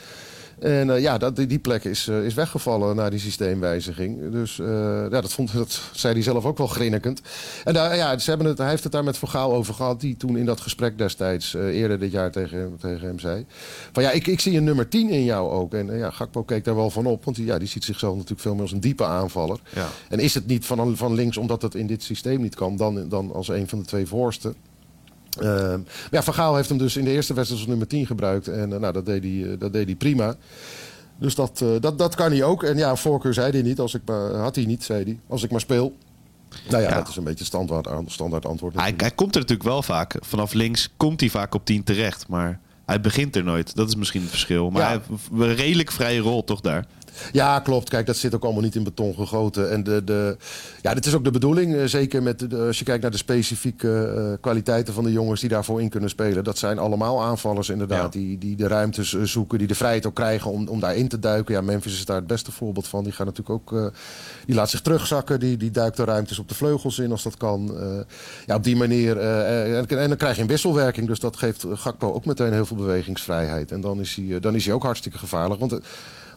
En 0.60 0.88
uh, 0.88 1.00
ja, 1.00 1.18
dat, 1.18 1.36
die, 1.36 1.60
plek 1.60 1.84
is, 1.84 2.08
uh, 2.08 2.26
is 2.26 2.34
weggevallen 2.34 2.96
na 2.96 3.10
die 3.10 3.20
systeemwijziging. 3.20 4.32
Dus 4.32 4.58
uh, 4.58 4.68
ja, 5.12 5.22
dat, 5.22 5.34
vond, 5.34 5.54
dat 5.64 5.82
zei 5.92 6.14
hij 6.14 6.24
zelf 6.24 6.46
ook 6.46 6.58
wel 6.58 6.68
grinnikend. 6.68 7.22
En 7.64 7.74
daar, 7.74 7.96
ja, 7.96 8.18
ze 8.18 8.30
hebben 8.30 8.48
het, 8.48 8.58
hij 8.58 8.70
heeft 8.70 8.84
het 8.84 8.92
daar 8.92 9.04
met 9.04 9.18
Vergaal 9.18 9.54
over 9.54 9.74
gehad... 9.74 10.00
die 10.00 10.18
toen 10.18 10.38
in 10.38 10.46
dat 10.46 10.62
gesprek 10.62 10.98
destijds 10.98 11.54
eerder 11.54 12.00
dit 12.00 12.12
jaar 12.12 12.32
tegen 12.32 12.58
hem, 12.58 12.78
tegen 12.80 13.08
hem 13.08 13.20
zei... 13.20 13.46
van 13.92 14.04
ja, 14.04 14.12
ik, 14.12 14.28
ik 14.28 14.40
zie 14.40 14.58
een 14.58 14.64
nummer 14.64 14.88
10 14.88 15.10
in 15.10 15.24
jou 15.24 15.52
ook. 15.52 15.74
En 15.74 15.98
ja, 15.98 16.10
Gakpo 16.10 16.44
keek 16.44 16.64
daar 16.64 16.76
wel 16.76 16.90
van 16.90 17.06
op. 17.06 17.26
Want 17.26 17.36
die, 17.36 17.46
ja, 17.46 17.58
die 17.58 17.68
ziet 17.68 17.84
zichzelf 17.84 18.14
natuurlijk 18.14 18.42
veel 18.42 18.54
meer 18.54 18.62
als 18.62 18.72
een 18.72 18.80
diepe 18.80 19.06
aanvaller. 19.06 19.60
Ja. 19.76 19.88
En 20.10 20.20
is 20.20 20.34
het 20.34 20.48
niet 20.48 20.66
van, 20.66 20.98
van 20.98 21.14
links 21.14 21.38
omdat 21.38 21.62
het 21.62 21.76
in 21.76 21.88
dit 21.88 22.04
systeem 22.04 22.42
niet 22.42 22.56
kan... 22.56 22.76
dan, 22.76 23.10
dan 23.10 23.34
als 23.34 23.48
een 23.48 23.68
van 23.68 23.80
de 23.80 23.86
twee 23.86 24.06
voorsten. 24.06 24.56
Uh, 25.42 25.74
ja, 26.12 26.24
Van 26.24 26.34
Gaal 26.34 26.56
heeft 26.56 26.70
hem 26.70 26.78
dus 26.78 26.98
in 26.98 27.04
de 27.04 27.12
eerste 27.12 27.34
wedstrijd 27.34 27.62
als 27.62 27.70
nummer 27.70 27.88
10 27.88 28.06
gebruikt. 28.06 28.48
En 28.48 28.70
uh, 28.70 28.80
nou, 28.80 28.94
dat, 28.94 29.06
deed 29.06 29.24
hij, 29.24 29.32
uh, 29.32 29.60
dat 29.60 29.74
deed 29.74 29.86
hij 29.86 29.96
prima. 29.96 30.36
Dus 31.18 31.36
dat, 31.36 31.64
dat, 31.80 31.98
dat 31.98 32.16
kan 32.16 32.32
hij 32.32 32.44
ook. 32.44 32.64
En 32.64 32.78
ja, 32.78 32.96
voorkeur 32.96 33.34
zei 33.34 33.52
hij 33.52 33.62
niet. 33.62 33.80
Als 33.80 33.94
ik 33.94 34.02
maar, 34.06 34.34
had 34.34 34.56
hij 34.56 34.66
niet, 34.66 34.84
zei 34.84 35.04
hij. 35.04 35.20
Als 35.28 35.44
ik 35.44 35.52
maar 35.52 35.60
speel. 35.60 35.96
Nou 36.70 36.84
ja, 36.84 36.90
ja. 36.90 36.96
dat 36.96 37.08
is 37.08 37.16
een 37.16 37.24
beetje 37.24 37.46
standaard, 37.46 37.90
standaard 38.06 38.46
antwoord. 38.46 38.76
Hij, 38.76 38.94
hij, 38.98 39.12
komt 39.12 39.36
er 39.36 39.42
natuurlijk 39.42 39.70
wel 39.70 39.84
vaak. 39.84 40.16
Vanaf 40.20 40.54
links 40.54 40.90
komt 40.98 41.20
hij 41.20 41.30
vaak 41.30 41.56
op 41.56 41.66
10 41.66 41.84
terecht. 41.84 42.28
Maar 42.28 42.60
hij 42.86 43.02
begint 43.02 43.36
er 43.36 43.44
nooit. 43.44 43.76
Dat 43.76 43.88
is 43.88 43.96
misschien 43.96 44.22
het 44.22 44.30
verschil. 44.30 44.70
Maar 44.70 44.82
ja. 44.82 44.88
hij 44.88 45.00
heeft 45.10 45.30
een 45.32 45.56
redelijk 45.56 45.92
vrije 45.92 46.20
rol 46.20 46.44
toch 46.44 46.62
daar. 46.62 46.86
Ja, 47.32 47.60
klopt. 47.60 47.90
Kijk, 47.90 48.06
dat 48.06 48.16
zit 48.18 48.36
ook 48.36 48.44
allemaal 48.44 48.62
niet 48.62 48.76
in 48.76 48.84
beton 48.84 49.14
gegoten. 49.14 49.72
En 49.72 49.84
de, 49.84 50.04
de, 50.04 50.38
ja, 50.82 50.94
dit 50.94 51.06
is 51.06 51.14
ook 51.14 51.24
de 51.24 51.32
bedoeling. 51.32 51.74
Uh, 51.74 51.86
zeker 51.86 52.24
met 52.24 52.50
de, 52.50 52.58
als 52.58 52.80
je 52.80 52.86
kijkt 52.86 53.02
naar 53.02 53.12
de 53.12 53.18
specifieke 53.18 54.14
uh, 54.18 54.34
kwaliteiten 54.42 54.94
van 54.94 55.04
de 55.04 55.12
jongens 55.12 55.40
die 55.40 55.50
daarvoor 55.50 55.82
in 55.82 55.90
kunnen 55.90 56.10
spelen. 56.10 56.44
Dat 56.44 56.58
zijn 56.58 56.80
allemaal 56.80 57.24
aanvallers 57.24 57.70
inderdaad. 57.70 58.14
Ja. 58.14 58.20
Die, 58.20 58.38
die 58.38 58.56
de 58.56 58.68
ruimtes 58.68 59.14
uh, 59.14 59.24
zoeken, 59.24 59.58
die 59.58 59.68
de 59.68 59.76
vrijheid 59.76 60.06
ook 60.06 60.16
krijgen 60.16 60.52
om, 60.52 60.68
om 60.68 60.80
daarin 60.80 61.08
te 61.08 61.20
duiken. 61.20 61.54
Ja, 61.54 61.62
Memphis 61.62 61.94
is 61.94 62.06
daar 62.06 62.16
het 62.16 62.28
beste 62.28 62.52
voorbeeld 62.52 62.88
van. 62.88 63.04
Die 63.04 63.14
gaat 63.14 63.26
natuurlijk 63.26 63.50
ook. 63.72 63.74
eh, 63.80 63.86
die 64.46 64.56
laat 64.56 64.70
zich 64.70 64.82
terugzakken. 64.82 65.40
Die, 65.40 65.58
die 65.58 65.72
duikt 65.72 65.98
de 65.98 66.04
ruimtes 66.04 66.40
op 66.40 66.48
de 66.50 66.56
vleugels 66.56 67.00
in 67.00 67.12
als 67.12 67.24
dat 67.24 67.38
kan. 67.38 67.78
eh, 67.80 68.00
ja, 68.46 68.56
op 68.56 68.64
die 68.64 68.76
manier. 68.76 69.18
eh, 69.18 69.78
en, 69.78 69.88
en, 69.88 70.08
dan 70.08 70.18
krijg 70.18 70.36
je 70.36 70.42
een 70.42 70.48
wisselwerking. 70.48 71.08
Dus 71.08 71.20
dat 71.20 71.38
geeft 71.38 71.66
Gakpo 71.74 72.14
ook 72.14 72.26
meteen 72.26 72.54
heel 72.54 72.66
veel 72.66 72.78
bewegingsvrijheid. 72.78 73.72
En 73.72 73.82
dan 73.82 74.00
is 74.00 74.16
hij, 74.16 74.40
dan 74.40 74.56
is 74.56 74.66
hij 74.66 74.74
ook 74.74 74.84
hartstikke 74.84 75.18
gevaarlijk. 75.18 75.60
Want 75.60 75.80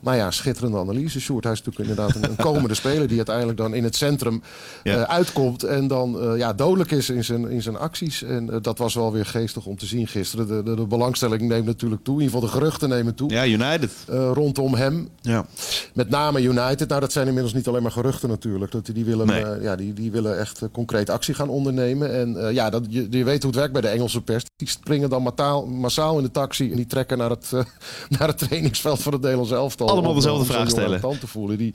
nou 0.02 0.16
ja, 0.16 0.30
schitterende 0.30 0.78
analyse. 0.78 1.20
Sjoerd, 1.20 1.44
hij 1.44 1.52
is 1.52 1.62
natuurlijk 1.62 1.90
inderdaad 1.90 2.16
een, 2.16 2.30
een 2.30 2.44
komende 2.52 2.74
speler 2.74 3.08
die 3.08 3.16
uiteindelijk 3.16 3.58
dan 3.58 3.74
in 3.74 3.84
het 3.84 3.96
centrum 3.96 4.42
ja. 4.82 4.96
uh, 4.96 5.02
uitkomt. 5.02 5.62
En 5.62 5.86
dan 5.86 6.32
uh, 6.32 6.38
ja, 6.38 6.52
dodelijk 6.52 6.90
is 6.90 7.10
in 7.10 7.24
zijn, 7.24 7.50
in 7.50 7.62
zijn 7.62 7.76
acties. 7.76 8.22
En 8.22 8.48
uh, 8.50 8.56
dat 8.62 8.78
was 8.78 8.94
wel 8.94 9.12
weer 9.12 9.26
geestig 9.26 9.66
om 9.66 9.76
te 9.76 9.86
zien 9.86 10.06
gisteren. 10.06 10.46
De, 10.46 10.62
de, 10.62 10.74
de, 10.74 10.86
belangstelling 10.86 11.42
neemt 11.42 11.66
natuurlijk 11.66 12.04
toe. 12.04 12.14
In 12.14 12.22
ieder 12.22 12.34
geval 12.34 12.52
de 12.52 12.58
geruchten 12.58 12.88
nemen 12.88 13.14
toe. 13.14 13.30
Ja, 13.30 13.46
United. 13.46 13.90
rondom 14.32 14.74
hem. 14.74 15.08
Ja. 15.20 15.46
Met 15.94 16.08
name 16.08 16.42
United. 16.42 16.88
Nou, 16.88 17.00
dat 17.00 17.12
zijn 17.12 17.26
inmiddels 17.26 17.54
niet 17.54 17.68
alleen 17.68 17.82
maar 17.82 17.92
geruchten 17.92 18.28
natuurlijk. 18.28 18.72
Dat, 18.72 18.86
die, 18.92 19.04
willen, 19.04 19.26
nee. 19.26 19.60
ja, 19.60 19.76
die, 19.76 19.92
die 19.92 20.10
willen 20.10 20.38
echt 20.38 20.60
concreet 20.72 21.10
actie 21.10 21.34
gaan 21.34 21.48
ondernemen. 21.48 22.12
En 22.12 22.54
ja, 22.54 22.70
dat, 22.70 22.86
je, 22.88 23.06
je 23.10 23.24
weet 23.24 23.42
hoe 23.42 23.50
het 23.50 23.60
werkt 23.60 23.72
bij 23.72 23.82
de 23.82 23.88
Engelse 23.88 24.20
pers. 24.20 24.44
Die 24.56 24.68
springen 24.68 25.10
dan 25.10 25.22
massaal, 25.22 25.66
massaal 25.66 26.16
in 26.16 26.24
de 26.24 26.30
taxi. 26.30 26.70
En 26.70 26.76
die 26.76 26.86
trekken 26.86 27.18
naar 27.18 27.30
het, 27.30 27.52
naar 28.18 28.28
het 28.28 28.38
trainingsveld 28.38 29.02
van 29.02 29.12
het 29.12 29.20
Nederlands 29.20 29.52
elftal 29.52 29.91
allemaal 29.92 30.14
dezelfde 30.14 30.52
vraag 30.52 30.68
stellen. 30.68 31.00
Te 31.00 31.26
voelen. 31.26 31.58
Die... 31.58 31.74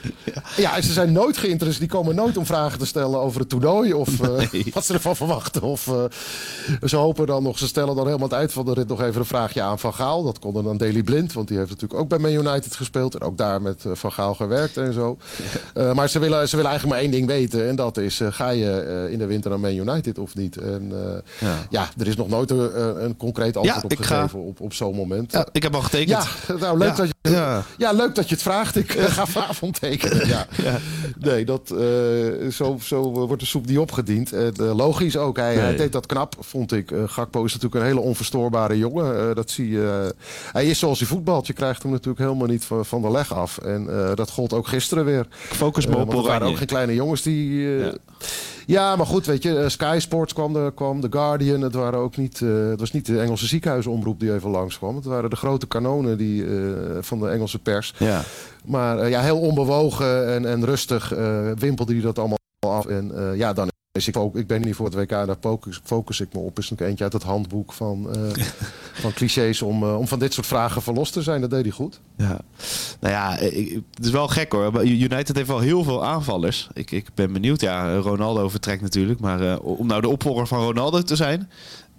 ja. 0.56 0.80
ze 0.80 0.92
zijn 0.92 1.12
nooit 1.12 1.36
geïnteresseerd. 1.36 1.90
Die 1.90 1.98
komen 1.98 2.14
nooit 2.14 2.36
om 2.36 2.46
vragen 2.46 2.78
te 2.78 2.86
stellen 2.86 3.20
over 3.20 3.40
het 3.40 3.48
toernooi. 3.48 3.92
Of 3.92 4.20
uh, 4.20 4.28
nee. 4.52 4.66
wat 4.74 4.84
ze 4.84 4.92
ervan 4.92 5.16
verwachten. 5.16 5.62
Of 5.62 5.86
uh, 5.86 6.04
ze 6.84 6.96
hopen 6.96 7.26
dan 7.26 7.42
nog, 7.42 7.58
ze 7.58 7.66
stellen 7.66 7.96
dan 7.96 8.06
helemaal 8.06 8.28
het 8.28 8.38
eind 8.38 8.52
van 8.52 8.64
de 8.64 8.72
rit 8.72 8.88
nog 8.88 9.02
even 9.02 9.20
een 9.20 9.26
vraagje 9.26 9.62
aan 9.62 9.78
Van 9.78 9.94
Gaal. 9.94 10.22
Dat 10.22 10.38
kon 10.38 10.62
dan 10.62 10.76
Daily 10.76 11.02
Blind, 11.02 11.32
want 11.32 11.48
die 11.48 11.56
heeft 11.56 11.70
natuurlijk 11.70 12.00
ook 12.00 12.08
bij 12.08 12.18
Man 12.18 12.46
United 12.46 12.76
gespeeld. 12.76 13.14
En 13.14 13.20
ook 13.20 13.36
daar 13.36 13.62
met 13.62 13.84
uh, 13.84 13.92
Van 13.94 14.12
Gaal 14.12 14.34
gewerkt 14.34 14.76
en 14.76 14.92
zo. 14.92 15.18
Maar 15.94 16.08
ze 16.08 16.18
willen, 16.18 16.48
ze 16.48 16.56
willen 16.56 16.70
eigenlijk 16.70 17.00
maar 17.00 17.10
één 17.10 17.10
ding 17.10 17.26
weten. 17.26 17.68
En 17.68 17.76
dat 17.76 17.96
is, 17.96 18.20
ga 18.30 18.48
je 18.48 19.08
in 19.10 19.18
de 19.18 19.26
winter 19.26 19.50
naar 19.50 19.60
Man 19.60 19.74
United 19.74 20.18
of 20.18 20.34
niet? 20.34 20.56
En 20.56 20.92
ja. 21.40 21.66
ja. 21.70 21.88
er 21.98 22.06
is 22.06 22.16
nog 22.16 22.28
nooit 22.28 22.50
een, 22.50 23.04
een 23.04 23.16
concreet 23.16 23.56
antwoord 23.56 23.84
op 23.84 23.96
gegeven 23.96 24.28
ga... 24.28 24.38
op, 24.38 24.60
op 24.60 24.72
zo'n 24.72 24.94
moment. 24.94 25.32
Ja, 25.32 25.48
ik 25.52 25.62
heb 25.62 25.74
al 25.74 25.82
getekend. 25.82 26.26
Ja, 26.48 26.54
nou 26.54 26.78
leuk 26.78 26.96
dat 26.96 27.06
je... 27.06 27.14
Ja. 27.48 27.64
ja, 27.78 27.92
leuk 27.92 28.14
dat 28.14 28.28
je 28.28 28.34
het 28.34 28.42
vraagt. 28.42 28.76
Ik 28.76 28.94
uh, 28.94 29.04
ga 29.04 29.26
vanavond 29.36 29.80
tekenen. 29.80 30.28
Ja. 30.28 30.46
Nee, 31.18 31.44
dat, 31.44 31.72
uh, 31.72 32.50
zo, 32.50 32.78
zo 32.82 33.02
wordt 33.02 33.42
de 33.42 33.48
soep 33.48 33.66
niet 33.66 33.78
opgediend. 33.78 34.32
Uh, 34.34 34.48
logisch 34.56 35.16
ook. 35.16 35.36
Hij, 35.36 35.54
nee. 35.54 35.64
hij, 35.64 35.76
deed 35.76 35.92
dat 35.92 36.06
knap, 36.06 36.36
vond 36.40 36.72
ik. 36.72 36.92
Gakpo 37.06 37.44
is 37.44 37.52
natuurlijk 37.52 37.80
een 37.80 37.88
hele 37.88 38.00
onverstoorbare 38.00 38.78
jongen. 38.78 39.34
dat 39.34 39.50
zie 39.50 39.70
je. 39.70 40.14
hij 40.52 40.66
is 40.66 40.78
zoals 40.78 40.98
hij 40.98 41.08
voetbalt. 41.08 41.46
Je 41.46 41.52
krijgt 41.52 41.82
hem 41.82 41.92
natuurlijk 41.92 42.18
helemaal 42.18 42.46
niet 42.46 42.64
van, 42.64 42.86
van 42.86 43.02
de 43.02 43.10
leg 43.10 43.34
af. 43.34 43.58
En 43.58 43.88
dat 44.14 44.30
gold 44.30 44.52
ook 44.52 44.66
gisteren 44.66 45.04
weer. 45.04 45.26
Focus 45.32 45.86
me 45.86 45.96
op 45.96 46.12
Er 46.12 46.22
waren 46.22 46.46
ook 46.46 46.56
geen 46.56 46.66
kleine 46.66 46.94
jongens 46.94 47.22
die... 47.22 47.60
Ja. 47.60 47.92
Ja, 48.68 48.96
maar 48.96 49.06
goed, 49.06 49.26
weet 49.26 49.42
je, 49.42 49.68
Sky 49.68 49.96
Sports 50.00 50.32
kwam, 50.32 50.52
de, 50.52 50.72
kwam 50.74 51.00
The 51.00 51.06
Guardian. 51.10 51.60
Het, 51.60 51.74
waren 51.74 51.98
ook 51.98 52.16
niet, 52.16 52.40
uh, 52.40 52.68
het 52.68 52.80
was 52.80 52.92
niet 52.92 53.06
de 53.06 53.20
Engelse 53.20 53.46
ziekenhuisomroep 53.46 54.20
die 54.20 54.34
even 54.34 54.50
langskwam. 54.50 54.96
Het 54.96 55.04
waren 55.04 55.30
de 55.30 55.36
grote 55.36 55.66
kanonen 55.66 56.18
die, 56.18 56.42
uh, 56.42 56.98
van 57.00 57.18
de 57.18 57.28
Engelse 57.28 57.58
pers. 57.58 57.94
Ja. 57.98 58.22
Maar 58.64 59.08
ja, 59.08 59.20
heel 59.20 59.40
onbewogen 59.40 60.34
en, 60.34 60.46
en 60.46 60.64
rustig 60.64 61.08
wimpelde 61.58 61.92
hij 61.92 62.02
dat 62.02 62.18
allemaal 62.18 62.38
af. 62.58 62.86
En 62.86 63.34
ja, 63.36 63.52
dan 63.52 63.68
is 63.98 64.08
ik 64.08 64.16
ook, 64.16 64.36
ik 64.36 64.46
ben 64.46 64.60
niet 64.60 64.74
voor 64.74 64.86
het 64.86 64.94
WK, 64.94 65.08
daar 65.08 65.36
focus, 65.40 65.80
focus 65.84 66.20
ik 66.20 66.32
me 66.32 66.38
op. 66.40 66.58
Is 66.58 66.70
nog 66.70 66.80
eentje 66.80 67.04
uit 67.04 67.12
het 67.12 67.22
handboek 67.22 67.72
van, 67.72 68.16
van 69.02 69.12
clichés 69.12 69.62
om, 69.62 69.84
om 69.84 70.08
van 70.08 70.18
dit 70.18 70.32
soort 70.32 70.46
vragen 70.46 70.82
verlost 70.82 71.12
te 71.12 71.22
zijn. 71.22 71.40
Dat 71.40 71.50
deed 71.50 71.62
hij 71.62 71.70
goed. 71.70 72.00
Ja. 72.16 72.40
Nou 73.00 73.14
ja, 73.14 73.38
ik, 73.38 73.80
het 73.94 74.04
is 74.04 74.10
wel 74.10 74.28
gek 74.28 74.52
hoor. 74.52 74.84
United 74.84 75.36
heeft 75.36 75.48
wel 75.48 75.58
heel 75.58 75.84
veel 75.84 76.04
aanvallers. 76.04 76.68
Ik, 76.72 76.90
ik 76.90 77.06
ben 77.14 77.32
benieuwd. 77.32 77.60
Ja, 77.60 77.96
Ronaldo 77.96 78.48
vertrekt 78.48 78.82
natuurlijk. 78.82 79.20
Maar 79.20 79.42
uh, 79.42 79.56
om 79.60 79.86
nou 79.86 80.00
de 80.00 80.08
opvolger 80.08 80.46
van 80.46 80.62
Ronaldo 80.62 81.02
te 81.02 81.16
zijn. 81.16 81.50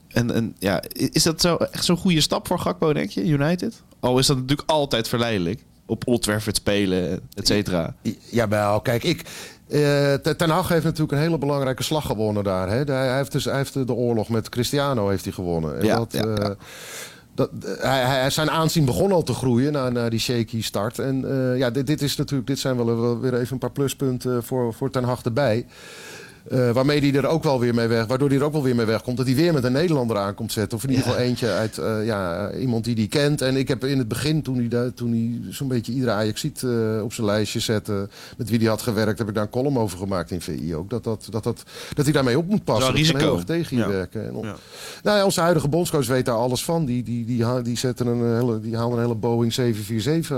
En, 0.07 0.31
en 0.31 0.55
ja, 0.59 0.83
is 0.93 1.23
dat 1.23 1.41
zo, 1.41 1.55
echt 1.55 1.85
zo'n 1.85 1.97
goede 1.97 2.21
stap 2.21 2.47
voor 2.47 2.59
Gakpo, 2.59 2.93
denk 2.93 3.09
je, 3.09 3.25
United? 3.25 3.81
Al 3.99 4.19
is 4.19 4.27
dat 4.27 4.37
natuurlijk 4.37 4.69
altijd 4.69 5.07
verleidelijk. 5.07 5.63
op 5.85 6.07
Old 6.07 6.21
Trafford 6.21 6.55
spelen, 6.55 7.19
et 7.33 7.47
cetera. 7.47 7.95
Jawel, 8.31 8.81
kijk, 8.81 9.03
ik... 9.03 9.25
eh, 9.69 10.13
Ten 10.13 10.49
Hag 10.49 10.67
heeft 10.67 10.83
natuurlijk 10.83 11.11
een 11.11 11.17
hele 11.17 11.37
belangrijke 11.37 11.83
slag 11.83 12.05
gewonnen 12.05 12.43
daar. 12.43 12.69
Hè? 12.69 12.83
Hij, 12.83 13.15
heeft 13.15 13.31
dus, 13.31 13.45
hij 13.45 13.57
heeft 13.57 13.73
de 13.73 13.93
oorlog 13.93 14.29
met 14.29 14.49
Cristiano 14.49 15.09
heeft 15.09 15.23
hij 15.23 15.33
gewonnen. 15.33 15.79
En 15.79 15.85
Ja, 15.85 15.95
dat, 15.97 16.11
ja, 16.11 16.23
eh, 16.23 16.35
ja. 16.35 16.55
dat, 17.35 17.49
hij, 17.79 18.01
hij, 18.01 18.29
zijn 18.29 18.51
aanzien 18.51 18.85
begon 18.85 19.11
al 19.11 19.23
te 19.23 19.33
groeien 19.33 19.71
na, 19.71 19.89
na 19.89 20.09
die 20.09 20.19
shaky 20.19 20.61
start. 20.61 20.99
En 20.99 21.25
eh, 21.31 21.57
ja, 21.57 21.69
dit, 21.69 21.87
dit, 21.87 22.01
is 22.01 22.15
natuurlijk, 22.15 22.47
dit 22.47 22.59
zijn 22.59 22.75
wel, 22.75 23.01
wel 23.01 23.19
weer 23.19 23.33
even 23.33 23.53
een 23.53 23.57
paar 23.57 23.71
pluspunten 23.71 24.43
voor, 24.43 24.73
voor 24.73 24.89
Ten 24.89 25.03
Hag 25.03 25.23
erbij. 25.23 25.65
Eh, 26.47 26.71
waarmee 26.71 26.99
hij 26.99 27.13
er 27.13 27.27
ook 27.27 27.43
wel 27.43 27.59
weer 27.59 27.73
mee 27.73 27.87
weg, 27.87 28.05
waardoor 28.05 28.29
hij 28.29 28.37
er 28.37 28.43
ook 28.43 28.51
wel 28.51 28.63
weer 28.63 28.75
mee 28.75 28.85
wegkomt. 28.85 29.17
Dat 29.17 29.25
hij 29.25 29.35
weer 29.35 29.53
met 29.53 29.63
een 29.63 29.71
Nederlander 29.71 30.17
aankomt 30.17 30.51
zetten. 30.51 30.77
Of 30.77 30.83
in 30.83 30.89
ieder 30.89 31.05
geval 31.05 31.19
eentje 31.19 31.51
uit 31.51 31.77
eh, 31.77 32.05
ja, 32.05 32.51
iemand 32.51 32.83
die 32.83 32.95
hij 32.95 33.07
kent. 33.07 33.41
En 33.41 33.55
ik 33.55 33.67
heb 33.67 33.85
in 33.85 33.97
het 33.97 34.07
begin, 34.07 34.41
toen 34.41 34.55
hij, 34.57 34.67
daar- 34.67 34.93
toen 34.93 35.11
hij 35.11 35.51
zo'n 35.53 35.67
beetje 35.67 35.91
iedere 35.91 36.11
Ajaxiet 36.11 36.63
eh 36.63 37.03
op 37.03 37.13
zijn 37.13 37.27
lijstje 37.27 37.59
zette. 37.59 38.07
met 38.37 38.49
wie 38.49 38.59
hij 38.59 38.67
had 38.67 38.81
gewerkt, 38.81 39.19
heb 39.19 39.27
ik 39.27 39.33
daar 39.33 39.43
een 39.43 39.49
column 39.49 39.77
over 39.77 39.97
gemaakt 39.97 40.31
in 40.31 40.41
VI 40.41 40.75
ook. 40.75 40.89
Dat, 40.89 41.03
dat, 41.03 41.27
dat, 41.31 41.43
dat, 41.43 41.63
dat 41.93 42.03
hij 42.05 42.13
daarmee 42.13 42.37
op 42.37 42.47
moet 42.47 42.63
passen. 42.63 42.95
Dat 42.95 43.05
Dat 43.11 43.21
heel 43.21 43.43
tegen 43.43 43.77
je 43.77 43.83
Ja. 43.83 43.89
werken. 43.89 44.27
En 44.27 44.33
Ja. 44.41 44.55
nou 45.03 45.17
ja, 45.17 45.25
onze 45.25 45.41
huidige 45.41 45.67
bondscoach 45.67 46.07
weet 46.07 46.25
daar 46.25 46.35
alles 46.35 46.63
van. 46.63 46.85
Die, 46.85 47.03
die, 47.03 47.25
die, 47.25 47.43
ha- 47.45 47.61
die, 47.61 47.77
zetten 47.77 48.07
een 48.07 48.35
hele, 48.35 48.59
die 48.59 48.75
haalden 48.77 48.97
een 48.97 49.03
hele 49.03 49.15
Boeing 49.17 49.53
747 49.53 50.29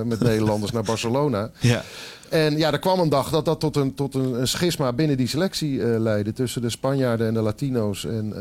eh, 0.00 0.02
met 0.08 0.20
Nederlanders 0.30 0.72
naar 0.72 0.82
Barcelona. 0.82 1.50
Ja. 1.58 1.82
En 2.28 2.56
ja, 2.56 2.72
er 2.72 2.78
kwam 2.78 3.00
een 3.00 3.08
dag 3.08 3.30
dat 3.30 3.44
dat 3.44 3.60
tot 3.60 3.76
een, 3.76 3.94
tot 3.94 4.14
een, 4.14 4.40
een 4.40 4.48
schisma 4.48 4.92
binnen 4.92 5.16
die 5.16 5.26
selectie 5.28 5.82
eh, 5.82 6.00
leidde. 6.00 6.32
Tussen 6.32 6.62
de 6.62 6.70
Spanjaarden 6.70 7.26
en 7.26 7.34
de 7.34 7.40
Latino's. 7.40 8.04
En, 8.04 8.32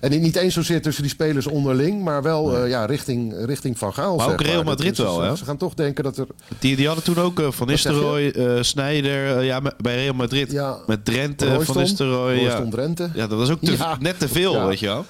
eh, 0.00 0.10
en 0.10 0.20
niet 0.20 0.36
eens 0.36 0.54
zozeer 0.54 0.82
tussen 0.82 1.02
die 1.02 1.12
spelers 1.12 1.46
onderling, 1.46 2.02
maar 2.02 2.22
wel 2.22 2.56
eh, 2.56 2.68
ja, 2.68 2.84
richting, 2.84 3.34
richting 3.46 3.78
Van 3.78 3.94
Gaal. 3.94 4.16
Maar 4.16 4.30
ook 4.30 4.40
Real 4.40 4.62
Madrid 4.62 4.98
wel, 4.98 5.22
hè? 5.22 5.36
Ze 5.36 5.44
gaan 5.44 5.56
toch 5.56 5.74
denken 5.74 6.04
dat 6.04 6.16
er... 6.18 6.26
Die, 6.58 6.76
die 6.76 6.86
hadden 6.86 7.04
toen 7.04 7.18
ook 7.18 7.42
Van? 7.48 7.66
Nistelrooy, 7.66 8.32
Snijder, 8.62 9.42
ja, 9.42 9.60
bij 9.78 9.94
Real 9.94 10.14
Madrid. 10.14 10.52
Ja, 10.52 10.78
Met 10.86 11.04
Drenthe, 11.04 11.46
Royston, 11.46 11.74
Van 11.74 11.82
Nistelrooy. 11.82 12.34
Ja. 12.34 12.64
Drenthe. 12.70 13.10
ja, 13.14 13.26
dat 13.26 13.38
was 13.38 13.50
ook 13.50 13.60
te- 13.60 13.96
net 14.00 14.18
te 14.18 14.28
veel, 14.28 14.66
weet 14.66 14.78
je 14.78 14.86
wel. 14.86 15.04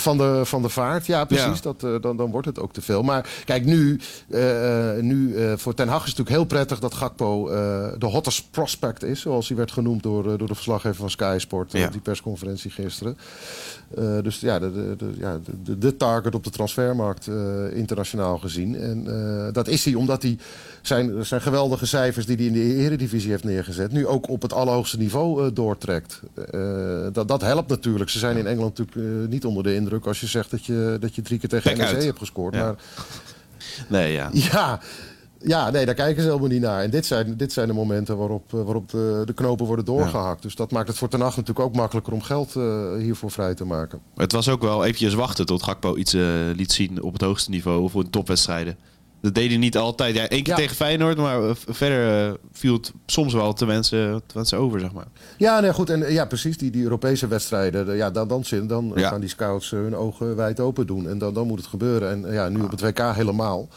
Van 0.00 0.18
de, 0.18 0.40
van 0.44 0.62
de 0.62 0.68
vaart, 0.68 1.06
ja 1.06 1.24
precies. 1.24 1.44
Ja. 1.44 1.60
Dat, 1.62 1.84
eh, 1.84 1.94
dan, 2.00 2.16
dan 2.16 2.30
wordt 2.30 2.46
het 2.46 2.58
ook 2.58 2.72
te 2.72 2.80
veel. 2.80 3.02
Maar 3.02 3.28
kijk, 3.44 3.64
nu, 3.64 4.00
eh, 4.30 4.96
eh, 4.96 5.02
nu 5.02 5.34
voor 5.56 5.74
Ten 5.74 5.88
Hag 5.88 6.02
is 6.02 6.08
het 6.08 6.18
natuurlijk 6.18 6.36
heel 6.36 6.56
prettig 6.56 6.78
dat 6.78 6.94
Gakpo 6.94 7.48
de 7.98 8.06
hottest 8.06 8.50
prospect 8.50 9.02
is. 9.02 9.20
Zoals 9.20 9.48
hij 9.48 9.56
werd 9.56 9.72
genoemd 9.72 10.02
door, 10.02 10.22
door 10.22 10.48
de 10.48 10.54
verslaggever 10.54 10.96
van 10.96 11.10
Sky 11.10 11.36
Sport 11.38 11.72
Ja. 11.72 11.86
op 11.86 11.92
die 11.92 12.00
persconferentie 12.00 12.70
gisteren. 12.70 13.18
Dus 14.22 14.40
ja, 14.40 14.58
de, 14.58 14.72
de, 14.72 14.94
de- 14.96 15.12
ja 15.18 15.40
de, 15.64 15.78
de, 15.78 15.96
target 15.96 16.34
op 16.34 16.44
de 16.44 16.50
transfermarkt 16.50 17.30
internationaal 17.72 18.38
gezien. 18.38 18.76
En 18.76 19.04
dat 19.52 19.68
is 19.68 19.84
hij 19.84 19.94
omdat 19.94 20.22
hij 20.22 20.38
zijn, 20.82 21.26
zijn 21.26 21.40
geweldige 21.40 21.86
cijfers 21.86 22.26
die 22.26 22.36
hij 22.36 22.46
in 22.46 22.52
de 22.52 22.74
Eredivisie 22.74 23.30
heeft 23.30 23.44
neergezet... 23.44 23.92
nu 23.92 24.06
ook 24.06 24.28
op 24.28 24.42
het 24.42 24.52
allerhoogste 24.52 24.98
niveau 24.98 25.52
doortrekt. 25.52 26.20
Dat, 27.12 27.28
dat 27.28 27.40
helpt 27.40 27.68
natuurlijk. 27.68 28.10
Ze 28.10 28.18
zijn 28.18 28.36
in 28.36 28.46
Engeland 28.46 28.78
natuurlijk 28.78 29.28
niet 29.30 29.44
onder 29.44 29.62
de 29.62 29.74
indruk 29.74 29.89
als 30.06 30.20
je 30.20 30.26
zegt 30.26 30.50
dat 30.50 30.64
je, 30.64 30.96
dat 31.00 31.14
je 31.14 31.22
drie 31.22 31.38
keer 31.38 31.48
tegen 31.48 31.70
Pek 31.70 31.80
NEC 31.80 31.94
uit. 31.94 32.04
hebt 32.04 32.18
gescoord. 32.18 32.54
Ja. 32.54 32.64
Maar 32.64 32.76
Nee, 33.88 34.12
ja. 34.12 34.30
ja, 34.52 34.80
ja, 35.42 35.70
nee, 35.70 35.86
daar 35.86 35.94
kijken 35.94 36.22
ze 36.22 36.28
helemaal 36.28 36.48
niet 36.48 36.60
naar. 36.60 36.82
En 36.82 36.90
dit 36.90 37.06
zijn, 37.06 37.36
dit 37.36 37.52
zijn 37.52 37.68
de 37.68 37.74
momenten 37.74 38.16
waarop, 38.16 38.54
eh, 38.54 38.62
waarop 38.62 38.90
de, 38.90 39.22
de 39.24 39.32
knopen 39.32 39.66
worden 39.66 39.84
doorgehakt. 39.84 40.42
Dus 40.42 40.54
dat 40.54 40.70
maakt 40.70 40.88
het 40.88 40.98
voor 40.98 41.08
Ten 41.08 41.20
Hag 41.20 41.36
natuurlijk 41.36 41.66
ook 41.66 41.74
makkelijker 41.74 42.12
om 42.12 42.22
geld 42.22 42.56
eh, 42.56 42.96
hiervoor 42.98 43.30
vrij 43.30 43.54
te 43.54 43.64
maken. 43.64 44.00
Het 44.16 44.32
was 44.32 44.48
ook 44.48 44.62
wel 44.62 44.84
eventjes 44.84 45.14
wachten 45.14 45.46
tot 45.46 45.62
Gakpo 45.62 45.96
iets 45.96 46.14
eh, 46.14 46.22
liet 46.56 46.72
zien 46.72 47.02
op 47.02 47.12
het 47.12 47.22
hoogste 47.22 47.50
niveau 47.50 47.82
of 47.82 47.94
in 47.94 48.10
topwedstrijden. 48.10 48.76
Dat 49.22 49.34
deed 49.34 49.48
hij 49.48 49.58
niet 49.58 49.76
altijd. 49.76 50.14
Ja, 50.14 50.28
één 50.28 50.42
keer 50.42 50.52
Ja. 50.54 50.60
tegen 50.60 50.76
Feyenoord, 50.76 51.16
maar 51.16 51.42
eh, 51.42 51.50
verder 51.68 52.26
eh, 52.28 52.32
viel 52.52 52.72
het 52.74 52.92
soms 53.06 53.32
wel 53.32 53.52
te 53.52 53.66
mensen, 53.66 54.22
te 54.26 54.36
mensen 54.36 54.58
over, 54.58 54.80
zeg 54.80 54.92
maar. 54.92 55.06
Ja, 55.36 55.60
nee, 55.60 55.72
goed. 55.72 55.90
En 55.90 56.02
eh, 56.02 56.12
ja, 56.12 56.24
precies, 56.24 56.56
die, 56.58 56.70
die 56.70 56.82
Europese 56.82 57.28
wedstrijden. 57.28 57.86
de- 57.86 57.92
Ja, 57.92 58.10
dan, 58.10 58.28
dan, 58.28 58.44
zin- 58.44 58.66
dan 58.66 58.92
Ja. 58.94 59.08
gaan 59.08 59.20
die 59.20 59.28
scouts 59.28 59.70
hun 59.70 59.96
ogen 59.96 60.36
wijd 60.36 60.60
open 60.60 60.86
doen. 60.86 61.08
En 61.08 61.18
dan, 61.18 61.34
dan 61.34 61.46
moet 61.46 61.58
het 61.58 61.66
gebeuren. 61.68 62.10
En 62.24 62.32
ja, 62.32 62.48
nu 62.48 62.60
op 62.60 62.70
het 62.70 62.80
WK 62.80 62.98
helemaal. 63.14 63.68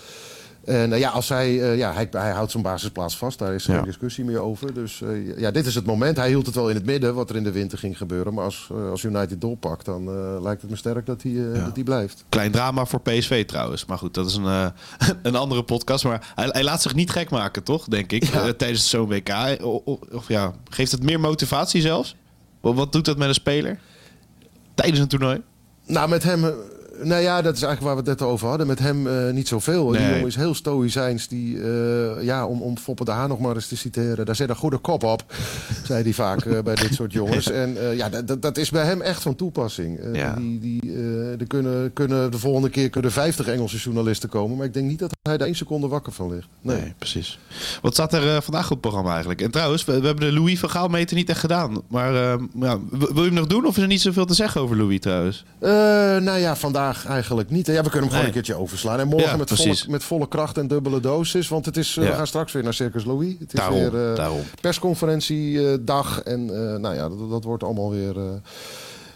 En 0.66 0.94
eh, 0.94 1.00
ja, 1.00 1.10
als 1.10 1.30
hij, 1.30 1.62
eh, 1.62 1.78
ja, 1.78 1.94
hij, 1.94 2.08
hij 2.12 2.32
houdt 2.32 2.52
zijn 2.52 2.64
basisplaats 2.64 3.18
vast. 3.18 3.40
Daar 3.40 3.54
is 3.54 3.66
geen 3.66 3.76
Ja. 3.76 3.82
discussie 3.82 4.24
meer 4.24 4.40
over. 4.40 4.74
Dus 4.74 5.02
eh, 5.02 5.38
ja, 5.38 5.52
dit 5.52 5.66
is 5.66 5.76
het 5.76 5.86
moment. 5.86 6.18
Hij 6.18 6.28
hield 6.28 6.46
het 6.46 6.56
wel 6.56 6.70
in 6.70 6.76
het 6.76 6.86
midden 6.86 7.14
wat 7.16 7.30
er 7.30 7.36
in 7.36 7.44
de 7.44 7.52
winter 7.52 7.78
ging 7.78 7.98
gebeuren. 7.98 8.34
Maar 8.34 8.44
als, 8.44 8.70
als 8.92 9.04
United 9.04 9.42
doorpakt, 9.42 9.86
dan 9.86 10.10
lijkt 10.42 10.62
het 10.62 10.70
me 10.72 10.78
sterk 10.78 11.06
dat 11.06 11.22
hij, 11.24 11.34
dat 11.54 11.76
hij 11.76 11.84
blijft. 11.84 12.26
Klein 12.30 12.52
drama 12.52 12.86
voor 12.86 13.02
PSV 13.02 13.46
trouwens. 13.46 13.86
Maar 13.86 13.98
goed, 13.98 14.14
dat 14.14 14.28
is 14.28 14.36
een, 14.36 14.46
een 15.24 15.36
andere 15.36 15.64
podcast. 15.64 16.04
Maar 16.04 16.32
hij, 16.36 16.48
hij 16.52 16.64
laat 16.64 16.82
zich 16.82 16.96
niet 16.96 17.10
gek 17.10 17.30
maken, 17.30 17.64
toch? 17.64 17.86
Denk 17.86 18.12
ik. 18.12 18.24
Ja. 18.24 18.54
tijdens 18.54 18.90
zo'n 18.90 19.08
WK. 19.08 19.58
Of, 20.12 20.28
ja, 20.28 20.54
geeft 20.70 20.92
het 20.92 21.04
meer 21.04 21.20
motivatie 21.20 21.82
zelfs? 21.82 22.16
Wat 22.62 22.92
doet 22.92 23.06
dat 23.06 23.18
met 23.18 23.28
een 23.28 23.34
speler? 23.34 23.80
Tijdens 24.74 25.00
een 25.00 25.08
toernooi? 25.08 25.42
Nou, 25.86 26.10
met 26.10 26.24
hem. 26.24 26.54
Nou 27.04 27.22
ja, 27.22 27.42
dat 27.42 27.56
is 27.56 27.62
eigenlijk 27.62 27.82
waar 27.96 28.04
we 28.04 28.10
het 28.10 28.20
net 28.20 28.30
over 28.30 28.48
hadden. 28.48 28.68
Met 28.68 28.80
hem 28.80 29.08
eh, 29.08 29.34
niet 29.34 29.48
zoveel. 29.48 29.88
Die 29.88 30.02
jongen 30.02 30.26
is 30.26 30.36
heel 30.36 30.54
stoïcijns. 30.54 31.28
Die, 31.28 31.62
eh, 31.64 32.24
ja, 32.24 32.46
om, 32.48 32.62
om 32.62 32.78
Foppe 32.78 33.06
de 33.06 33.12
Haan 33.12 33.30
nog 33.30 33.40
maar 33.40 33.56
eens 33.56 33.68
te 33.68 33.78
citeren. 33.78 34.26
Daar 34.26 34.36
zit 34.36 34.50
een 34.50 34.56
goede 34.56 34.78
kop 34.78 35.04
op. 35.04 35.24
zei 35.84 36.04
hij 36.04 36.14
vaak 36.14 36.46
eh, 36.46 36.60
bij 36.64 36.76
dit 36.76 36.94
soort 36.94 37.14
jongens. 37.14 37.52
En 37.64 37.78
ja, 37.96 38.10
dat, 38.10 38.42
dat- 38.42 38.58
is 38.58 38.70
bij 38.70 38.86
hem 38.86 39.02
echt 39.02 39.22
van 39.22 39.36
toepassing. 39.36 40.00
Ja. 40.14 40.34
die, 40.34 40.60
die, 40.60 40.83
eh, 40.94 41.40
er 41.42 41.48
kunnen, 41.48 41.94
kunnen 41.94 42.32
de 42.32 42.40
volgende 42.40 42.70
keer 42.70 42.90
kunnen 42.90 43.12
50 43.12 43.48
Engelse 43.48 43.78
journalisten 43.78 44.30
komen. 44.30 44.58
Maar 44.58 44.66
ik 44.66 44.74
denk 44.74 44.88
niet 44.88 45.00
dat 45.00 45.12
hij 45.22 45.38
daar 45.38 45.48
één 45.48 45.56
seconde 45.56 45.88
wakker 45.88 46.12
van 46.14 46.34
ligt. 46.34 46.48
Nee. 46.62 46.94
precies. 46.98 47.40
Wat 47.82 47.94
staat 47.94 48.14
er 48.14 48.36
eh, 48.36 48.42
vandaag 48.42 48.64
op 48.64 48.70
het 48.70 48.82
programma 48.82 49.10
eigenlijk? 49.10 49.42
En 49.42 49.52
trouwens, 49.52 49.86
we, 49.86 50.00
we 50.00 50.06
hebben 50.06 50.26
de 50.26 50.34
Louis 50.40 50.60
van 50.60 50.70
Gaal 50.70 50.88
meter 50.88 51.16
niet 51.16 51.30
echt 51.30 51.40
gedaan. 51.40 51.82
Maar 51.88 52.16
eh, 52.16 52.40
ja, 52.60 52.80
wil 52.92 53.16
je 53.16 53.22
hem 53.30 53.34
nog 53.34 53.48
doen 53.48 53.66
of 53.66 53.76
is 53.76 53.82
er 53.82 53.88
niet 53.88 54.02
zoveel 54.02 54.26
te 54.26 54.34
zeggen 54.34 54.62
over 54.62 54.78
Louis 54.78 55.00
trouwens? 55.00 55.46
Nou 56.26 56.40
ja, 56.40 56.56
vandaag 56.56 57.06
eigenlijk 57.06 57.50
niet. 57.50 57.68
Ja, 57.68 57.84
we 57.84 57.90
kunnen 57.90 57.92
hem 58.00 58.02
gewoon 58.10 58.18
Nee. 58.18 58.26
een 58.28 58.32
keertje 58.34 58.56
overslaan. 58.56 59.00
En 59.00 59.08
morgen 59.08 59.30
Ja, 59.30 59.38
met, 59.38 59.50
volle, 59.54 59.76
met 59.88 60.04
volle 60.04 60.28
kracht 60.28 60.58
en 60.58 60.68
dubbele 60.68 61.00
dosis. 61.00 61.48
Want 61.48 61.66
het 61.66 61.78
is, 61.78 61.94
Ja. 61.94 62.02
we 62.02 62.12
gaan 62.12 62.28
straks 62.28 62.52
weer 62.52 62.64
naar 62.64 62.74
Circus 62.74 63.06
Louis. 63.06 63.34
Het 63.40 63.54
is 63.54 63.60
Daarom, 63.60 63.90
weer 63.90 64.30
persconferentiedag. 64.62 66.22
en 66.22 66.46
nou 66.82 66.96
ja, 66.96 67.10
dat, 67.10 67.30
dat 67.30 67.44
wordt 67.44 67.64
allemaal 67.64 67.92
weer, 67.92 68.16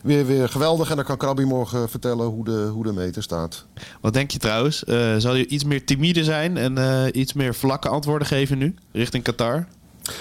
weer, 0.04 0.26
weer 0.26 0.50
geweldig. 0.50 0.90
En 0.90 0.96
dan 0.96 1.06
kan 1.06 1.18
Krabby 1.18 1.44
morgen 1.44 1.90
vertellen 1.90 2.26
hoe 2.26 2.46
de, 2.46 2.70
hoe 2.74 2.84
de 2.84 2.94
meter 2.94 3.24
staat. 3.24 3.66
Wat 4.02 4.14
denk 4.14 4.32
je 4.32 4.40
trouwens? 4.40 4.84
Eh, 4.84 5.16
zal 5.18 5.36
je 5.36 5.48
iets 5.48 5.64
meer 5.64 5.86
timide 5.86 6.24
zijn 6.24 6.58
en 6.58 6.78
eh, 6.78 7.04
iets 7.12 7.34
meer 7.34 7.56
vlakke 7.56 7.90
antwoorden 7.90 8.28
geven 8.28 8.58
nu? 8.58 8.76
Richting 8.92 9.24
Qatar? 9.24 9.68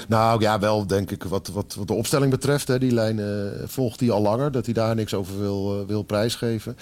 Nou 0.09 0.41
ja, 0.41 0.59
wel 0.59 0.87
denk 0.87 1.11
ik 1.11 1.23
wat, 1.23 1.49
wat, 1.49 1.75
wat 1.75 1.87
de 1.87 1.93
opstelling 1.93 2.31
betreft. 2.31 2.69
Hè, 2.69 2.79
die 2.79 2.93
lijn 2.93 3.19
eh, 3.19 3.27
volgt 3.67 4.01
hij 4.01 4.11
al 4.11 4.23
langer. 4.23 4.53
Dat 4.53 4.65
hij 4.65 4.75
daar 4.75 4.95
niks 4.95 5.15
over 5.15 5.39
wil, 5.39 5.87
wil 5.87 6.03
prijsgeven. 6.03 6.77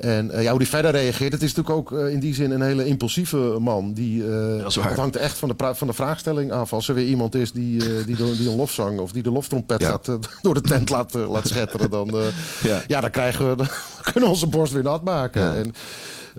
En 0.00 0.30
ja, 0.42 0.48
hoe 0.50 0.56
hij 0.58 0.66
verder 0.66 0.90
reageert. 0.90 1.32
Het 1.32 1.42
is 1.42 1.54
natuurlijk 1.54 1.90
ook 1.92 1.98
eh, 2.00 2.12
in 2.12 2.20
die 2.20 2.34
zin 2.34 2.50
een 2.50 2.62
hele 2.62 2.84
impulsieve 2.86 3.36
man. 3.58 3.92
Die, 3.92 4.24
eh, 4.24 4.62
Dat 4.62 4.74
hangt 4.74 5.16
echt 5.16 5.38
van 5.38 5.48
de, 5.48 5.74
van 5.74 5.86
de 5.86 5.92
vraagstelling 5.92 6.52
af. 6.52 6.72
Als 6.72 6.88
er 6.88 6.94
weer 6.94 7.06
iemand 7.06 7.34
is 7.34 7.52
die, 7.52 7.78
die, 8.04 8.16
de- 8.16 8.36
die 8.36 8.48
een 8.50 8.56
lofzang 8.56 8.98
of 8.98 9.12
die 9.12 9.22
de 9.22 9.30
loftrompet 9.30 9.80
Ja. 9.80 9.88
gaat, 9.88 10.18
door 10.42 10.54
de 10.54 10.60
tent 10.60 10.90
laat, 10.90 11.14
laat 11.14 11.48
schetteren. 11.48 11.90
Dan, 11.90 12.14
Ja. 12.62 12.82
ja. 12.86 13.00
dan, 13.00 13.10
krijgen 13.10 13.48
we, 13.50 13.56
dan 13.62 13.68
kunnen 14.02 14.22
we 14.22 14.28
onze 14.28 14.46
borst 14.46 14.72
weer 14.72 14.82
nat 14.82 15.04
maken. 15.04 15.42
Ja. 15.42 15.54
En, 15.54 15.74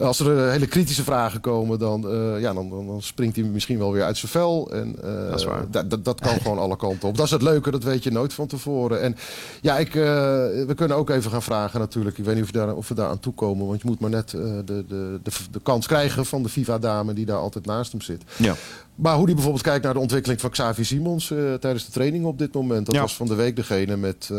als 0.01 0.19
er 0.19 0.37
eh, 0.45 0.51
hele 0.51 0.67
kritische 0.67 1.03
vragen 1.03 1.41
komen, 1.41 1.79
dan, 1.79 2.09
eh, 2.09 2.39
ja, 2.41 2.53
dan, 2.53 2.69
dan, 2.69 2.87
dan 2.87 3.01
springt 3.01 3.35
hij 3.35 3.45
misschien 3.45 3.77
wel 3.77 3.91
weer 3.91 4.03
uit 4.03 4.17
zijn 4.17 4.31
vel. 4.31 4.71
En, 4.71 4.95
eh, 5.03 5.29
Dat 5.29 5.39
is 5.39 5.45
waar. 5.45 5.65
dat 6.03 6.19
kan 6.21 6.39
gewoon 6.41 6.57
alle 6.57 6.75
kanten 6.77 7.07
op. 7.09 7.17
Dat 7.17 7.25
is 7.25 7.31
het 7.31 7.41
leuke, 7.41 7.71
dat 7.71 7.83
weet 7.83 8.03
je 8.03 8.11
nooit 8.11 8.33
van 8.33 8.47
tevoren. 8.47 9.01
En 9.01 9.15
ja, 9.61 9.77
ik, 9.77 9.93
we 9.93 10.73
kunnen 10.75 10.97
ook 10.97 11.09
even 11.09 11.31
gaan 11.31 11.41
vragen 11.41 11.79
natuurlijk. 11.79 12.17
Ik 12.17 12.25
weet 12.25 12.35
niet 12.35 12.43
of 12.43 12.51
we 12.51 12.57
daar, 12.57 12.75
of 12.75 12.87
we 12.87 12.93
daar 12.95 13.09
aan 13.09 13.19
toe 13.19 13.33
komen. 13.33 13.67
Want 13.67 13.81
je 13.81 13.87
moet 13.87 13.99
maar 13.99 14.09
net 14.09 14.29
de, 14.29 14.61
de, 14.65 14.85
de, 14.87 15.19
de 15.51 15.59
kans 15.63 15.87
krijgen 15.87 16.25
van 16.25 16.43
de 16.43 16.49
FIFA-dame 16.49 17.13
die 17.13 17.25
daar 17.25 17.37
altijd 17.37 17.65
naast 17.65 17.91
hem 17.91 18.01
zit. 18.01 18.23
Ja. 18.37 18.55
Maar 18.95 19.15
hoe 19.15 19.25
die 19.25 19.35
bijvoorbeeld 19.35 19.63
kijkt 19.65 19.83
naar 19.83 19.93
de 19.93 19.99
ontwikkeling 19.99 20.41
van 20.41 20.49
Xavi 20.49 20.83
Simons 20.83 21.27
tijdens 21.59 21.85
de 21.85 21.91
training 21.91 22.25
op 22.25 22.37
dit 22.37 22.53
moment. 22.53 22.85
Dat 22.85 22.95
Ja. 22.95 23.01
was 23.01 23.15
van 23.15 23.27
de 23.27 23.35
week 23.35 23.55
degene 23.55 23.97
met, 23.97 24.29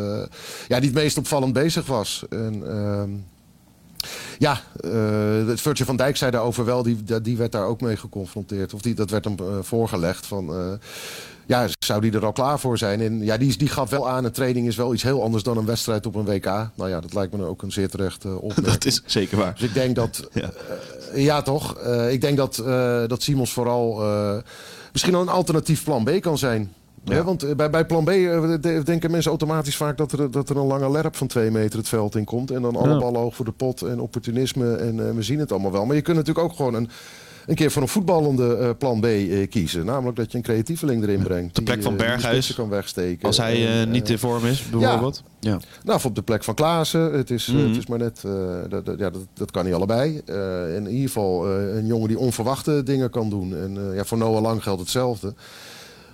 ja, 0.69 0.79
die 0.81 0.89
het 0.91 0.95
meest 0.95 1.19
opvallend 1.19 1.53
bezig 1.53 1.87
was. 1.87 2.25
En, 2.31 2.63
ehm, 2.69 3.11
ja, 4.39 4.61
het 5.47 5.61
Virtue 5.61 5.87
van 5.87 5.97
Dijk 5.97 6.17
zei 6.17 6.31
daarover 6.31 6.65
wel, 6.65 6.83
die, 6.83 7.21
die 7.23 7.37
werd 7.37 7.53
daar 7.53 7.67
ook 7.67 7.81
mee 7.81 7.97
geconfronteerd. 7.97 8.75
Of 8.75 8.81
die, 8.81 8.95
dat 8.95 9.11
werd 9.11 9.25
hem 9.25 9.37
eh, 9.39 9.45
voorgelegd 9.61 10.27
van... 10.27 10.55
eh, 10.55 10.73
ja, 11.47 11.69
zou 11.79 12.01
die 12.01 12.13
er 12.13 12.25
al 12.25 12.33
klaar 12.33 12.61
voor 12.61 12.79
zijn? 12.79 13.01
En 13.01 13.25
ja, 13.25 13.37
die, 13.37 13.57
die 13.57 13.69
gaf 13.69 13.91
wel 13.91 14.09
aan, 14.09 14.25
een 14.25 14.33
training 14.33 14.67
is 14.67 14.77
wel 14.77 14.95
iets 14.95 15.03
heel 15.03 15.23
anders 15.23 15.43
dan 15.43 15.57
een 15.57 15.67
wedstrijd 15.67 16.07
op 16.07 16.15
een 16.15 16.25
WK. 16.25 16.45
Nou 16.45 16.89
ja, 16.89 17.01
dat 17.01 17.15
lijkt 17.15 17.37
me 17.37 17.45
ook 17.45 17.63
een 17.63 17.73
zeer 17.73 17.89
terecht 17.89 18.25
uh, 18.25 18.35
opmerking. 18.43 18.67
Dat 18.67 18.85
is 18.85 19.03
zeker 19.07 19.39
waar. 19.39 19.55
Dus 19.55 19.63
ik 19.63 19.75
denk 19.75 19.97
dat... 19.97 20.29
Ja. 20.33 20.51
ja, 21.15 21.43
toch? 21.43 21.79
Ik 22.09 22.21
denk 22.21 22.37
dat, 22.37 22.63
dat 23.09 23.23
Simons 23.23 23.53
vooral 23.53 24.03
misschien 24.93 25.13
wel 25.13 25.21
een 25.21 25.29
alternatief 25.29 25.85
plan 25.85 26.05
B 26.05 26.21
kan 26.21 26.39
zijn. 26.39 26.73
Ja. 27.05 27.13
Hè, 27.15 27.25
want 27.25 27.43
eh, 27.43 27.55
bij, 27.55 27.71
bij 27.71 27.87
plan 27.87 28.05
B 28.05 28.09
eh, 28.09 28.55
de- 28.61 28.81
denken 28.85 29.11
mensen 29.11 29.31
automatisch 29.31 29.77
vaak 29.77 29.97
dat 29.97 30.13
er, 30.13 30.31
dat 30.31 30.49
er 30.51 30.57
een 30.57 30.67
lange 30.67 30.91
lerp 30.91 31.17
van 31.17 31.27
twee 31.27 31.51
meter 31.51 31.79
het 31.79 31.89
veld 31.89 32.17
in 32.17 32.25
komt. 32.25 32.51
En 32.51 32.63
dan 32.63 32.77
alle 32.77 32.89
Ja. 32.93 32.99
ballen 32.99 33.21
hoog 33.21 33.35
voor 33.35 33.45
de 33.45 33.53
pot 33.53 33.83
en 33.83 34.01
opportunisme. 34.01 34.75
En 34.75 35.09
eh, 35.09 35.15
we 35.15 35.23
zien 35.23 35.39
het 35.39 35.53
allemaal 35.53 35.73
wel. 35.73 35.87
Maar 35.87 35.97
je 35.97 36.03
kunt 36.03 36.17
natuurlijk 36.17 36.45
ook 36.47 36.57
gewoon 36.57 36.75
een, 36.75 36.89
een 37.47 37.55
keer 37.55 37.71
voor 37.71 37.83
een 37.83 37.89
voetballende 37.89 38.75
plan 38.79 39.01
B 39.01 39.07
kiezen. 39.51 39.85
Namelijk 39.85 40.17
dat 40.17 40.31
je 40.33 40.37
een 40.39 40.45
creatieveling 40.45 41.03
erin 41.03 41.23
brengt. 41.23 41.55
de 41.55 41.63
plek 41.63 41.75
die, 41.77 41.85
van 41.85 41.97
Berghuis. 41.97 42.55
kan 42.55 42.69
wegsteken. 42.69 43.27
Als 43.27 43.37
hij 43.37 43.85
niet 43.85 44.11
in 44.11 44.19
vorm 44.19 44.47
is, 44.47 44.65
bijvoorbeeld. 44.71 45.23
Ja. 45.41 45.59
nou, 45.85 45.97
of 45.97 46.05
op 46.05 46.15
de 46.15 46.23
plek 46.23 46.45
van 46.45 46.55
Klaassen. 46.55 47.13
Het 47.13 47.31
is, 47.31 47.49
eh, 47.49 47.55
Mhm. 47.55 47.67
het 47.69 47.77
is 47.77 47.87
maar 47.87 47.99
net, 47.99 48.21
dat, 48.69 48.87
dat- 48.87 48.99
ja, 48.99 49.11
dat, 49.11 49.23
dat 49.35 49.51
kan 49.51 49.65
niet 49.65 49.75
allebei. 49.75 50.21
In 50.77 50.87
ieder 50.89 51.07
geval 51.07 51.49
een 51.51 51.87
jongen 51.87 52.09
die 52.09 52.19
onverwachte 52.19 52.83
dingen 52.83 53.11
kan 53.11 53.31
doen. 53.31 53.57
En 53.57 53.95
ja, 53.95 54.05
voor 54.05 54.19
Noah 54.19 54.43
Lang 54.43 54.63
geldt 54.63 54.81
hetzelfde. 54.81 55.35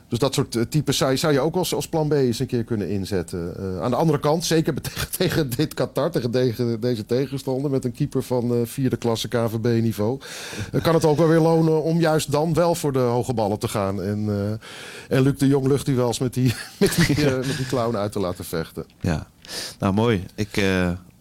Dus 0.08 0.18
dat 0.18 0.34
soort 0.34 0.56
eh, 0.56 0.62
types 0.62 0.96
zou 0.96 1.32
je, 1.32 1.40
ook 1.40 1.56
als, 1.56 1.74
als 1.74 1.88
plan 1.88 2.08
B 2.08 2.12
eens 2.12 2.38
een 2.38 2.46
keer 2.46 2.64
kunnen 2.64 2.88
inzetten. 2.88 3.56
Eh, 3.56 3.82
aan 3.82 3.90
de 3.90 3.96
andere 3.96 4.20
kant, 4.20 4.44
zeker 4.44 4.74
tegen, 4.82 5.10
tegen 5.10 5.50
dit 5.50 5.74
Qatar, 5.74 6.10
tegen 6.10 6.30
deze, 6.80 7.06
tegenstander... 7.06 7.70
met 7.70 7.84
een 7.84 7.92
keeper 7.92 8.22
van 8.22 8.54
eh, 8.54 8.58
vierde 8.64 8.96
klasse 8.96 9.28
KVB-niveau... 9.28 10.20
kan 10.82 10.94
het 10.94 11.04
ook 11.04 11.16
wel 11.16 11.28
weer 11.28 11.40
lonen 11.40 11.82
om 11.82 12.00
juist 12.00 12.32
dan 12.32 12.54
wel 12.54 12.74
voor 12.74 12.92
de 12.92 12.98
hoge 12.98 13.34
ballen 13.34 13.58
te 13.58 13.68
gaan. 13.68 14.02
En, 14.02 14.58
en 15.08 15.22
Luc 15.22 15.38
de 15.38 15.46
Jong 15.46 15.66
luchtduels 15.66 16.18
met 16.18 16.34
die, 16.34 16.54
met, 16.78 16.96
die, 16.96 17.24
met 17.24 17.56
die 17.56 17.66
clown 17.66 17.96
uit 17.96 18.12
te 18.12 18.20
laten 18.20 18.44
vechten. 18.44 18.84
Ja. 19.00 19.26
Nou, 19.78 19.94
mooi. 19.94 20.24
Ik 20.34 20.62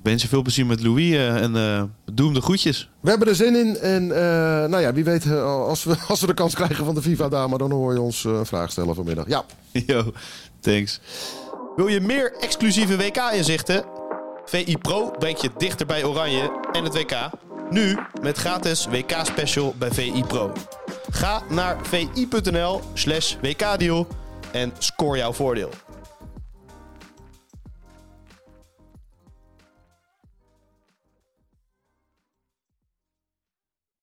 wens 0.08 0.22
je 0.22 0.28
veel 0.28 0.42
plezier 0.42 0.66
met 0.66 0.84
Louis 0.84 1.14
eh, 1.14 1.36
en 1.36 1.56
eh 1.56 1.84
doe 2.14 2.26
hem 2.26 2.34
de 2.34 2.42
groetjes. 2.42 2.90
We 3.00 3.10
hebben 3.10 3.28
er 3.28 3.36
zin 3.36 3.56
in. 3.56 3.78
En 3.78 4.12
eh, 4.12 4.70
nou 4.70 4.82
ja, 4.82 4.94
wie 4.94 5.04
weet, 5.04 5.32
als, 5.42 5.84
we, 5.84 5.96
als 6.08 6.22
we 6.22 6.28
de 6.28 6.34
kans 6.34 6.56
krijgen 6.56 6.86
van 6.86 6.96
de 6.96 7.02
FIFA-dame... 7.02 7.58
dan 7.58 7.72
hoor 7.72 7.94
je 7.94 8.02
ons 8.02 8.26
eh, 8.26 8.32
een 8.32 8.46
vraag 8.46 8.72
stellen 8.72 8.96
vanmiddag. 8.96 9.28
Ja. 9.28 9.44
Yo, 9.88 10.12
thanks. 10.60 11.00
Wil 11.76 11.88
je 11.88 12.02
meer 12.02 12.34
exclusieve 12.40 12.98
WK-inzichten? 12.98 13.86
VI 14.46 14.78
Pro 14.78 15.12
brengt 15.20 15.42
je 15.42 15.50
dichter 15.58 15.86
bij 15.86 16.04
Oranje 16.04 16.52
en 16.72 16.84
het 16.84 16.94
WK. 16.94 17.30
Nu 17.70 17.98
met 18.22 18.38
gratis 18.38 18.86
WK-special 18.86 19.76
bij 19.78 19.92
VI 19.92 20.24
Pro. 20.28 20.52
Ga 21.10 21.42
naar 21.50 21.78
vi.nl 21.82 22.82
slash 22.94 23.36
WK-deal 23.42 24.08
en 24.52 24.74
score 24.78 25.18
jouw 25.18 25.34
voordeel. 25.34 25.70